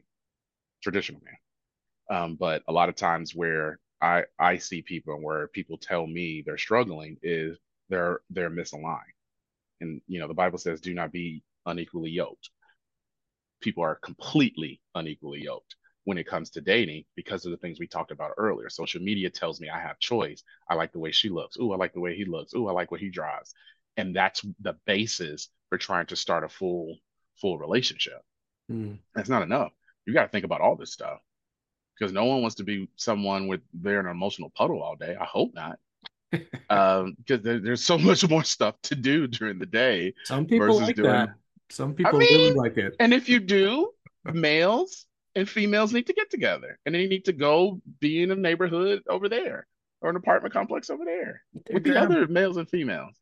traditional 0.85 1.21
man. 1.25 2.17
Um, 2.17 2.35
but 2.35 2.61
a 2.67 2.71
lot 2.71 2.89
of 2.89 2.95
times 2.95 3.33
where 3.33 3.79
I 4.01 4.23
I 4.37 4.57
see 4.57 4.83
people 4.83 5.15
and 5.15 5.23
where 5.23 5.47
people 5.47 5.77
tell 5.77 6.05
me 6.05 6.43
they're 6.45 6.59
struggling 6.59 7.17
is 7.23 7.57
they're 7.89 8.21
they're 8.29 8.51
misaligned. 8.51 9.17
And 9.81 10.01
you 10.07 10.19
know, 10.19 10.27
the 10.27 10.33
Bible 10.35 10.59
says, 10.59 10.79
"Do 10.79 10.93
not 10.93 11.11
be 11.11 11.43
unequally 11.65 12.11
yoked." 12.11 12.51
People 13.61 13.83
are 13.83 13.95
completely 13.95 14.79
unequally 14.93 15.41
yoked 15.41 15.75
when 16.03 16.19
it 16.19 16.27
comes 16.27 16.51
to 16.51 16.61
dating 16.61 17.03
because 17.15 17.45
of 17.45 17.51
the 17.51 17.57
things 17.57 17.79
we 17.79 17.87
talked 17.87 18.11
about 18.11 18.35
earlier. 18.37 18.69
Social 18.69 19.01
media 19.01 19.31
tells 19.31 19.59
me 19.59 19.69
I 19.69 19.79
have 19.79 19.97
choice. 19.97 20.43
I 20.69 20.75
like 20.75 20.91
the 20.91 20.99
way 20.99 21.11
she 21.11 21.29
looks. 21.29 21.57
Oh, 21.59 21.71
I 21.71 21.77
like 21.77 21.93
the 21.93 21.99
way 21.99 22.15
he 22.15 22.25
looks. 22.25 22.53
Oh, 22.55 22.67
I 22.67 22.73
like 22.73 22.91
what 22.91 22.99
he 22.99 23.09
drives. 23.09 23.55
And 23.97 24.15
that's 24.15 24.45
the 24.59 24.75
basis 24.85 25.49
for 25.69 25.79
trying 25.79 26.05
to 26.07 26.15
start 26.15 26.43
a 26.43 26.49
full 26.49 26.99
full 27.41 27.57
relationship. 27.57 28.21
Mm. 28.71 28.99
That's 29.15 29.29
not 29.29 29.41
enough. 29.41 29.71
You 30.05 30.13
got 30.13 30.23
to 30.23 30.29
think 30.29 30.45
about 30.45 30.61
all 30.61 30.75
this 30.75 30.91
stuff 30.91 31.19
because 31.97 32.13
no 32.13 32.25
one 32.25 32.41
wants 32.41 32.55
to 32.55 32.63
be 32.63 32.89
someone 32.95 33.47
with 33.47 33.61
they're 33.73 33.99
an 33.99 34.07
emotional 34.07 34.51
puddle 34.55 34.81
all 34.81 34.95
day. 34.95 35.15
I 35.19 35.25
hope 35.25 35.53
not 35.53 35.79
um, 36.69 37.15
because 37.17 37.43
there, 37.43 37.59
there's 37.59 37.83
so 37.83 37.97
much 37.97 38.27
more 38.29 38.43
stuff 38.43 38.75
to 38.83 38.95
do 38.95 39.27
during 39.27 39.59
the 39.59 39.65
day. 39.65 40.13
Some 40.25 40.45
people 40.45 40.79
like 40.79 40.95
doing... 40.95 41.09
that. 41.09 41.29
Some 41.69 41.93
people 41.93 42.15
I 42.15 42.19
mean, 42.19 42.39
really 42.39 42.53
like 42.53 42.77
it. 42.77 42.95
And 42.99 43.13
if 43.13 43.27
you 43.27 43.39
do, 43.39 43.89
males 44.23 45.05
and 45.33 45.49
females 45.49 45.93
need 45.93 46.07
to 46.07 46.13
get 46.13 46.29
together, 46.29 46.79
and 46.85 46.93
they 46.93 47.07
need 47.07 47.25
to 47.25 47.33
go 47.33 47.81
be 47.99 48.21
in 48.21 48.31
a 48.31 48.35
neighborhood 48.35 49.01
over 49.09 49.29
there 49.29 49.67
or 50.01 50.09
an 50.09 50.15
apartment 50.15 50.53
complex 50.53 50.89
over 50.89 51.03
there 51.03 51.41
with 51.71 51.83
the 51.83 51.99
other 51.99 52.27
males 52.27 52.57
and 52.57 52.69
females. 52.69 53.15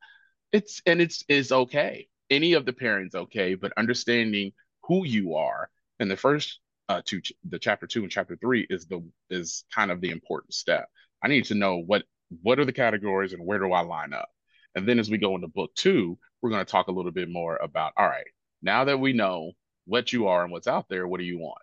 It's 0.52 0.82
and 0.86 1.02
it's 1.02 1.24
is 1.30 1.52
okay. 1.52 2.08
Any 2.30 2.54
of 2.54 2.66
the 2.66 2.74
pairings 2.74 3.16
okay, 3.16 3.56
but 3.56 3.72
understanding 3.78 4.52
who 4.84 5.06
you 5.06 5.36
are 5.36 5.70
in 6.00 6.10
the 6.10 6.18
first 6.18 6.60
uh 6.90 7.02
two 7.06 7.22
the 7.50 7.60
chapter 7.60 7.88
two 7.88 8.02
and 8.02 8.12
chapter 8.12 8.36
three 8.36 8.68
is 8.70 8.86
the 8.86 9.04
is 9.30 9.64
kind 9.74 9.92
of 9.92 10.02
the 10.02 10.10
important 10.10 10.54
step. 10.54 10.88
I 11.24 11.28
need 11.28 11.46
to 11.46 11.56
know 11.56 11.78
what 11.78 12.04
what 12.42 12.60
are 12.60 12.66
the 12.66 12.74
categories 12.74 13.34
and 13.34 13.46
where 13.46 13.60
do 13.60 13.72
I 13.72 13.82
line 13.82 14.14
up? 14.14 14.30
And 14.76 14.88
then 14.88 15.00
as 15.00 15.10
we 15.10 15.18
go 15.18 15.36
into 15.36 15.48
book 15.48 15.72
two, 15.76 16.18
we're 16.42 16.50
going 16.50 16.66
to 16.66 16.72
talk 16.72 16.88
a 16.88 16.92
little 16.92 17.12
bit 17.12 17.30
more 17.30 17.58
about 17.58 17.94
all 17.98 18.08
right, 18.08 18.26
now 18.62 18.86
that 18.86 19.00
we 19.00 19.14
know 19.14 19.52
what 19.86 20.12
you 20.12 20.28
are 20.28 20.44
and 20.44 20.52
what's 20.52 20.68
out 20.68 20.90
there, 20.90 21.08
what 21.08 21.20
do 21.20 21.26
you 21.26 21.40
want? 21.40 21.62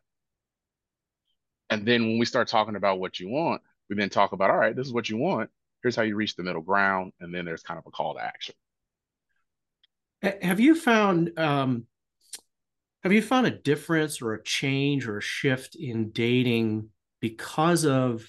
And 1.70 1.86
then 1.86 2.02
when 2.02 2.18
we 2.18 2.26
start 2.26 2.48
talking 2.48 2.76
about 2.76 3.00
what 3.00 3.18
you 3.20 3.28
want, 3.28 3.62
we 3.88 3.96
then 3.96 4.10
talk 4.10 4.32
about 4.32 4.50
all 4.50 4.56
right, 4.56 4.74
this 4.74 4.86
is 4.86 4.92
what 4.92 5.08
you 5.08 5.16
want. 5.16 5.50
Here's 5.82 5.96
how 5.96 6.02
you 6.02 6.14
reach 6.14 6.36
the 6.36 6.42
middle 6.42 6.62
ground. 6.62 7.12
And 7.20 7.34
then 7.34 7.44
there's 7.44 7.62
kind 7.62 7.78
of 7.78 7.86
a 7.86 7.90
call 7.90 8.14
to 8.14 8.22
action. 8.22 8.54
Have 10.22 10.60
you 10.60 10.74
found 10.74 11.38
um, 11.38 11.86
have 13.02 13.12
you 13.12 13.22
found 13.22 13.46
a 13.46 13.50
difference 13.50 14.20
or 14.20 14.34
a 14.34 14.42
change 14.42 15.06
or 15.06 15.18
a 15.18 15.22
shift 15.22 15.74
in 15.74 16.10
dating 16.10 16.88
because 17.20 17.84
of 17.84 18.26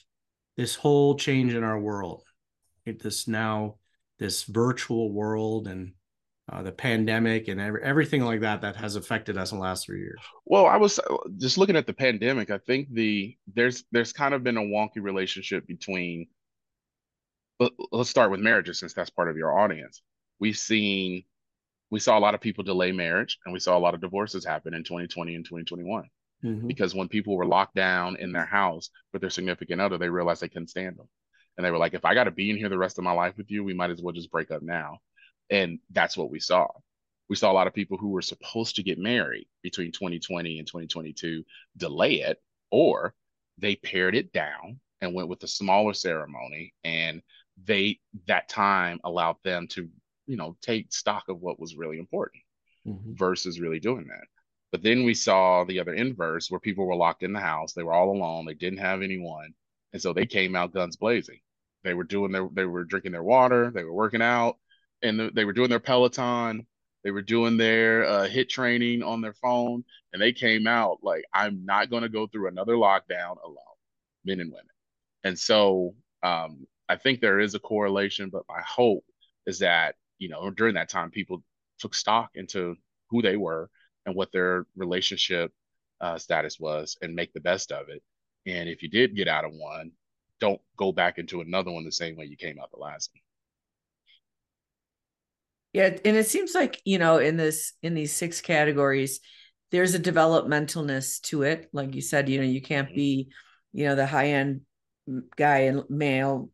this 0.58 0.76
whole 0.76 1.16
change 1.16 1.54
in 1.54 1.64
our 1.64 1.80
world? 1.80 2.24
this 3.00 3.28
now 3.28 3.76
this 4.20 4.44
virtual 4.44 5.12
world 5.12 5.68
and 5.68 5.94
uh, 6.52 6.62
the 6.62 6.72
pandemic 6.72 7.48
and 7.48 7.62
every, 7.62 7.82
everything 7.82 8.24
like 8.24 8.42
that 8.42 8.62
that 8.62 8.76
has 8.76 8.96
affected 8.96 9.38
us 9.38 9.52
in 9.52 9.58
the 9.58 9.64
last 9.64 9.86
three 9.86 10.00
years 10.00 10.20
well 10.46 10.66
i 10.66 10.76
was 10.76 11.00
just 11.38 11.58
looking 11.58 11.76
at 11.76 11.88
the 11.88 11.94
pandemic 11.94 12.50
i 12.50 12.58
think 12.58 12.88
the 12.92 13.36
there's 13.54 13.84
there's 13.92 14.12
kind 14.12 14.34
of 14.34 14.44
been 14.44 14.58
a 14.58 14.62
wonky 14.62 15.02
relationship 15.02 15.66
between 15.68 16.28
let's 17.92 18.10
start 18.10 18.32
with 18.32 18.40
marriages 18.40 18.80
since 18.80 18.94
that's 18.94 19.12
part 19.12 19.30
of 19.30 19.38
your 19.38 19.58
audience 19.58 20.02
we've 20.40 20.58
seen 20.58 21.24
we 21.92 22.00
saw 22.00 22.18
a 22.18 22.20
lot 22.20 22.34
of 22.34 22.42
people 22.42 22.64
delay 22.64 22.92
marriage 22.92 23.38
and 23.46 23.54
we 23.54 23.60
saw 23.60 23.78
a 23.78 23.80
lot 23.80 23.94
of 23.94 24.02
divorces 24.02 24.46
happen 24.46 24.74
in 24.74 24.84
2020 24.84 25.36
and 25.36 25.46
2021 25.46 26.10
Mhm. 26.44 26.68
because 26.68 26.96
when 26.96 27.08
people 27.08 27.36
were 27.36 27.46
locked 27.46 27.76
down 27.76 28.16
in 28.16 28.32
their 28.32 28.46
house 28.46 28.90
with 29.14 29.22
their 29.22 29.30
significant 29.30 29.80
other, 29.80 30.00
they 30.00 30.10
realized 30.10 30.42
they 30.42 30.50
couldn't 30.50 30.70
stand 30.70 30.98
them. 30.98 31.08
And 31.58 31.66
they 31.66 31.70
were 31.70 31.78
like, 31.78 31.94
if 31.94 32.06
I 32.06 32.16
got 32.16 32.24
to 32.24 32.32
be 32.32 32.50
in 32.50 32.58
here 32.58 32.70
the 32.70 32.78
rest 32.78 32.98
of 32.98 33.04
my 33.04 33.12
life 33.12 33.38
with 33.38 33.52
you, 33.52 33.64
we 33.64 33.76
might 33.76 33.92
as 33.92 34.02
well 34.02 34.14
just 34.14 34.32
break 34.32 34.50
up 34.50 34.64
now. 34.64 35.00
And 35.50 35.80
that's 35.92 36.18
what 36.18 36.32
we 36.32 36.40
saw. 36.40 36.68
We 37.30 37.36
saw 37.36 37.52
a 37.52 37.54
lot 37.54 37.68
of 37.68 37.74
people 37.74 37.98
who 37.98 38.10
were 38.10 38.22
supposed 38.22 38.78
to 38.78 38.84
get 38.84 38.98
married 38.98 39.48
between 39.62 39.92
2020 39.92 40.58
and 40.58 40.68
2022 40.68 41.44
delay 41.78 42.22
it, 42.22 42.42
or 42.72 43.14
they 43.58 43.76
pared 43.76 44.16
it 44.16 44.32
down 44.32 44.80
and 45.02 45.14
went 45.14 45.30
with 45.30 45.44
a 45.44 45.48
smaller 45.48 45.94
ceremony. 45.94 46.74
And 46.84 47.22
they, 47.64 48.00
that 48.28 48.50
time 48.50 49.00
allowed 49.04 49.36
them 49.44 49.68
to, 49.68 49.90
you 50.32 50.38
know, 50.38 50.56
take 50.62 50.94
stock 50.94 51.26
of 51.30 51.42
what 51.42 51.60
was 51.60 51.76
really 51.76 52.00
important 52.00 52.44
Mhm. 52.88 53.18
versus 53.18 53.60
really 53.60 53.80
doing 53.80 54.08
that. 54.08 54.26
But 54.72 54.82
then 54.82 55.04
we 55.04 55.14
saw 55.14 55.66
the 55.66 55.80
other 55.80 55.94
inverse 55.94 56.50
where 56.50 56.60
people 56.60 56.86
were 56.86 56.96
locked 56.96 57.24
in 57.24 57.34
the 57.34 57.40
house. 57.40 57.74
They 57.74 57.84
were 57.84 57.94
all 57.94 58.16
alone. 58.16 58.46
They 58.46 58.54
didn't 58.54 58.80
have 58.80 59.02
anyone. 59.02 59.54
And 59.94 60.02
so 60.02 60.14
they 60.14 60.26
came 60.26 60.56
out 60.56 60.74
guns 60.74 60.96
blazing. 60.96 61.42
They 61.84 61.94
were 61.94 62.06
doing 62.06 62.32
their, 62.32 62.48
they 62.54 62.66
were 62.66 62.86
drinking 62.86 63.12
their 63.12 63.24
water. 63.24 63.72
They 63.72 63.84
were 63.84 63.94
working 63.94 64.22
out 64.22 64.58
and 65.02 65.20
th- 65.20 65.34
they 65.34 65.46
were 65.46 65.54
doing 65.54 65.70
their 65.70 65.80
Peloton. 65.80 66.66
They 67.04 67.12
were 67.12 67.22
doing 67.22 67.58
their 67.58 68.06
uh, 68.06 68.28
HIIT 68.30 68.50
training 68.50 69.04
on 69.04 69.20
their 69.22 69.34
phone. 69.34 69.84
And 70.14 70.22
they 70.22 70.32
came 70.32 70.66
out 70.68 71.00
like, 71.04 71.26
I'm 71.34 71.66
not 71.66 71.90
going 71.90 72.04
to 72.04 72.10
go 72.10 72.28
through 72.28 72.48
another 72.48 72.76
lockdown 72.76 73.44
alone, 73.44 73.78
men 74.24 74.40
and 74.40 74.52
women. 74.52 74.66
And 75.24 75.38
so 75.38 75.96
um, 76.24 76.66
I 76.88 76.96
think 76.96 77.20
there 77.20 77.40
is 77.40 77.56
a 77.56 77.60
correlation, 77.60 78.30
but 78.30 78.44
my 78.48 78.62
hope 78.62 79.04
is 79.46 79.60
that, 79.60 79.96
you 80.22 80.30
know, 80.30 80.52
during 80.52 80.76
that 80.76 80.90
time, 80.90 81.12
people 81.12 81.44
took 81.80 81.96
stock 81.96 82.32
into 82.36 82.76
who 83.10 83.22
they 83.22 83.38
were 83.38 83.70
and 84.06 84.16
what 84.16 84.32
their 84.32 84.66
relationship 84.76 85.52
uh, 86.00 86.18
status 86.18 86.60
was 86.60 86.98
and 87.02 87.16
make 87.16 87.34
the 87.34 87.42
best 87.42 87.72
of 87.72 87.90
it. 87.90 88.04
And 88.46 88.70
if 88.70 88.84
you 88.84 88.90
did 88.90 89.16
get 89.16 89.28
out 89.28 89.46
of 89.46 89.52
one, 89.54 89.92
don't 90.40 90.62
go 90.78 90.92
back 90.92 91.18
into 91.18 91.42
another 91.42 91.72
one 91.72 91.86
the 91.86 91.92
same 91.92 92.16
way 92.16 92.26
you 92.26 92.38
came 92.38 92.60
out 92.60 92.72
the 92.72 92.80
last 92.80 93.12
one. 93.14 93.22
Yeah, 95.74 95.98
and 96.06 96.18
it 96.18 96.28
seems 96.28 96.54
like, 96.54 96.82
you 96.86 97.00
know, 97.00 97.18
in 97.18 97.38
this 97.38 97.74
in 97.82 97.94
these 97.94 98.14
six 98.14 98.42
categories, 98.42 99.22
there's 99.72 99.96
a 99.96 100.00
developmentalness 100.00 101.22
to 101.24 101.44
it. 101.44 101.70
Like 101.72 101.96
you 101.96 102.02
said, 102.02 102.30
you 102.30 102.40
know, 102.40 102.46
you 102.46 102.62
can't 102.62 102.90
Mhm. 102.90 102.96
be, 102.96 103.30
you 103.72 103.86
know, 103.86 103.96
the 103.96 104.06
high-end 104.06 104.62
guy 105.38 105.60
and 105.60 105.90
male, 105.90 106.50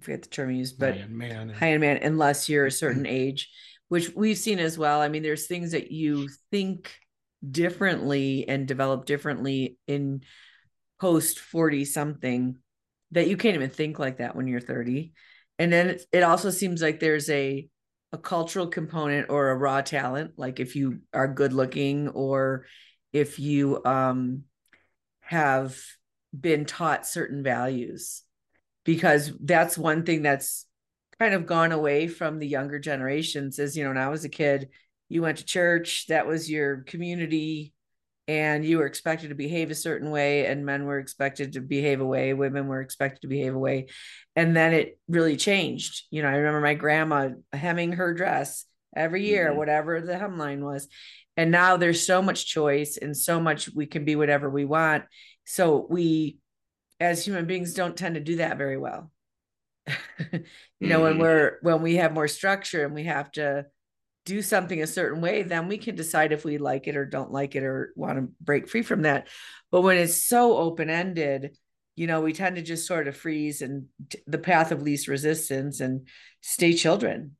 I 0.00 0.04
forget 0.04 0.22
the 0.22 0.28
term 0.28 0.50
you 0.50 0.58
used, 0.58 0.78
but 0.78 0.94
Man, 0.94 1.16
man. 1.16 1.48
high-end 1.50 1.80
man 1.80 1.98
unless 2.02 2.48
you're 2.48 2.66
a 2.66 2.72
certain 2.72 3.06
age, 3.06 3.50
which 3.88 4.14
we've 4.14 4.38
seen 4.38 4.58
as 4.58 4.78
well. 4.78 5.00
I 5.00 5.08
mean, 5.08 5.22
there's 5.22 5.46
things 5.46 5.72
that 5.72 5.90
you 5.90 6.28
think 6.50 6.92
differently 7.48 8.48
and 8.48 8.68
develop 8.68 9.06
differently 9.06 9.78
in 9.86 10.22
post 11.00 11.38
40 11.38 11.84
something 11.84 12.56
that 13.12 13.28
you 13.28 13.36
can't 13.36 13.54
even 13.54 13.70
think 13.70 13.98
like 13.98 14.18
that 14.18 14.36
when 14.36 14.46
you're 14.46 14.60
30 14.60 15.12
and 15.58 15.72
then 15.72 15.88
it, 15.90 16.02
it 16.12 16.22
also 16.22 16.50
seems 16.50 16.82
like 16.82 17.00
there's 17.00 17.30
a 17.30 17.66
a 18.12 18.18
cultural 18.18 18.66
component 18.66 19.30
or 19.30 19.50
a 19.50 19.56
raw 19.56 19.80
talent 19.80 20.32
like 20.36 20.60
if 20.60 20.76
you 20.76 21.00
are 21.14 21.28
good 21.28 21.54
looking 21.54 22.08
or 22.08 22.66
if 23.12 23.38
you 23.38 23.82
um 23.86 24.42
have 25.20 25.78
been 26.38 26.66
taught 26.66 27.06
certain 27.06 27.42
values 27.42 28.22
because 28.84 29.32
that's 29.40 29.76
one 29.78 30.04
thing 30.04 30.22
that's 30.22 30.66
kind 31.18 31.34
of 31.34 31.46
gone 31.46 31.72
away 31.72 32.08
from 32.08 32.38
the 32.38 32.46
younger 32.46 32.78
generations 32.78 33.58
is 33.58 33.76
you 33.76 33.84
know 33.84 33.90
when 33.90 33.98
i 33.98 34.08
was 34.08 34.24
a 34.24 34.28
kid 34.28 34.68
you 35.08 35.22
went 35.22 35.38
to 35.38 35.44
church 35.44 36.06
that 36.08 36.26
was 36.26 36.50
your 36.50 36.78
community 36.82 37.72
and 38.28 38.64
you 38.64 38.78
were 38.78 38.86
expected 38.86 39.28
to 39.28 39.34
behave 39.34 39.70
a 39.70 39.74
certain 39.74 40.10
way 40.10 40.46
and 40.46 40.64
men 40.64 40.84
were 40.84 40.98
expected 40.98 41.52
to 41.52 41.60
behave 41.60 42.00
a 42.00 42.06
way 42.06 42.32
women 42.32 42.68
were 42.68 42.80
expected 42.80 43.22
to 43.22 43.28
behave 43.28 43.54
a 43.54 43.58
way 43.58 43.86
and 44.36 44.56
then 44.56 44.72
it 44.72 44.98
really 45.08 45.36
changed 45.36 46.04
you 46.10 46.22
know 46.22 46.28
i 46.28 46.36
remember 46.36 46.60
my 46.60 46.74
grandma 46.74 47.28
hemming 47.52 47.92
her 47.92 48.14
dress 48.14 48.64
every 48.96 49.24
year 49.24 49.50
Mhm. 49.52 49.56
whatever 49.56 50.00
the 50.00 50.14
hemline 50.14 50.60
was 50.60 50.88
and 51.36 51.50
now 51.50 51.76
there's 51.76 52.06
so 52.06 52.22
much 52.22 52.46
choice 52.46 52.96
and 52.96 53.16
so 53.16 53.40
much 53.40 53.68
we 53.74 53.86
can 53.86 54.04
be 54.04 54.16
whatever 54.16 54.48
we 54.48 54.64
want 54.64 55.04
so 55.44 55.86
we 55.88 56.38
as 57.00 57.24
human 57.24 57.46
beings 57.46 57.74
don't 57.74 57.96
tend 57.96 58.14
to 58.14 58.20
do 58.20 58.36
that 58.36 58.58
very 58.58 58.76
well 58.78 59.10
you 60.80 60.88
know 60.88 61.00
when 61.02 61.14
Mhm. 61.14 61.18
we're 61.18 61.58
when 61.62 61.82
we 61.82 61.96
have 61.96 62.12
more 62.12 62.28
structure 62.28 62.84
and 62.84 62.94
we 62.94 63.04
have 63.04 63.30
to 63.32 63.66
do 64.26 64.42
something 64.42 64.82
a 64.82 64.86
certain 64.86 65.20
way, 65.22 65.42
then 65.42 65.68
we 65.68 65.78
can 65.78 65.96
decide 65.96 66.32
if 66.32 66.44
we 66.44 66.58
like 66.58 66.88
it 66.88 66.96
or 66.96 67.06
don't 67.06 67.32
like 67.32 67.56
it 67.56 67.64
or 67.64 67.92
want 67.96 68.18
to 68.18 68.28
break 68.40 68.68
free 68.68 68.82
from 68.82 69.02
that. 69.02 69.28
But 69.70 69.82
when 69.82 69.98
it's 69.98 70.16
so 70.26 70.56
open 70.58 70.90
ended, 70.90 71.56
you 71.96 72.06
know, 72.06 72.20
we 72.20 72.32
tend 72.32 72.56
to 72.56 72.62
just 72.62 72.86
sort 72.86 73.08
of 73.08 73.16
freeze 73.16 73.62
and 73.62 73.86
t- 74.10 74.20
the 74.26 74.38
path 74.38 74.72
of 74.72 74.82
least 74.82 75.08
resistance 75.08 75.80
and 75.80 76.08
stay 76.42 76.74
children. 76.74 77.36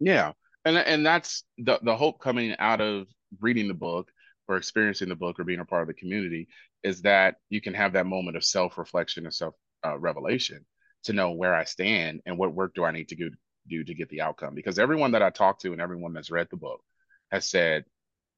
Yeah. 0.00 0.32
And 0.64 0.76
and 0.78 1.04
that's 1.04 1.44
the 1.58 1.78
the 1.82 1.96
hope 1.96 2.20
coming 2.20 2.54
out 2.58 2.80
of 2.80 3.06
reading 3.40 3.68
the 3.68 3.74
book 3.74 4.10
or 4.48 4.56
experiencing 4.56 5.08
the 5.08 5.16
book 5.16 5.38
or 5.38 5.44
being 5.44 5.60
a 5.60 5.64
part 5.64 5.82
of 5.82 5.88
the 5.88 5.94
community 5.94 6.48
is 6.82 7.02
that 7.02 7.36
you 7.48 7.60
can 7.60 7.74
have 7.74 7.92
that 7.94 8.06
moment 8.06 8.36
of 8.36 8.44
self-reflection 8.44 9.24
and 9.24 9.34
self 9.34 9.54
uh, 9.86 9.98
revelation 9.98 10.64
to 11.04 11.12
know 11.12 11.32
where 11.32 11.54
I 11.54 11.64
stand 11.64 12.20
and 12.26 12.38
what 12.38 12.54
work 12.54 12.74
do 12.74 12.84
I 12.84 12.92
need 12.92 13.08
to 13.08 13.16
do 13.16 13.30
do 13.66 13.82
to 13.82 13.94
get 13.94 14.10
the 14.10 14.20
outcome 14.20 14.54
because 14.54 14.78
everyone 14.78 15.12
that 15.12 15.22
I 15.22 15.30
talk 15.30 15.58
to 15.60 15.72
and 15.72 15.80
everyone 15.80 16.12
that's 16.12 16.30
read 16.30 16.48
the 16.50 16.56
book 16.56 16.82
has 17.30 17.48
said 17.48 17.84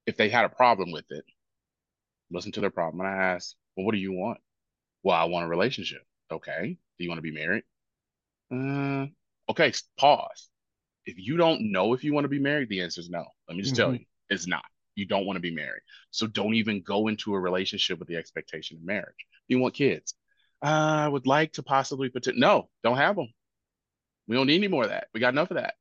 if 0.07 0.17
they 0.17 0.29
had 0.29 0.45
a 0.45 0.49
problem 0.51 0.93
with 0.93 1.07
it 1.11 1.25
listen 2.31 2.53
to 2.53 2.61
their 2.61 2.71
problem 2.71 3.01
and 3.01 3.09
I 3.09 3.35
asked 3.35 3.57
well 3.77 3.87
what 3.87 3.93
do 3.93 3.99
you 3.99 4.13
want 4.13 4.39
well 5.03 5.17
I 5.17 5.25
want 5.25 5.47
a 5.47 5.49
relationship 5.49 6.03
okay 6.33 6.79
do 6.99 7.05
you 7.05 7.11
want 7.11 7.19
to 7.19 7.23
be 7.23 7.33
married 7.33 7.65
uh, 8.53 9.07
okay 9.51 9.73
pause 9.99 10.49
if 11.07 11.17
you 11.19 11.37
don't 11.37 11.73
know 11.73 11.95
if 11.95 12.05
you 12.05 12.13
want 12.13 12.25
to 12.25 12.29
be 12.29 12.39
married, 12.41 12.69
the 12.69 12.83
answer 12.83 13.01
is 13.01 13.11
no. 13.11 13.25
Let 13.49 13.57
me 13.57 13.63
just 13.63 13.77
tell 13.77 13.93
Mhm. 13.93 13.95
you, 13.95 14.05
it's 14.29 14.47
not. 14.47 14.65
You 14.97 15.07
don't 15.07 15.27
want 15.27 15.37
to 15.37 15.41
be 15.41 15.55
married. 15.55 15.83
So 16.11 16.27
don't 16.27 16.55
even 16.55 16.83
go 16.83 17.07
into 17.07 17.35
a 17.35 17.41
relationship 17.41 17.99
with 17.99 18.09
the 18.09 18.17
expectation 18.17 18.79
of 18.79 18.85
marriage. 18.85 19.27
You 19.47 19.59
want 19.59 19.75
kids. 19.75 20.15
I 20.63 21.07
would 21.07 21.27
like 21.27 21.53
to 21.55 21.63
possibly 21.63 22.09
put 22.09 22.27
no, 22.35 22.69
don't 22.83 22.97
have 22.97 23.15
them. 23.15 23.29
We 24.27 24.35
don't 24.35 24.47
need 24.47 24.57
any 24.57 24.69
more 24.69 24.85
of 24.85 24.89
that. 24.89 25.09
We 25.15 25.21
got 25.21 25.35
enough 25.35 25.51
of 25.51 25.59
that. 25.59 25.75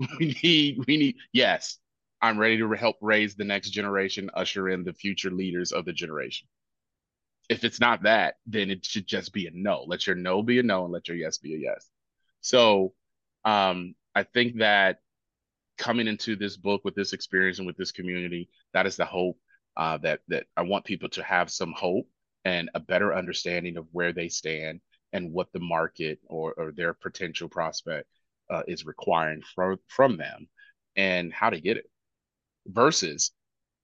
We 0.18 0.36
need, 0.42 0.84
we 0.86 0.96
need, 0.96 1.16
yes, 1.32 1.78
I'm 2.20 2.38
ready 2.38 2.58
to 2.58 2.70
help 2.72 2.96
raise 3.00 3.34
the 3.34 3.44
next 3.44 3.70
generation, 3.70 4.30
usher 4.34 4.68
in 4.70 4.82
the 4.82 4.92
future 4.92 5.30
leaders 5.30 5.72
of 5.72 5.84
the 5.84 5.92
generation. 5.92 6.48
If 7.48 7.64
it's 7.64 7.80
not 7.80 8.04
that, 8.04 8.36
then 8.46 8.70
it 8.70 8.84
should 8.84 9.06
just 9.06 9.32
be 9.32 9.46
a 9.46 9.50
no. 9.52 9.84
Let 9.86 10.06
your 10.06 10.16
no 10.16 10.42
be 10.42 10.58
a 10.58 10.62
no 10.62 10.84
and 10.84 10.92
let 10.92 11.06
your 11.06 11.16
yes 11.16 11.38
be 11.38 11.54
a 11.54 11.58
yes. 11.58 11.88
So 12.40 12.94
um, 13.44 13.94
I 14.14 14.22
think 14.22 14.58
that 14.58 15.00
coming 15.78 16.06
into 16.06 16.36
this 16.36 16.56
book 16.56 16.82
with 16.84 16.94
this 16.94 17.12
experience 17.12 17.58
and 17.58 17.66
with 17.66 17.76
this 17.76 17.92
community, 17.92 18.48
that 18.72 18.86
is 18.86 18.96
the 18.96 19.04
hope 19.04 19.38
uh, 19.76 19.98
that 19.98 20.20
that 20.28 20.46
I 20.56 20.62
want 20.62 20.84
people 20.84 21.08
to 21.10 21.22
have 21.22 21.50
some 21.50 21.72
hope 21.72 22.06
and 22.44 22.70
a 22.74 22.80
better 22.80 23.14
understanding 23.14 23.76
of 23.76 23.86
where 23.92 24.12
they 24.12 24.28
stand 24.28 24.80
and 25.12 25.32
what 25.32 25.52
the 25.52 25.60
market 25.60 26.18
or, 26.26 26.54
or 26.54 26.72
their 26.72 26.94
potential 26.94 27.48
prospect 27.48 28.06
uh, 28.50 28.62
is 28.68 28.84
requiring 28.84 29.42
from 29.54 29.78
from 29.88 30.16
them 30.16 30.48
and 30.96 31.32
how 31.32 31.50
to 31.50 31.60
get 31.60 31.76
it 31.76 31.86
versus 32.66 33.32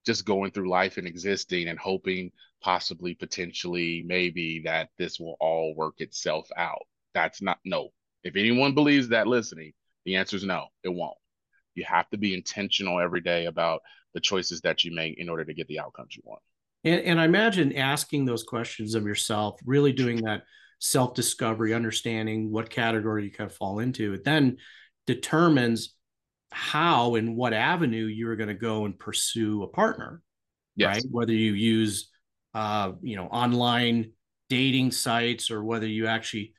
just 0.07 0.25
going 0.25 0.51
through 0.51 0.71
life 0.71 0.97
and 0.97 1.07
existing 1.07 1.69
and 1.69 1.79
hoping 1.79 2.31
possibly 2.63 3.15
potentially 3.15 4.03
maybe 4.07 4.63
that 4.65 4.89
this 4.99 5.19
will 5.19 5.37
all 5.41 5.75
work 5.75 5.95
itself 6.01 6.49
out. 6.57 6.87
That's 7.15 7.43
not 7.43 7.59
no. 7.65 7.91
If 8.23 8.37
anyone 8.37 8.75
believes 8.75 9.09
that 9.09 9.27
listening 9.27 9.73
the 10.05 10.17
answer 10.17 10.37
is 10.37 10.45
no 10.45 10.67
it 10.83 10.89
won't 10.89 11.17
you 11.75 11.85
have 11.85 12.09
to 12.11 12.19
be 12.19 12.35
intentional 12.35 13.01
every 13.01 13.21
day 13.21 13.47
about 13.47 13.81
the 14.15 14.21
choices 14.21 14.61
that 14.63 14.85
you 14.85 14.93
make 14.93 15.19
in 15.19 15.29
order 15.29 15.45
to 15.45 15.55
get 15.55 15.69
the 15.69 15.79
outcomes 15.79 16.17
you 16.17 16.23
want 16.25 16.43
And, 16.85 17.01
and 17.03 17.21
I 17.21 17.25
imagine 17.25 17.77
asking 17.77 18.25
those 18.25 18.43
questions 18.43 18.95
of 18.95 19.05
yourself, 19.05 19.61
really 19.65 19.93
doing 19.93 20.23
that 20.23 20.43
self 20.79 21.15
discovery, 21.15 21.75
understanding 21.75 22.51
what 22.51 22.71
category 22.71 23.25
you 23.25 23.31
kind 23.31 23.51
of 23.51 23.57
fall 23.57 23.79
into, 23.79 24.15
it 24.15 24.25
then 24.25 24.59
determines 25.07 25.95
how 26.53 27.15
and 27.15 27.37
what 27.37 27.53
avenue 27.53 28.07
you're 28.07 28.37
going 28.37 28.49
to 28.49 28.55
go 28.55 28.85
and 28.85 28.99
pursue 28.99 29.63
a 29.63 29.69
partner, 29.69 30.23
yes 30.77 30.89
right? 30.89 31.05
Whether 31.11 31.33
you 31.33 31.53
use, 31.53 32.11
uh, 32.55 32.93
you 33.03 33.17
know, 33.17 33.27
online 33.27 34.13
dating 34.49 34.91
sites 34.91 35.51
or 35.51 35.63
whether 35.63 35.87
you 35.87 36.07
actually 36.09 36.55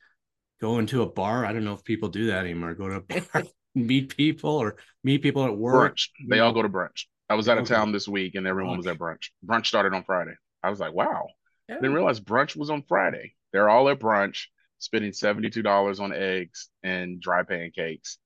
go 0.62 0.80
into 0.80 1.02
a 1.02 1.10
bar. 1.10 1.46
I 1.46 1.52
don't 1.52 1.66
know 1.66 1.74
if 1.74 1.84
people 1.84 2.10
do 2.10 2.28
that 2.28 2.46
anymore. 2.46 2.74
Go 2.74 2.88
to 2.88 2.96
a 2.96 3.02
bar, 3.02 3.44
meet 3.76 4.16
people, 4.18 4.52
or 4.52 4.76
meet 5.04 5.22
people 5.22 5.46
at 5.46 5.56
work. 5.56 5.96
brunch 5.96 6.10
they 6.30 6.40
all 6.40 6.52
go 6.54 6.62
to 6.62 6.70
brunch 6.70 7.06
i 7.30 7.36
was 7.36 7.48
out 7.48 7.58
of 7.58 7.64
Okay. 7.64 7.74
town 7.76 7.92
this 7.92 8.08
week 8.08 8.36
and 8.36 8.46
everyone 8.48 8.78
was 8.78 8.88
at 8.88 8.98
brunch 8.98 9.30
brunch 9.46 9.68
started 9.68 9.94
on 9.94 10.04
friday 10.04 10.34
i 10.64 10.70
was 10.70 10.80
like 10.80 10.94
wow 10.94 11.28
Oh, 11.70 11.76
didn't 11.76 11.94
realize 11.94 12.20
brunch 12.20 12.56
was 12.58 12.70
on 12.70 12.84
friday 12.84 13.34
they're 13.54 13.70
all 13.70 13.88
at 13.90 14.00
brunch 14.00 14.46
spending 14.80 15.12
$72 15.12 16.00
on 16.02 16.12
eggs 16.12 16.70
and 16.84 17.22
dry 17.22 17.44
pancakes 17.44 18.18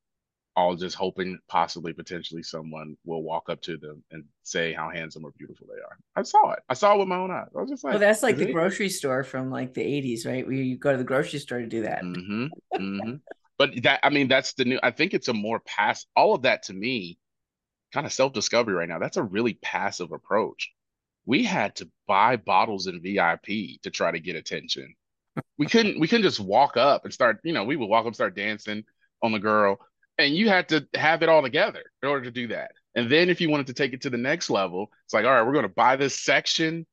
all 0.55 0.73
just 0.75 0.95
hoping 0.95 1.37
possibly 1.49 1.91
potentially 1.91 2.41
someone 2.41 2.95
will 3.03 3.21
walk 3.21 3.49
up 3.49 3.61
to 3.61 3.75
them 3.77 4.01
and 4.11 4.23
say 4.43 4.71
how 4.71 4.89
handsome 4.89 5.25
or 5.25 5.31
beautiful 5.37 5.67
they 5.67 5.81
are. 5.81 5.97
I 6.15 6.23
saw 6.23 6.51
it. 6.53 6.59
I 6.69 6.75
saw 6.75 6.95
it 6.95 6.99
with 6.99 7.09
my 7.09 7.17
own 7.17 7.29
eyes. 7.29 7.49
I 7.53 7.59
was 7.59 7.69
just 7.69 7.83
like, 7.83 7.91
well, 7.91 7.99
that's 7.99 8.23
like 8.23 8.37
the 8.37 8.47
it? 8.47 8.53
grocery 8.53 8.87
store 8.87 9.25
from 9.25 9.51
like 9.51 9.73
the 9.73 9.81
80s, 9.81 10.25
right? 10.25 10.45
Where 10.47 10.55
you 10.55 10.77
go 10.77 10.93
to 10.93 10.97
the 10.97 11.03
grocery 11.03 11.39
store 11.39 11.59
to 11.59 11.67
do 11.67 11.81
that. 11.81 12.03
Mm-hmm. 12.03 12.45
Mm-hmm. 12.73 13.15
But 13.57 13.83
that, 13.83 13.99
I 14.03 14.09
mean, 14.09 14.27
that's 14.27 14.53
the 14.53 14.65
new, 14.65 14.79
I 14.81 14.91
think 14.91 15.13
it's 15.13 15.27
a 15.27 15.33
more 15.33 15.59
pass, 15.59 16.05
all 16.15 16.35
of 16.35 16.43
that 16.43 16.63
to 16.63 16.73
me, 16.73 17.17
kind 17.93 18.05
of 18.05 18.13
self 18.13 18.33
discovery 18.33 18.73
right 18.73 18.89
now. 18.89 18.99
That's 18.99 19.17
a 19.17 19.23
really 19.23 19.53
passive 19.53 20.11
approach. 20.11 20.71
We 21.25 21.43
had 21.43 21.75
to 21.77 21.89
buy 22.07 22.37
bottles 22.37 22.87
in 22.87 23.01
VIP 23.01 23.81
to 23.83 23.89
try 23.91 24.11
to 24.11 24.19
get 24.19 24.35
attention. 24.35 24.93
We 25.57 25.65
couldn't, 25.65 25.99
we 25.99 26.07
couldn't 26.07 26.23
just 26.23 26.39
walk 26.39 26.77
up 26.77 27.03
and 27.03 27.13
start, 27.13 27.39
you 27.43 27.53
know, 27.53 27.63
we 27.63 27.75
would 27.75 27.89
walk 27.89 28.05
up, 28.05 28.15
start 28.15 28.35
dancing 28.35 28.83
on 29.21 29.31
the 29.31 29.39
girl 29.39 29.79
and 30.17 30.35
you 30.35 30.49
had 30.49 30.69
to 30.69 30.87
have 30.95 31.23
it 31.23 31.29
all 31.29 31.41
together 31.41 31.83
in 32.01 32.09
order 32.09 32.25
to 32.25 32.31
do 32.31 32.47
that. 32.47 32.71
And 32.95 33.09
then 33.11 33.29
if 33.29 33.41
you 33.41 33.49
wanted 33.49 33.67
to 33.67 33.73
take 33.73 33.93
it 33.93 34.01
to 34.01 34.09
the 34.09 34.17
next 34.17 34.49
level, 34.49 34.89
it's 35.03 35.13
like, 35.13 35.25
all 35.25 35.31
right, 35.31 35.45
we're 35.45 35.53
going 35.53 35.63
to 35.63 35.69
buy 35.69 35.95
this 35.97 36.17
section 36.17 36.85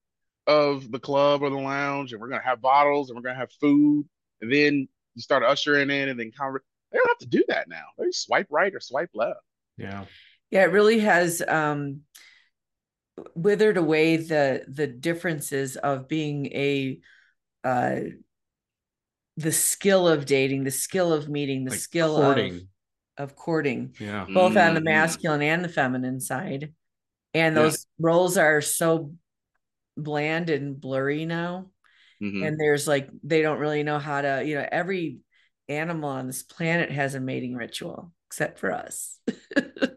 of 0.47 0.91
the 0.91 0.99
club 0.99 1.43
or 1.43 1.51
the 1.51 1.57
lounge, 1.57 2.13
and 2.13 2.21
we're 2.21 2.29
going 2.29 2.41
to 2.41 2.47
have 2.47 2.61
bottles, 2.61 3.09
and 3.09 3.17
we're 3.17 3.23
going 3.23 3.37
to 3.37 3.41
have 3.41 3.53
food, 3.61 4.07
and 4.41 4.53
then 4.53 4.89
you 5.15 5.23
start 5.23 5.43
ushering 5.43 5.91
in, 5.91 6.09
and 6.09 6.19
then 6.19 6.31
conver- 6.31 6.61
they 6.91 6.99
don't 6.99 7.09
have 7.09 7.19
to 7.19 7.27
do 7.27 7.45
that 7.49 7.69
now. 7.69 7.85
They 7.99 8.11
swipe 8.11 8.49
right 8.51 8.75
or 8.75 8.81
swipe 8.81 9.11
left. 9.15 9.41
Yeah, 9.77 10.05
yeah, 10.51 10.65
it 10.65 10.73
really 10.73 11.01
has 11.01 11.43
um, 11.47 12.01
withered 13.35 13.77
away 13.77 14.17
the 14.17 14.65
the 14.69 14.87
differences 14.87 15.77
of 15.77 16.09
being 16.09 16.47
a 16.47 17.01
uh, 17.65 18.01
the 19.37 19.53
skill 19.53 20.09
of 20.09 20.27
dating, 20.27 20.65
the 20.65 20.71
skill 20.71 21.13
of 21.13 21.29
meeting, 21.29 21.65
the 21.65 21.71
like 21.71 21.81
skill 21.81 22.17
courting. 22.17 22.55
of 22.55 22.63
of 23.19 23.37
courting, 23.37 23.95
yeah, 23.99 24.27
both 24.27 24.57
on 24.57 24.75
the 24.75 24.81
mm-hmm. 24.81 24.85
masculine 24.85 25.43
and 25.43 25.65
the 25.65 25.69
feminine 25.69 26.21
side. 26.21 26.73
And 27.35 27.57
those 27.57 27.87
yeah. 27.99 28.07
roles 28.07 28.37
are 28.37 28.61
so 28.61 29.15
bland 29.97 30.51
and 30.51 30.79
blurry 30.81 31.25
now. 31.25 31.72
Mm-hmm. 32.23 32.45
And 32.45 32.61
there's 32.61 32.87
like 32.87 33.09
they 33.25 33.43
don't 33.43 33.59
really 33.59 33.83
know 33.83 33.99
how 33.99 34.21
to, 34.21 34.43
you 34.45 34.55
know, 34.55 34.67
every 34.71 35.19
animal 35.69 36.11
on 36.11 36.27
this 36.27 36.43
planet 36.43 36.91
has 36.91 37.15
a 37.15 37.21
mating 37.21 37.55
ritual 37.55 38.13
except 38.27 38.59
for 38.59 38.73
us. 38.73 39.19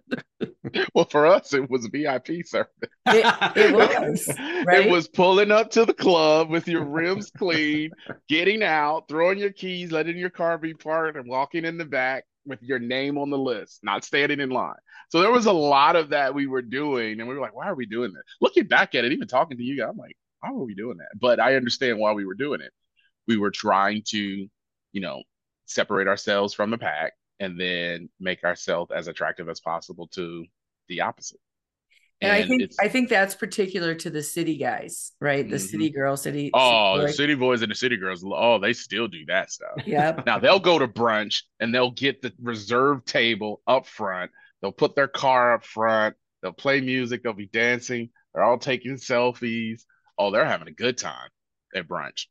well, 0.93 1.05
for 1.05 1.25
us, 1.25 1.53
it 1.53 1.69
was 1.69 1.87
VIP 1.87 2.45
service. 2.45 2.71
It, 3.07 3.25
it 3.55 3.73
was. 3.75 4.27
Right? 4.65 4.87
It 4.87 4.91
was 4.91 5.07
pulling 5.07 5.51
up 5.51 5.69
to 5.71 5.85
the 5.85 5.93
club 5.93 6.49
with 6.49 6.67
your 6.67 6.83
rims 6.83 7.29
clean, 7.29 7.91
getting 8.27 8.63
out, 8.63 9.07
throwing 9.07 9.37
your 9.37 9.51
keys, 9.51 9.91
letting 9.91 10.17
your 10.17 10.31
car 10.31 10.57
be 10.57 10.73
parked, 10.73 11.17
and 11.17 11.29
walking 11.29 11.65
in 11.65 11.77
the 11.77 11.85
back 11.85 12.25
with 12.45 12.61
your 12.63 12.79
name 12.79 13.17
on 13.17 13.29
the 13.29 13.37
list, 13.37 13.79
not 13.83 14.03
standing 14.03 14.39
in 14.39 14.49
line. 14.49 14.75
So 15.09 15.21
there 15.21 15.31
was 15.31 15.45
a 15.45 15.53
lot 15.53 15.95
of 15.95 16.09
that 16.09 16.33
we 16.33 16.47
were 16.47 16.63
doing, 16.63 17.19
and 17.19 17.29
we 17.29 17.35
were 17.35 17.41
like, 17.41 17.55
why 17.55 17.67
are 17.67 17.75
we 17.75 17.85
doing 17.85 18.11
this? 18.11 18.23
Looking 18.41 18.65
back 18.65 18.95
at 18.95 19.05
it, 19.05 19.11
even 19.11 19.27
talking 19.27 19.57
to 19.57 19.63
you, 19.63 19.83
I'm 19.83 19.97
like, 19.97 20.17
why 20.45 20.51
were 20.51 20.65
we 20.65 20.75
doing 20.75 20.97
that? 20.97 21.19
But 21.19 21.39
I 21.39 21.55
understand 21.55 21.99
why 21.99 22.13
we 22.13 22.25
were 22.25 22.35
doing 22.35 22.61
it. 22.61 22.71
We 23.27 23.37
were 23.37 23.51
trying 23.51 24.03
to, 24.09 24.19
you 24.91 25.01
know, 25.01 25.23
separate 25.65 26.07
ourselves 26.07 26.53
from 26.53 26.69
the 26.69 26.77
pack 26.77 27.13
and 27.39 27.59
then 27.59 28.09
make 28.19 28.43
ourselves 28.43 28.91
as 28.95 29.07
attractive 29.07 29.49
as 29.49 29.59
possible 29.59 30.07
to 30.09 30.45
the 30.87 31.01
opposite. 31.01 31.39
And, 32.21 32.31
and 32.31 32.43
I 32.43 32.47
think 32.47 32.71
I 32.79 32.87
think 32.87 33.09
that's 33.09 33.35
particular 33.35 33.93
to 33.95 34.09
the 34.09 34.23
city 34.23 34.57
guys, 34.57 35.11
right? 35.19 35.47
The 35.47 35.57
mm-hmm. 35.57 35.65
city 35.65 35.89
girls, 35.89 36.21
city. 36.21 36.49
Oh, 36.53 36.95
city 36.95 37.07
the 37.07 37.13
city 37.13 37.35
boys 37.35 37.61
and 37.61 37.71
the 37.71 37.75
city 37.75 37.97
girls. 37.97 38.23
Oh, 38.25 38.57
they 38.57 38.71
still 38.71 39.07
do 39.07 39.25
that 39.27 39.51
stuff. 39.51 39.85
Yeah. 39.85 40.21
now 40.25 40.39
they'll 40.39 40.59
go 40.59 40.79
to 40.79 40.87
brunch 40.87 41.41
and 41.59 41.75
they'll 41.75 41.91
get 41.91 42.21
the 42.21 42.31
reserved 42.41 43.05
table 43.05 43.61
up 43.67 43.85
front. 43.85 44.31
They'll 44.61 44.71
put 44.71 44.95
their 44.95 45.09
car 45.09 45.55
up 45.55 45.65
front. 45.65 46.15
They'll 46.41 46.53
play 46.53 46.79
music. 46.79 47.23
They'll 47.23 47.33
be 47.33 47.47
dancing. 47.47 48.11
They're 48.33 48.43
all 48.43 48.59
taking 48.59 48.95
selfies. 48.95 49.81
Oh, 50.17 50.31
they're 50.31 50.45
having 50.45 50.67
a 50.67 50.71
good 50.71 50.97
time 50.97 51.29
at 51.75 51.87
brunch. 51.87 52.27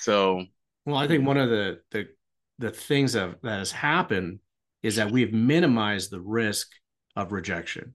So, 0.00 0.44
well, 0.84 0.96
I 0.96 1.06
think 1.06 1.26
one 1.26 1.36
of 1.36 1.50
the 1.50 1.80
the 1.90 2.08
the 2.58 2.70
things 2.70 3.12
that 3.12 3.42
that 3.42 3.58
has 3.58 3.72
happened 3.72 4.40
is 4.82 4.96
that 4.96 5.10
we've 5.10 5.32
minimized 5.32 6.10
the 6.10 6.20
risk 6.20 6.70
of 7.16 7.32
rejection 7.32 7.94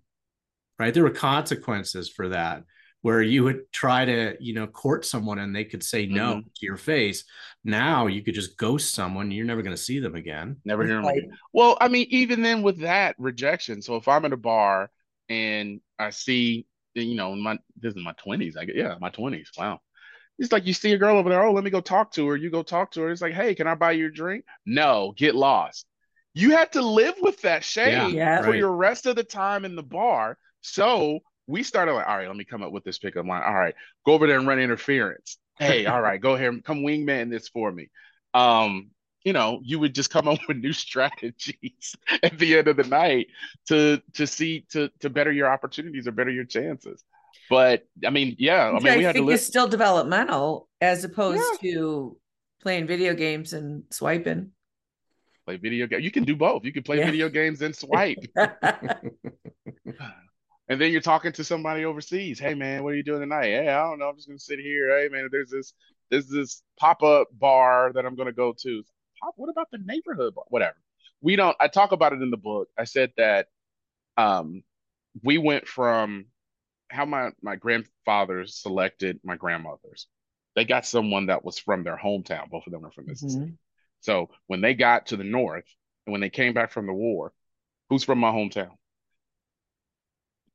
right? 0.81 0.95
There 0.95 1.03
were 1.03 1.11
consequences 1.11 2.09
for 2.09 2.29
that 2.29 2.63
where 3.03 3.21
you 3.21 3.43
would 3.43 3.71
try 3.71 4.03
to, 4.03 4.35
you 4.39 4.55
know, 4.55 4.65
court 4.65 5.05
someone 5.05 5.37
and 5.37 5.55
they 5.55 5.63
could 5.63 5.83
say 5.83 6.07
no 6.07 6.35
mm-hmm. 6.35 6.39
to 6.39 6.65
your 6.65 6.77
face. 6.77 7.23
Now 7.63 8.07
you 8.07 8.23
could 8.23 8.33
just 8.33 8.57
ghost 8.57 8.91
someone. 8.91 9.29
You're 9.29 9.45
never 9.45 9.61
going 9.61 9.75
to 9.75 9.81
see 9.81 9.99
them 9.99 10.15
again. 10.15 10.57
Never 10.65 10.83
hear 10.83 10.95
them 10.95 11.05
again. 11.05 11.31
Well, 11.53 11.77
I 11.79 11.87
mean, 11.87 12.07
even 12.09 12.41
then 12.41 12.63
with 12.63 12.79
that 12.79 13.15
rejection. 13.19 13.83
So 13.83 13.95
if 13.95 14.07
I'm 14.07 14.25
in 14.25 14.33
a 14.33 14.37
bar 14.37 14.89
and 15.29 15.81
I 15.99 16.09
see, 16.09 16.65
you 16.93 17.15
know, 17.15 17.33
in 17.33 17.41
my 17.41 17.57
this 17.79 17.93
is 17.93 18.03
my 18.03 18.13
20s. 18.25 18.57
I 18.57 18.65
get 18.65 18.75
yeah, 18.75 18.95
my 18.99 19.09
20s. 19.09 19.47
Wow. 19.57 19.79
It's 20.39 20.51
like 20.51 20.65
you 20.65 20.73
see 20.73 20.93
a 20.93 20.97
girl 20.97 21.17
over 21.17 21.29
there. 21.29 21.43
Oh, 21.43 21.53
let 21.53 21.63
me 21.63 21.69
go 21.69 21.81
talk 21.81 22.13
to 22.13 22.27
her. 22.29 22.35
You 22.35 22.49
go 22.49 22.63
talk 22.63 22.91
to 22.91 23.01
her. 23.01 23.11
It's 23.11 23.21
like, 23.21 23.33
hey, 23.33 23.53
can 23.53 23.67
I 23.67 23.75
buy 23.75 23.91
you 23.91 24.07
a 24.07 24.11
drink? 24.11 24.45
No, 24.65 25.13
get 25.15 25.35
lost. 25.35 25.85
You 26.33 26.51
had 26.51 26.71
to 26.71 26.81
live 26.81 27.15
with 27.21 27.41
that 27.41 27.63
shame 27.63 28.15
yeah, 28.15 28.41
for 28.41 28.51
right. 28.51 28.57
your 28.57 28.71
rest 28.71 29.05
of 29.05 29.15
the 29.15 29.23
time 29.23 29.65
in 29.65 29.75
the 29.75 29.83
bar 29.83 30.37
so 30.61 31.19
we 31.47 31.63
started 31.63 31.93
like, 31.93 32.07
all 32.07 32.17
right, 32.17 32.27
let 32.27 32.37
me 32.37 32.45
come 32.45 32.63
up 32.63 32.71
with 32.71 32.83
this 32.83 32.99
pickup 32.99 33.25
line. 33.25 33.43
All 33.43 33.53
right, 33.53 33.75
go 34.05 34.13
over 34.13 34.27
there 34.27 34.37
and 34.37 34.47
run 34.47 34.59
interference. 34.59 35.37
Hey, 35.59 35.85
all 35.85 36.01
right, 36.01 36.21
go 36.21 36.33
ahead, 36.35 36.63
come 36.63 36.81
wingman 36.83 37.29
this 37.29 37.49
for 37.49 37.71
me. 37.71 37.89
Um, 38.33 38.91
you 39.23 39.33
know, 39.33 39.61
you 39.63 39.79
would 39.79 39.95
just 39.95 40.09
come 40.09 40.27
up 40.27 40.39
with 40.47 40.57
new 40.57 40.73
strategies 40.73 41.95
at 42.23 42.37
the 42.37 42.57
end 42.57 42.67
of 42.67 42.77
the 42.77 42.83
night 42.83 43.27
to 43.67 44.01
to 44.13 44.27
see 44.27 44.65
to 44.71 44.89
to 44.99 45.09
better 45.09 45.31
your 45.31 45.51
opportunities 45.51 46.07
or 46.07 46.11
better 46.11 46.31
your 46.31 46.45
chances. 46.45 47.03
But 47.49 47.85
I 48.05 48.09
mean, 48.09 48.35
yeah, 48.39 48.69
I 48.69 48.79
mean, 48.79 48.87
I 48.87 48.97
we 48.97 49.03
had 49.03 49.15
think 49.15 49.27
to 49.27 49.33
it's 49.33 49.45
still 49.45 49.67
developmental 49.67 50.69
as 50.79 51.03
opposed 51.03 51.43
yeah. 51.61 51.71
to 51.71 52.17
playing 52.61 52.87
video 52.87 53.13
games 53.13 53.53
and 53.53 53.83
swiping. 53.89 54.51
Play 55.45 55.57
video 55.57 55.87
game. 55.87 56.01
You 56.01 56.11
can 56.11 56.23
do 56.23 56.35
both. 56.35 56.63
You 56.63 56.71
can 56.71 56.83
play 56.83 56.99
yeah. 56.99 57.05
video 57.05 57.29
games 57.29 57.61
and 57.61 57.75
swipe. 57.75 58.19
and 58.35 59.11
then 60.79 60.91
you're 60.91 61.01
talking 61.01 61.31
to 61.33 61.43
somebody 61.43 61.83
overseas. 61.83 62.39
Hey 62.39 62.53
man, 62.53 62.83
what 62.83 62.93
are 62.93 62.97
you 62.97 63.03
doing 63.03 63.21
tonight? 63.21 63.47
Hey, 63.47 63.67
I 63.67 63.83
don't 63.83 63.99
know. 63.99 64.09
I'm 64.09 64.15
just 64.15 64.27
gonna 64.27 64.39
sit 64.39 64.59
here. 64.59 64.97
Hey 64.97 65.09
man, 65.09 65.27
there's 65.31 65.49
this 65.49 65.73
there's 66.09 66.27
this 66.27 66.61
pop 66.79 67.03
up 67.03 67.27
bar 67.33 67.91
that 67.93 68.05
I'm 68.05 68.15
gonna 68.15 68.31
go 68.31 68.53
to. 68.61 68.83
Pop, 69.21 69.33
what 69.37 69.49
about 69.49 69.69
the 69.71 69.79
neighborhood? 69.79 70.33
Whatever. 70.49 70.75
We 71.21 71.35
don't. 71.35 71.55
I 71.59 71.67
talk 71.67 71.91
about 71.91 72.13
it 72.13 72.21
in 72.21 72.31
the 72.31 72.37
book. 72.37 72.69
I 72.77 72.85
said 72.85 73.11
that 73.17 73.47
um, 74.17 74.63
we 75.23 75.37
went 75.37 75.67
from 75.67 76.25
how 76.89 77.05
my 77.05 77.31
my 77.41 77.55
grandfathers 77.55 78.55
selected 78.55 79.19
my 79.23 79.35
grandmothers. 79.35 80.07
They 80.55 80.65
got 80.65 80.85
someone 80.85 81.27
that 81.27 81.45
was 81.45 81.59
from 81.59 81.83
their 81.83 81.97
hometown. 81.97 82.49
Both 82.49 82.67
of 82.67 82.73
them 82.73 82.85
are 82.85 82.91
from 82.91 83.05
Mississippi. 83.07 83.45
Mm-hmm. 83.45 83.53
So 84.01 84.31
when 84.47 84.61
they 84.61 84.73
got 84.73 85.07
to 85.07 85.17
the 85.17 85.23
north 85.23 85.65
and 86.05 86.11
when 86.11 86.21
they 86.21 86.29
came 86.29 86.53
back 86.53 86.71
from 86.71 86.87
the 86.87 86.93
war, 86.93 87.31
who's 87.89 88.03
from 88.03 88.19
my 88.19 88.31
hometown? 88.31 88.71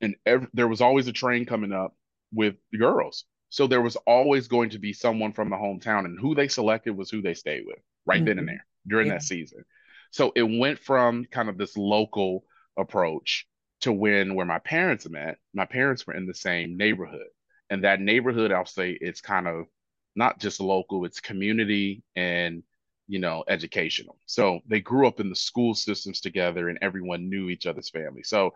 and 0.00 0.16
every, 0.24 0.48
there 0.52 0.68
was 0.68 0.80
always 0.80 1.08
a 1.08 1.12
train 1.12 1.46
coming 1.46 1.72
up 1.72 1.94
with 2.32 2.56
girls. 2.78 3.24
So 3.48 3.66
there 3.66 3.80
was 3.80 3.96
always 3.96 4.48
going 4.48 4.70
to 4.70 4.78
be 4.78 4.92
someone 4.92 5.32
from 5.32 5.50
the 5.50 5.56
hometown, 5.56 6.04
and 6.04 6.18
who 6.18 6.34
they 6.34 6.48
selected 6.48 6.96
was 6.96 7.10
who 7.10 7.22
they 7.22 7.34
stayed 7.34 7.64
with 7.66 7.78
right 8.06 8.18
mm-hmm. 8.18 8.26
then 8.26 8.38
and 8.38 8.48
there 8.48 8.66
during 8.86 9.08
yeah. 9.08 9.14
that 9.14 9.22
season. 9.22 9.64
So 10.10 10.32
it 10.34 10.42
went 10.42 10.78
from 10.78 11.26
kind 11.30 11.48
of 11.48 11.58
this 11.58 11.76
local 11.76 12.44
approach 12.76 13.46
to 13.80 13.92
when 13.92 14.34
where 14.34 14.46
my 14.46 14.58
parents 14.58 15.08
met. 15.08 15.38
My 15.54 15.66
parents 15.66 16.06
were 16.06 16.14
in 16.14 16.26
the 16.26 16.34
same 16.34 16.76
neighborhood, 16.76 17.28
and 17.70 17.84
that 17.84 18.00
neighborhood, 18.00 18.52
I'll 18.52 18.66
say, 18.66 18.96
it's 19.00 19.20
kind 19.20 19.46
of 19.46 19.66
not 20.14 20.38
just 20.38 20.60
local; 20.60 21.04
it's 21.04 21.20
community 21.20 22.02
and 22.14 22.62
you 23.08 23.18
know 23.18 23.44
educational. 23.48 24.18
So 24.26 24.60
they 24.66 24.80
grew 24.80 25.06
up 25.06 25.20
in 25.20 25.28
the 25.28 25.36
school 25.36 25.74
systems 25.74 26.20
together, 26.20 26.68
and 26.68 26.78
everyone 26.80 27.28
knew 27.28 27.48
each 27.48 27.66
other's 27.66 27.90
family. 27.90 28.22
So 28.22 28.54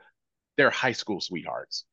they're 0.57 0.71
high 0.71 0.93
school 0.93 1.21
sweethearts. 1.21 1.85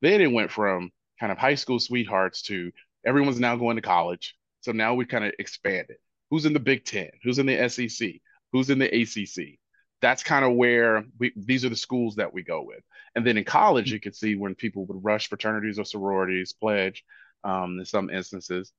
Then 0.00 0.20
it 0.20 0.32
went 0.32 0.50
from 0.50 0.90
kind 1.18 1.32
of 1.32 1.38
high 1.38 1.56
school 1.56 1.80
sweethearts 1.80 2.42
to 2.42 2.70
everyone's 3.04 3.40
now 3.40 3.56
going 3.56 3.76
to 3.76 3.82
college. 3.82 4.36
So 4.60 4.72
now 4.72 4.94
we 4.94 5.06
kind 5.06 5.24
of 5.24 5.32
expanded. 5.38 5.96
Who's 6.30 6.46
in 6.46 6.52
the 6.52 6.60
Big 6.60 6.84
Ten? 6.84 7.10
Who's 7.22 7.38
in 7.38 7.46
the 7.46 7.68
SEC? 7.68 8.08
Who's 8.52 8.70
in 8.70 8.78
the 8.78 8.86
ACC? 8.86 9.58
That's 10.00 10.22
kind 10.22 10.44
of 10.44 10.54
where 10.54 11.04
we, 11.18 11.32
these 11.36 11.64
are 11.64 11.70
the 11.70 11.76
schools 11.76 12.16
that 12.16 12.32
we 12.32 12.42
go 12.42 12.62
with. 12.62 12.82
And 13.14 13.26
then 13.26 13.36
in 13.36 13.44
college, 13.44 13.90
you 13.90 13.98
could 13.98 14.14
see 14.14 14.36
when 14.36 14.54
people 14.54 14.86
would 14.86 15.04
rush 15.04 15.28
fraternities 15.28 15.78
or 15.78 15.84
sororities, 15.84 16.52
pledge, 16.52 17.04
um, 17.44 17.78
in 17.78 17.84
some 17.84 18.10
instances, 18.10 18.72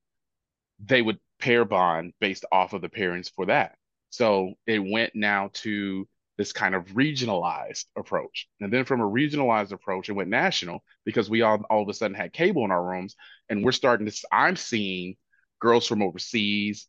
they 0.84 1.02
would 1.02 1.20
pair 1.40 1.66
bond 1.66 2.14
based 2.20 2.46
off 2.52 2.74
of 2.74 2.82
the 2.82 2.90
parents 2.90 3.30
for 3.30 3.48
that. 3.48 3.76
So 4.10 4.54
it 4.66 4.80
went 4.80 5.14
now 5.14 5.50
to 5.54 6.08
this 6.38 6.54
kind 6.54 6.74
of 6.74 6.86
regionalized 6.88 7.86
approach. 7.98 8.48
And 8.62 8.72
then 8.72 8.86
from 8.86 9.02
a 9.02 9.10
regionalized 9.10 9.74
approach, 9.74 10.08
it 10.08 10.14
went 10.14 10.30
national 10.30 10.84
because 11.04 11.30
we 11.30 11.42
all 11.42 11.62
all 11.70 11.84
of 11.84 11.90
a 11.90 11.94
sudden 11.94 12.16
had 12.16 12.32
cable 12.32 12.64
in 12.64 12.72
our 12.72 12.84
rooms. 12.84 13.16
And 13.50 13.64
we're 13.64 13.74
starting 13.74 14.10
to, 14.10 14.28
I'm 14.32 14.56
seeing 14.56 15.18
girls 15.60 15.86
from 15.86 16.02
overseas 16.02 16.88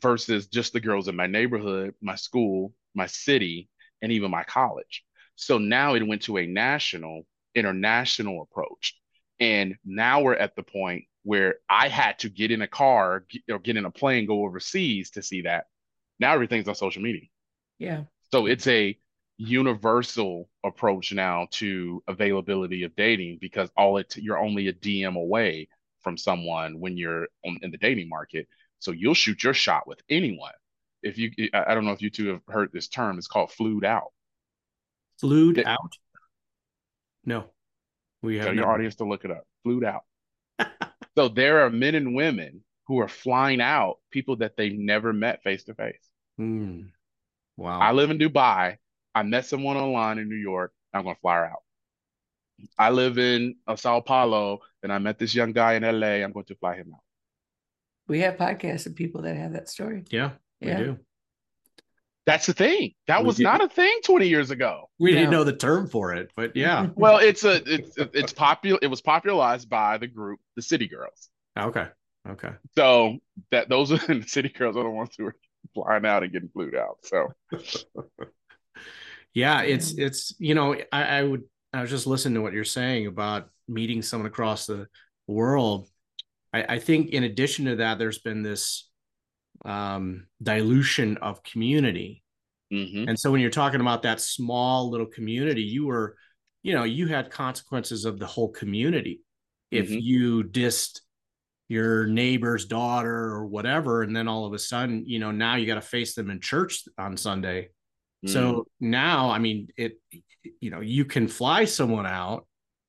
versus 0.00 0.46
just 0.48 0.72
the 0.72 0.80
girls 0.80 1.08
in 1.08 1.16
my 1.16 1.26
neighborhood, 1.26 1.94
my 2.00 2.16
school, 2.16 2.72
my 2.94 3.06
city. 3.06 3.68
and 4.02 4.12
even 4.12 4.30
my 4.30 4.44
college. 4.44 5.04
So 5.36 5.58
now 5.58 5.94
it 5.94 6.06
went 6.06 6.22
to 6.22 6.38
a 6.38 6.46
national, 6.46 7.26
international 7.54 8.42
approach. 8.42 8.94
And 9.40 9.76
now 9.84 10.22
we're 10.22 10.34
at 10.34 10.56
the 10.56 10.62
point 10.62 11.04
where 11.22 11.56
I 11.68 11.88
had 11.88 12.18
to 12.20 12.28
get 12.28 12.50
in 12.50 12.62
a 12.62 12.68
car 12.68 13.24
or 13.50 13.58
get 13.58 13.76
in 13.76 13.84
a 13.84 13.90
plane, 13.90 14.26
go 14.26 14.44
overseas 14.44 15.10
to 15.10 15.22
see 15.22 15.42
that. 15.42 15.66
Now 16.18 16.34
everything's 16.34 16.68
on 16.68 16.74
social 16.74 17.02
media. 17.02 17.28
Yeah. 17.78 18.04
So 18.32 18.46
it's 18.46 18.66
a 18.66 18.98
universal 19.38 20.48
approach 20.64 21.12
now 21.12 21.48
to 21.50 22.02
availability 22.08 22.84
of 22.84 22.96
dating 22.96 23.38
because 23.40 23.70
all 23.76 23.98
it 23.98 24.16
you're 24.16 24.38
only 24.38 24.68
a 24.68 24.72
DM 24.72 25.16
away 25.16 25.68
from 26.02 26.16
someone 26.16 26.80
when 26.80 26.96
you're 26.96 27.28
on, 27.44 27.58
in 27.62 27.70
the 27.70 27.78
dating 27.78 28.08
market. 28.08 28.48
So 28.78 28.92
you'll 28.92 29.14
shoot 29.14 29.42
your 29.42 29.54
shot 29.54 29.86
with 29.86 30.00
anyone. 30.08 30.52
If 31.02 31.18
you, 31.18 31.30
I 31.52 31.74
don't 31.74 31.84
know 31.84 31.92
if 31.92 32.02
you 32.02 32.10
two 32.10 32.28
have 32.28 32.42
heard 32.48 32.70
this 32.72 32.88
term. 32.88 33.18
It's 33.18 33.28
called 33.28 33.52
flewed 33.52 33.84
out. 33.84 34.12
Flewed 35.20 35.58
out. 35.58 35.92
No, 37.24 37.50
we 38.22 38.36
have. 38.36 38.46
Tell 38.46 38.54
your 38.54 38.70
audience 38.70 38.96
to 38.96 39.04
look 39.04 39.24
it 39.24 39.30
up. 39.30 39.46
Flewed 39.62 39.84
out. 39.84 40.02
so 41.16 41.28
there 41.28 41.60
are 41.60 41.70
men 41.70 41.94
and 41.94 42.14
women 42.14 42.62
who 42.86 43.00
are 43.00 43.08
flying 43.08 43.60
out 43.60 43.98
people 44.10 44.36
that 44.36 44.56
they 44.56 44.70
never 44.70 45.12
met 45.12 45.42
face 45.42 45.64
to 45.64 45.74
face. 45.74 46.08
Wow. 47.56 47.80
I 47.80 47.92
live 47.92 48.10
in 48.10 48.18
Dubai. 48.18 48.76
I 49.14 49.22
met 49.22 49.46
someone 49.46 49.76
online 49.76 50.18
in 50.18 50.28
New 50.28 50.36
York. 50.36 50.72
I'm 50.92 51.02
going 51.02 51.14
to 51.14 51.20
fly 51.20 51.36
her 51.36 51.46
out. 51.46 51.62
I 52.78 52.90
live 52.90 53.18
in 53.18 53.56
uh, 53.66 53.76
Sao 53.76 54.00
Paulo 54.00 54.60
and 54.82 54.92
I 54.92 54.98
met 54.98 55.18
this 55.18 55.34
young 55.34 55.52
guy 55.52 55.74
in 55.74 55.82
LA. 55.82 56.24
I'm 56.24 56.32
going 56.32 56.46
to 56.46 56.54
fly 56.56 56.76
him 56.76 56.92
out. 56.94 57.00
We 58.08 58.20
have 58.20 58.36
podcasts 58.36 58.86
of 58.86 58.94
people 58.94 59.22
that 59.22 59.36
have 59.36 59.52
that 59.52 59.68
story. 59.68 60.04
Yeah, 60.10 60.32
yeah. 60.60 60.78
we 60.78 60.84
do. 60.84 60.98
That's 62.26 62.46
the 62.46 62.52
thing. 62.52 62.92
That 63.06 63.20
we 63.20 63.26
was 63.28 63.36
did. 63.36 63.44
not 63.44 63.62
a 63.62 63.68
thing 63.68 64.00
20 64.04 64.26
years 64.26 64.50
ago. 64.50 64.90
We 64.98 65.12
didn't 65.12 65.30
know 65.30 65.44
the 65.44 65.52
term 65.52 65.88
for 65.88 66.12
it, 66.12 66.32
but 66.34 66.56
yeah. 66.56 66.88
well, 66.96 67.18
it's 67.18 67.44
a 67.44 67.62
it's 67.64 67.96
it's 67.96 68.32
popular. 68.32 68.78
It 68.82 68.88
was 68.88 69.00
popularized 69.00 69.68
by 69.68 69.98
the 69.98 70.08
group, 70.08 70.40
the 70.56 70.62
City 70.62 70.88
Girls. 70.88 71.28
Okay. 71.56 71.86
Okay. 72.28 72.50
So 72.76 73.18
that 73.52 73.68
those 73.68 73.92
are 73.92 73.98
the 74.14 74.24
City 74.26 74.48
Girls 74.48 74.76
are 74.76 74.82
the 74.82 74.90
ones 74.90 75.10
who 75.16 75.26
are 75.26 75.36
flying 75.74 76.04
out 76.04 76.24
and 76.24 76.32
getting 76.32 76.48
flewed 76.48 76.74
out. 76.74 76.98
So. 77.04 77.28
yeah, 79.34 79.62
it's 79.62 79.92
it's 79.92 80.34
you 80.38 80.54
know 80.56 80.74
I, 80.90 81.02
I 81.04 81.22
would 81.22 81.44
I 81.72 81.82
was 81.82 81.90
just 81.90 82.08
listening 82.08 82.34
to 82.34 82.40
what 82.40 82.54
you're 82.54 82.64
saying 82.64 83.06
about 83.06 83.50
meeting 83.68 84.02
someone 84.02 84.26
across 84.26 84.66
the 84.66 84.88
world. 85.28 85.88
I, 86.56 86.74
I 86.74 86.78
think 86.78 87.10
in 87.10 87.24
addition 87.24 87.66
to 87.66 87.76
that, 87.76 87.98
there's 87.98 88.18
been 88.18 88.42
this 88.42 88.88
um, 89.64 90.26
dilution 90.42 91.18
of 91.18 91.42
community. 91.42 92.22
Mm-hmm. 92.72 93.08
And 93.08 93.18
so 93.18 93.30
when 93.30 93.40
you're 93.40 93.50
talking 93.50 93.80
about 93.80 94.02
that 94.02 94.20
small 94.20 94.90
little 94.90 95.06
community, 95.06 95.62
you 95.62 95.86
were, 95.86 96.16
you 96.62 96.74
know, 96.74 96.84
you 96.84 97.06
had 97.06 97.30
consequences 97.30 98.04
of 98.04 98.18
the 98.18 98.26
whole 98.26 98.50
community. 98.50 99.20
If 99.70 99.88
mm-hmm. 99.88 99.98
you 100.00 100.44
dissed 100.44 101.00
your 101.68 102.06
neighbor's 102.06 102.66
daughter 102.66 103.14
or 103.14 103.46
whatever, 103.46 104.02
and 104.02 104.14
then 104.14 104.28
all 104.28 104.46
of 104.46 104.52
a 104.52 104.58
sudden, 104.58 105.04
you 105.06 105.18
know, 105.18 105.32
now 105.32 105.56
you 105.56 105.66
got 105.66 105.74
to 105.74 105.80
face 105.80 106.14
them 106.14 106.30
in 106.30 106.40
church 106.40 106.84
on 106.98 107.16
Sunday. 107.16 107.70
Mm-hmm. 108.24 108.32
So 108.32 108.66
now, 108.80 109.30
I 109.30 109.38
mean, 109.38 109.68
it, 109.76 110.00
you 110.60 110.70
know, 110.70 110.80
you 110.80 111.04
can 111.04 111.28
fly 111.28 111.64
someone 111.64 112.06
out 112.06 112.46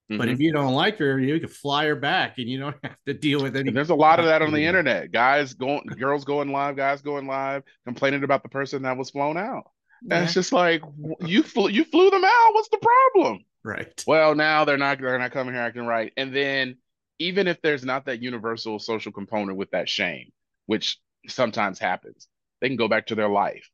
Mm-hmm. 0.09 0.17
But 0.17 0.29
if 0.29 0.35
mm-hmm. 0.35 0.41
you 0.43 0.53
don't 0.53 0.73
like 0.73 0.97
her, 0.99 1.19
you 1.19 1.39
can 1.39 1.49
fly 1.49 1.85
her 1.87 1.95
back, 1.95 2.37
and 2.37 2.47
you 2.47 2.59
don't 2.59 2.75
have 2.83 2.97
to 3.07 3.13
deal 3.13 3.41
with 3.41 3.55
it. 3.55 3.73
There's 3.73 3.89
a 3.89 3.95
lot 3.95 4.19
of 4.19 4.25
that 4.25 4.41
on 4.41 4.53
the 4.53 4.63
internet. 4.63 5.11
Guys 5.11 5.53
going, 5.53 5.85
girls 5.99 6.23
going 6.23 6.51
live, 6.51 6.77
guys 6.77 7.01
going 7.01 7.27
live, 7.27 7.63
complaining 7.85 8.23
about 8.23 8.43
the 8.43 8.49
person 8.49 8.83
that 8.83 8.97
was 8.97 9.09
flown 9.09 9.37
out. 9.37 9.71
Yeah. 10.03 10.15
And 10.15 10.25
it's 10.25 10.33
just 10.33 10.53
like 10.53 10.81
you 11.21 11.43
flew, 11.43 11.69
you 11.69 11.83
flew 11.83 12.09
them 12.09 12.23
out. 12.23 12.49
What's 12.53 12.69
the 12.69 12.77
problem? 13.13 13.43
Right. 13.63 14.03
Well, 14.07 14.35
now 14.35 14.63
they're 14.63 14.77
not 14.77 14.99
they're 15.01 15.19
not 15.19 15.31
coming 15.31 15.53
here 15.53 15.63
acting 15.63 15.85
right. 15.85 16.13
And 16.15 16.33
then 16.33 16.77
even 17.19 17.47
if 17.47 17.61
there's 17.61 17.83
not 17.83 18.05
that 18.05 18.21
universal 18.21 18.79
social 18.79 19.11
component 19.11 19.57
with 19.57 19.71
that 19.71 19.89
shame, 19.89 20.31
which 20.67 20.99
sometimes 21.27 21.79
happens, 21.79 22.27
they 22.61 22.67
can 22.67 22.77
go 22.77 22.87
back 22.87 23.07
to 23.07 23.15
their 23.15 23.27
life 23.27 23.69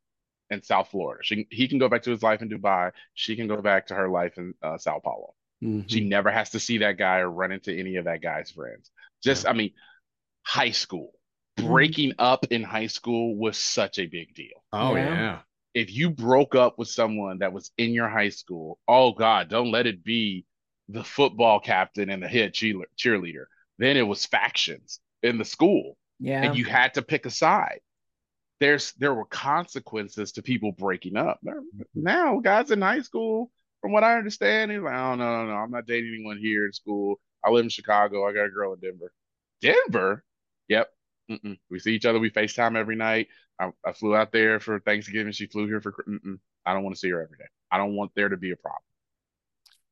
in 0.50 0.62
South 0.64 0.90
Florida. 0.90 1.24
She, 1.24 1.48
he 1.50 1.68
can 1.68 1.78
go 1.78 1.90
back 1.90 2.04
to 2.04 2.12
his 2.12 2.24
life 2.24 2.42
in 2.42 2.50
Dubai. 2.50 2.92
She 3.14 3.36
can 3.36 3.48
go 3.48 3.62
back 3.62 3.88
to 3.88 3.96
her 3.96 4.10
life 4.10 4.38
in 4.38 4.54
uh, 4.64 4.78
Sao 4.78 5.00
Paulo. 5.00 5.34
Mm-hmm. 5.64 5.88
She 5.88 6.02
never 6.02 6.32
has 6.32 6.52
to 6.52 6.60
see 6.60 6.80
that 6.80 6.98
guy 6.98 7.20
or 7.20 7.30
run 7.30 7.52
into 7.52 7.74
any 7.74 7.96
of 7.96 8.06
that 8.06 8.22
guy's 8.22 8.52
friends. 8.52 8.92
Just, 9.24 9.46
yeah. 9.46 9.52
I 9.52 9.54
mean, 9.54 9.72
high 10.44 10.72
school. 10.72 11.12
Mm-hmm. 11.58 11.70
Breaking 11.70 12.14
up 12.20 12.46
in 12.50 12.64
high 12.64 12.88
school 12.88 13.38
was 13.38 13.58
such 13.58 14.00
a 14.00 14.08
big 14.08 14.34
deal. 14.36 14.64
Oh, 14.72 14.96
yeah. 14.96 15.14
yeah. 15.14 15.40
If 15.74 15.92
you 15.92 16.10
broke 16.10 16.54
up 16.54 16.78
with 16.78 16.88
someone 16.88 17.40
that 17.40 17.54
was 17.54 17.72
in 17.78 17.92
your 17.92 18.10
high 18.10 18.30
school, 18.30 18.80
oh 18.88 19.14
God, 19.14 19.50
don't 19.50 19.72
let 19.72 19.88
it 19.88 20.04
be 20.04 20.46
the 20.90 21.04
football 21.04 21.60
captain 21.60 22.10
and 22.10 22.22
the 22.22 22.28
head 22.28 22.54
cheerleader. 22.54 23.46
Then 23.80 23.98
it 23.98 24.08
was 24.08 24.26
factions 24.26 25.00
in 25.24 25.38
the 25.38 25.46
school. 25.46 25.98
Yeah. 26.20 26.44
And 26.44 26.56
you 26.56 26.66
had 26.66 26.94
to 26.96 27.02
pick 27.02 27.26
a 27.26 27.32
side. 27.32 27.80
There's 28.60 28.94
there 28.94 29.14
were 29.14 29.26
consequences 29.26 30.34
to 30.34 30.44
people 30.44 30.72
breaking 30.72 31.18
up. 31.18 31.40
Now, 31.96 32.40
guys 32.40 32.70
in 32.72 32.82
high 32.82 33.02
school, 33.02 33.50
from 33.84 33.92
what 33.92 34.06
I 34.06 34.18
understand, 34.18 34.72
he's 34.72 34.80
like, 34.80 34.96
oh 34.96 35.16
no, 35.16 35.44
no, 35.44 35.46
no, 35.48 35.56
I'm 35.56 35.70
not 35.70 35.86
dating 35.86 36.14
anyone 36.16 36.38
here 36.38 36.66
in 36.66 36.72
school. 36.72 37.20
I 37.44 37.52
live 37.52 37.66
in 37.66 37.70
Chicago. 37.70 38.26
I 38.26 38.32
got 38.32 38.46
a 38.46 38.50
girl 38.50 38.72
in 38.72 38.80
Denver. 38.80 39.12
Denver? 39.62 40.24
Yep. 40.70 40.90
Mm-mm. 41.30 41.60
We 41.70 41.80
see 41.80 41.94
each 41.94 42.06
other. 42.06 42.18
We 42.18 42.32
FaceTime 42.32 42.78
every 42.78 42.96
night. 42.96 43.28
I, 43.60 43.72
I 43.86 43.92
flew 43.92 44.16
out 44.16 44.32
there 44.32 44.62
for 44.62 44.80
Thanksgiving. 44.80 45.34
She 45.34 45.48
flew 45.48 45.68
here 45.68 45.82
for. 45.82 45.92
Mm-mm. 46.08 46.40
I 46.66 46.74
don't 46.74 46.84
want 46.84 46.96
to 46.96 47.00
see 47.00 47.10
her 47.10 47.22
every 47.22 47.38
day. 47.38 47.44
I 47.72 47.78
don't 47.78 47.94
want 47.94 48.12
there 48.16 48.30
to 48.30 48.38
be 48.38 48.52
a 48.52 48.56
problem. 48.56 48.84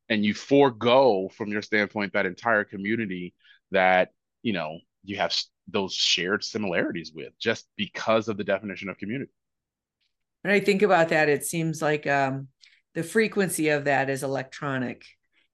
And 0.08 0.24
you 0.24 0.34
forego, 0.34 1.30
from 1.36 1.50
your 1.50 1.62
standpoint, 1.62 2.14
that 2.14 2.26
entire 2.26 2.64
community 2.64 3.34
that 3.72 4.12
you 4.42 4.54
know 4.54 4.80
you 5.04 5.18
have 5.18 5.36
those 5.68 5.94
shared 5.94 6.46
similarities 6.46 7.12
with, 7.14 7.38
just 7.38 7.68
because 7.76 8.30
of 8.30 8.38
the 8.38 8.46
definition 8.46 8.88
of 8.88 8.98
community. 8.98 9.34
When 10.44 10.54
I 10.54 10.62
think 10.62 10.82
about 10.82 11.10
that, 11.10 11.28
it 11.28 11.46
seems 11.46 11.82
like 11.82 12.08
um, 12.08 12.48
the 12.94 13.04
frequency 13.04 13.70
of 13.70 13.86
that 13.86 14.10
is 14.10 14.24
electronic 14.24 15.06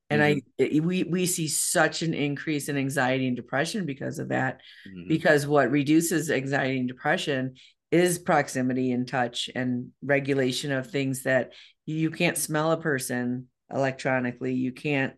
and 0.10 0.22
mm-hmm. 0.22 0.78
i 0.78 0.80
we 0.80 1.04
we 1.04 1.26
see 1.26 1.48
such 1.48 2.02
an 2.02 2.14
increase 2.14 2.70
in 2.70 2.78
anxiety 2.78 3.28
and 3.28 3.36
depression 3.36 3.86
because 3.86 4.20
of 4.20 4.30
that 4.30 4.62
mm-hmm. 4.88 5.08
because 5.08 5.46
what 5.46 5.72
reduces 5.72 6.32
anxiety 6.32 6.80
and 6.80 6.88
depression 6.88 7.56
is 7.92 8.20
proximity 8.20 8.92
and 8.92 9.08
touch 9.08 9.50
and 9.56 9.90
regulation 10.02 10.72
of 10.72 10.90
things 10.90 11.24
that 11.24 11.54
you 11.86 12.12
can't 12.12 12.38
smell 12.38 12.72
a 12.72 12.82
person 12.82 13.48
electronically 13.74 14.54
you 14.54 14.72
can't 14.72 15.14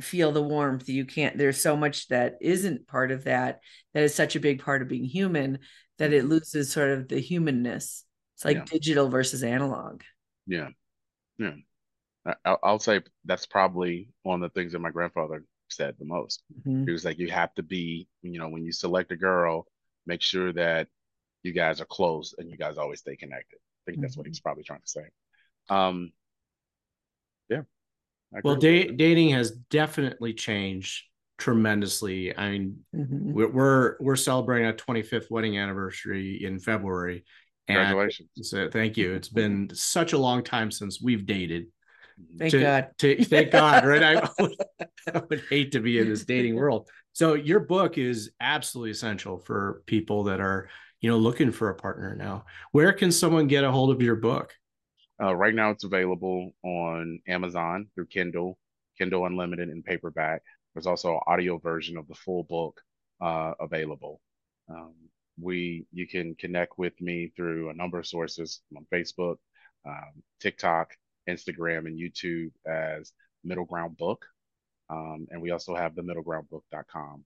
feel 0.00 0.32
the 0.32 0.42
warmth 0.42 0.88
you 0.88 1.04
can't 1.04 1.36
there's 1.36 1.60
so 1.60 1.76
much 1.76 2.08
that 2.08 2.36
isn't 2.40 2.86
part 2.86 3.10
of 3.10 3.24
that 3.24 3.60
that 3.92 4.02
is 4.02 4.14
such 4.14 4.36
a 4.36 4.40
big 4.40 4.62
part 4.62 4.80
of 4.80 4.88
being 4.88 5.04
human 5.04 5.58
that 5.98 6.12
it 6.12 6.22
mm-hmm. 6.22 6.30
loses 6.32 6.72
sort 6.72 6.90
of 6.90 7.08
the 7.08 7.20
humanness 7.20 8.04
it's 8.36 8.44
like 8.44 8.56
yeah. 8.56 8.64
digital 8.64 9.08
versus 9.08 9.42
analog 9.42 10.02
yeah 10.46 10.68
yeah. 11.42 12.34
I, 12.44 12.56
will 12.70 12.78
say 12.78 13.00
that's 13.24 13.46
probably 13.46 14.08
one 14.22 14.42
of 14.42 14.52
the 14.52 14.60
things 14.60 14.72
that 14.72 14.78
my 14.78 14.90
grandfather 14.90 15.44
said 15.68 15.96
the 15.98 16.04
most. 16.04 16.42
Mm-hmm. 16.60 16.84
He 16.84 16.92
was 16.92 17.04
like, 17.04 17.18
you 17.18 17.30
have 17.30 17.54
to 17.54 17.62
be, 17.62 18.08
you 18.22 18.38
know, 18.38 18.48
when 18.48 18.64
you 18.64 18.72
select 18.72 19.10
a 19.12 19.16
girl, 19.16 19.66
make 20.06 20.22
sure 20.22 20.52
that 20.52 20.88
you 21.42 21.52
guys 21.52 21.80
are 21.80 21.86
close 21.86 22.34
and 22.38 22.50
you 22.50 22.56
guys 22.56 22.78
always 22.78 23.00
stay 23.00 23.16
connected. 23.16 23.56
I 23.56 23.80
think 23.86 23.96
mm-hmm. 23.96 24.02
that's 24.02 24.16
what 24.16 24.26
he's 24.26 24.38
mm-hmm. 24.38 24.44
probably 24.44 24.64
trying 24.64 24.80
to 24.80 24.88
say. 24.88 25.04
Um, 25.68 26.12
yeah. 27.48 27.62
Well, 28.44 28.56
da- 28.56 28.92
dating 28.92 29.30
has 29.30 29.50
definitely 29.50 30.32
changed 30.32 31.04
tremendously. 31.38 32.36
I 32.36 32.50
mean, 32.50 32.78
mm-hmm. 32.94 33.32
we're 33.32 33.96
we're 34.00 34.16
celebrating 34.16 34.66
our 34.66 34.72
25th 34.72 35.30
wedding 35.30 35.58
anniversary 35.58 36.44
in 36.44 36.58
February, 36.58 37.24
Congratulations. 37.66 38.28
So 38.42 38.68
thank 38.70 38.96
you. 38.96 39.12
It's 39.14 39.28
been 39.28 39.70
such 39.72 40.12
a 40.12 40.18
long 40.18 40.42
time 40.42 40.70
since 40.70 41.00
we've 41.00 41.26
dated. 41.26 41.66
Thank 42.38 42.50
to, 42.52 42.60
God. 42.60 42.88
To, 42.98 43.24
thank 43.24 43.50
God, 43.50 43.84
right? 43.86 44.02
I 44.02 44.28
would, 44.38 44.54
I 45.14 45.22
would 45.30 45.42
hate 45.48 45.72
to 45.72 45.80
be 45.80 45.98
in 45.98 46.08
this 46.08 46.24
dating 46.24 46.56
world. 46.56 46.88
So 47.12 47.34
your 47.34 47.60
book 47.60 47.98
is 47.98 48.30
absolutely 48.40 48.90
essential 48.90 49.38
for 49.38 49.82
people 49.86 50.24
that 50.24 50.40
are, 50.40 50.68
you 51.00 51.10
know, 51.10 51.18
looking 51.18 51.52
for 51.52 51.68
a 51.68 51.74
partner 51.74 52.14
now. 52.16 52.44
Where 52.72 52.92
can 52.92 53.12
someone 53.12 53.48
get 53.48 53.64
a 53.64 53.70
hold 53.70 53.90
of 53.90 54.02
your 54.02 54.16
book? 54.16 54.52
Uh, 55.22 55.34
right 55.34 55.54
now, 55.54 55.70
it's 55.70 55.84
available 55.84 56.52
on 56.64 57.20
Amazon 57.28 57.86
through 57.94 58.06
Kindle, 58.06 58.58
Kindle 58.98 59.26
Unlimited, 59.26 59.68
and 59.68 59.84
paperback. 59.84 60.42
There's 60.74 60.86
also 60.86 61.14
an 61.14 61.20
audio 61.26 61.58
version 61.58 61.96
of 61.96 62.08
the 62.08 62.14
full 62.14 62.44
book 62.44 62.80
uh, 63.20 63.52
available. 63.60 64.20
Um, 64.68 64.94
we 65.40 65.86
you 65.92 66.06
can 66.06 66.34
connect 66.36 66.78
with 66.78 66.98
me 67.00 67.32
through 67.36 67.70
a 67.70 67.74
number 67.74 67.98
of 67.98 68.06
sources 68.06 68.60
on 68.76 68.86
Facebook, 68.92 69.36
um, 69.86 70.22
TikTok, 70.40 70.94
Instagram, 71.28 71.86
and 71.86 71.98
YouTube 71.98 72.52
as 72.66 73.12
Middle 73.44 73.64
Ground 73.64 73.96
Book. 73.96 74.24
Um, 74.90 75.26
and 75.30 75.40
we 75.40 75.50
also 75.50 75.74
have 75.74 75.94
the 75.94 76.02
middlegroundbook.com 76.02 77.24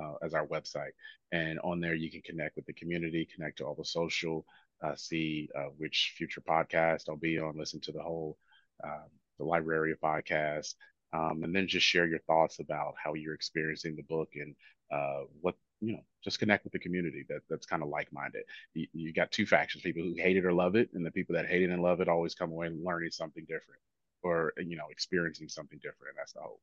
uh, 0.00 0.14
as 0.22 0.34
our 0.34 0.46
website. 0.46 0.92
And 1.32 1.58
on 1.60 1.80
there, 1.80 1.94
you 1.94 2.10
can 2.10 2.22
connect 2.22 2.56
with 2.56 2.66
the 2.66 2.72
community, 2.72 3.26
connect 3.34 3.58
to 3.58 3.64
all 3.64 3.74
the 3.74 3.84
social 3.84 4.44
uh, 4.84 4.94
see 4.96 5.48
uh, 5.56 5.68
which 5.78 6.14
future 6.16 6.40
podcast 6.40 7.08
I'll 7.08 7.16
be 7.16 7.38
on, 7.38 7.56
listen 7.56 7.80
to 7.82 7.92
the 7.92 8.02
whole 8.02 8.36
um, 8.82 9.08
the 9.38 9.44
Library 9.44 9.92
of 9.92 10.00
podcasts, 10.00 10.74
um, 11.12 11.42
and 11.42 11.54
then 11.54 11.68
just 11.68 11.86
share 11.86 12.06
your 12.06 12.20
thoughts 12.20 12.58
about 12.60 12.94
how 13.02 13.14
you're 13.14 13.34
experiencing 13.34 13.96
the 13.96 14.02
book 14.02 14.28
and 14.34 14.54
uh, 14.92 15.24
what 15.40 15.54
you 15.86 15.94
know. 15.94 16.04
Just 16.22 16.38
connect 16.38 16.64
with 16.64 16.72
the 16.72 16.78
community 16.78 17.24
that 17.28 17.42
that's 17.50 17.66
kind 17.66 17.82
of 17.82 17.90
like-minded. 17.90 18.44
You, 18.72 18.86
you 18.94 19.12
got 19.12 19.30
two 19.30 19.44
factions: 19.44 19.82
people 19.82 20.02
who 20.02 20.14
hate 20.16 20.38
it 20.38 20.46
or 20.46 20.54
love 20.54 20.74
it, 20.74 20.88
and 20.94 21.04
the 21.04 21.10
people 21.10 21.34
that 21.34 21.46
hate 21.46 21.62
it 21.62 21.70
and 21.70 21.82
love 21.82 22.00
it 22.00 22.08
always 22.08 22.34
come 22.34 22.50
away 22.50 22.70
learning 22.82 23.10
something 23.10 23.44
different 23.44 23.80
or 24.22 24.54
you 24.56 24.76
know 24.76 24.86
experiencing 24.90 25.48
something 25.48 25.78
different. 25.78 26.10
And 26.10 26.18
that's 26.18 26.32
the 26.32 26.40
hope. 26.40 26.60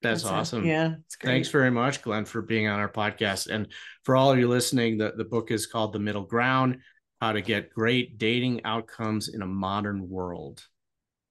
That's, 0.00 0.22
That's 0.22 0.32
awesome. 0.32 0.66
Yeah. 0.66 0.96
Thanks 1.22 1.48
very 1.48 1.70
much, 1.70 2.02
Glenn, 2.02 2.26
for 2.26 2.42
being 2.42 2.68
on 2.68 2.78
our 2.78 2.90
podcast. 2.90 3.48
And 3.48 3.68
for 4.02 4.14
all 4.14 4.30
of 4.30 4.38
you 4.38 4.48
listening, 4.48 4.98
the, 4.98 5.14
the 5.16 5.24
book 5.24 5.50
is 5.50 5.66
called 5.66 5.94
The 5.94 5.98
Middle 5.98 6.24
Ground 6.24 6.80
How 7.22 7.32
to 7.32 7.40
Get 7.40 7.72
Great 7.72 8.18
Dating 8.18 8.60
Outcomes 8.66 9.28
in 9.28 9.40
a 9.40 9.46
Modern 9.46 10.06
World. 10.10 10.62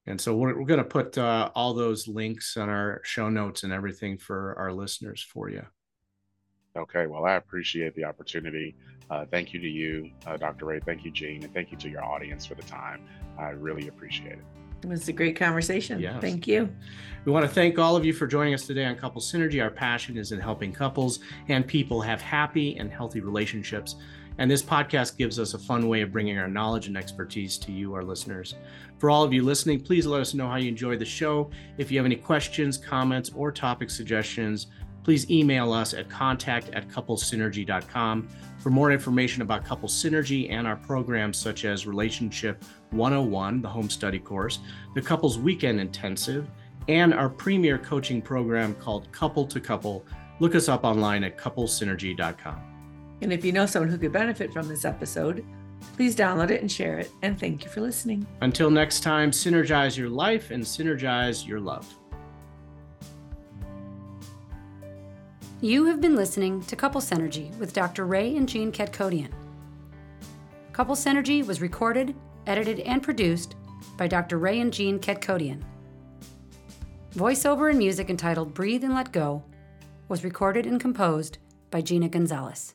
And 0.06 0.20
so 0.20 0.34
we're, 0.34 0.58
we're 0.58 0.66
going 0.66 0.78
to 0.78 0.84
put 0.84 1.16
uh, 1.16 1.50
all 1.54 1.72
those 1.72 2.08
links 2.08 2.56
on 2.56 2.68
our 2.68 3.00
show 3.04 3.30
notes 3.30 3.62
and 3.62 3.72
everything 3.72 4.18
for 4.18 4.58
our 4.58 4.72
listeners 4.72 5.22
for 5.22 5.48
you. 5.48 5.62
Okay. 6.76 7.06
Well, 7.06 7.24
I 7.24 7.34
appreciate 7.34 7.94
the 7.94 8.04
opportunity. 8.04 8.74
Uh, 9.10 9.24
thank 9.30 9.52
you 9.52 9.60
to 9.60 9.68
you, 9.68 10.10
uh, 10.26 10.36
Dr. 10.36 10.66
Ray. 10.66 10.80
Thank 10.80 11.04
you, 11.04 11.10
Jean. 11.10 11.44
And 11.44 11.52
thank 11.52 11.70
you 11.70 11.78
to 11.78 11.88
your 11.88 12.04
audience 12.04 12.46
for 12.46 12.54
the 12.54 12.62
time. 12.62 13.04
I 13.38 13.50
really 13.50 13.88
appreciate 13.88 14.32
it. 14.32 14.44
It 14.82 14.88
was 14.88 15.08
a 15.08 15.12
great 15.12 15.36
conversation. 15.36 15.98
Yes. 15.98 16.20
Thank 16.20 16.46
you. 16.46 16.68
We 17.24 17.32
want 17.32 17.46
to 17.46 17.52
thank 17.52 17.78
all 17.78 17.96
of 17.96 18.04
you 18.04 18.12
for 18.12 18.26
joining 18.26 18.52
us 18.52 18.66
today 18.66 18.84
on 18.84 18.96
Couple 18.96 19.20
Synergy. 19.20 19.62
Our 19.62 19.70
passion 19.70 20.18
is 20.18 20.32
in 20.32 20.40
helping 20.40 20.72
couples 20.72 21.20
and 21.48 21.66
people 21.66 22.02
have 22.02 22.20
happy 22.20 22.76
and 22.76 22.90
healthy 22.90 23.20
relationships. 23.20 23.96
And 24.36 24.50
this 24.50 24.62
podcast 24.62 25.16
gives 25.16 25.38
us 25.38 25.54
a 25.54 25.58
fun 25.58 25.88
way 25.88 26.02
of 26.02 26.12
bringing 26.12 26.38
our 26.38 26.48
knowledge 26.48 26.88
and 26.88 26.96
expertise 26.96 27.56
to 27.58 27.72
you, 27.72 27.94
our 27.94 28.02
listeners. 28.02 28.56
For 28.98 29.08
all 29.08 29.22
of 29.22 29.32
you 29.32 29.42
listening, 29.42 29.80
please 29.80 30.06
let 30.06 30.20
us 30.20 30.34
know 30.34 30.48
how 30.48 30.56
you 30.56 30.68
enjoyed 30.68 30.98
the 30.98 31.04
show. 31.04 31.50
If 31.78 31.90
you 31.90 31.98
have 31.98 32.06
any 32.06 32.16
questions, 32.16 32.76
comments, 32.76 33.30
or 33.34 33.52
topic 33.52 33.90
suggestions, 33.90 34.66
please 35.04 35.30
email 35.30 35.72
us 35.72 35.94
at 35.94 36.08
contact 36.08 36.70
at 36.70 36.88
couplesynergy.com. 36.88 38.28
For 38.58 38.70
more 38.70 38.90
information 38.90 39.42
about 39.42 39.64
Couple 39.64 39.88
Synergy 39.88 40.50
and 40.50 40.66
our 40.66 40.76
programs 40.76 41.36
such 41.36 41.64
as 41.66 41.86
Relationship 41.86 42.64
101, 42.90 43.60
the 43.60 43.68
home 43.68 43.90
study 43.90 44.18
course, 44.18 44.60
the 44.94 45.02
Couples 45.02 45.38
Weekend 45.38 45.78
Intensive, 45.78 46.50
and 46.88 47.14
our 47.14 47.28
premier 47.28 47.78
coaching 47.78 48.20
program 48.20 48.74
called 48.74 49.12
Couple 49.12 49.46
to 49.46 49.60
Couple, 49.60 50.04
look 50.40 50.54
us 50.54 50.68
up 50.68 50.84
online 50.84 51.24
at 51.24 51.36
couplesynergy.com. 51.36 52.74
And 53.20 53.32
if 53.32 53.44
you 53.44 53.52
know 53.52 53.66
someone 53.66 53.90
who 53.90 53.98
could 53.98 54.12
benefit 54.12 54.52
from 54.52 54.68
this 54.68 54.84
episode, 54.84 55.44
please 55.96 56.16
download 56.16 56.50
it 56.50 56.60
and 56.60 56.70
share 56.70 56.98
it. 56.98 57.10
And 57.22 57.38
thank 57.38 57.64
you 57.64 57.70
for 57.70 57.80
listening. 57.80 58.26
Until 58.40 58.70
next 58.70 59.00
time, 59.00 59.30
synergize 59.30 59.96
your 59.96 60.08
life 60.08 60.50
and 60.50 60.62
synergize 60.62 61.46
your 61.46 61.60
love. 61.60 61.86
You 65.60 65.86
have 65.86 66.00
been 66.00 66.16
listening 66.16 66.62
to 66.64 66.76
Couple 66.76 67.00
Synergy 67.00 67.56
with 67.58 67.72
Dr. 67.72 68.06
Ray 68.06 68.36
and 68.36 68.48
Jean 68.48 68.72
Ketkodian. 68.72 69.30
Couple 70.72 70.96
Synergy 70.96 71.46
was 71.46 71.60
recorded, 71.60 72.14
edited, 72.46 72.80
and 72.80 73.02
produced 73.02 73.54
by 73.96 74.08
Dr. 74.08 74.38
Ray 74.38 74.60
and 74.60 74.72
Jean 74.72 74.98
Ketkodian. 74.98 75.62
Voiceover 77.14 77.70
and 77.70 77.78
music 77.78 78.10
entitled 78.10 78.52
Breathe 78.52 78.82
and 78.82 78.94
Let 78.94 79.12
Go 79.12 79.44
was 80.08 80.24
recorded 80.24 80.66
and 80.66 80.80
composed 80.80 81.38
by 81.70 81.80
Gina 81.80 82.08
Gonzalez. 82.08 82.74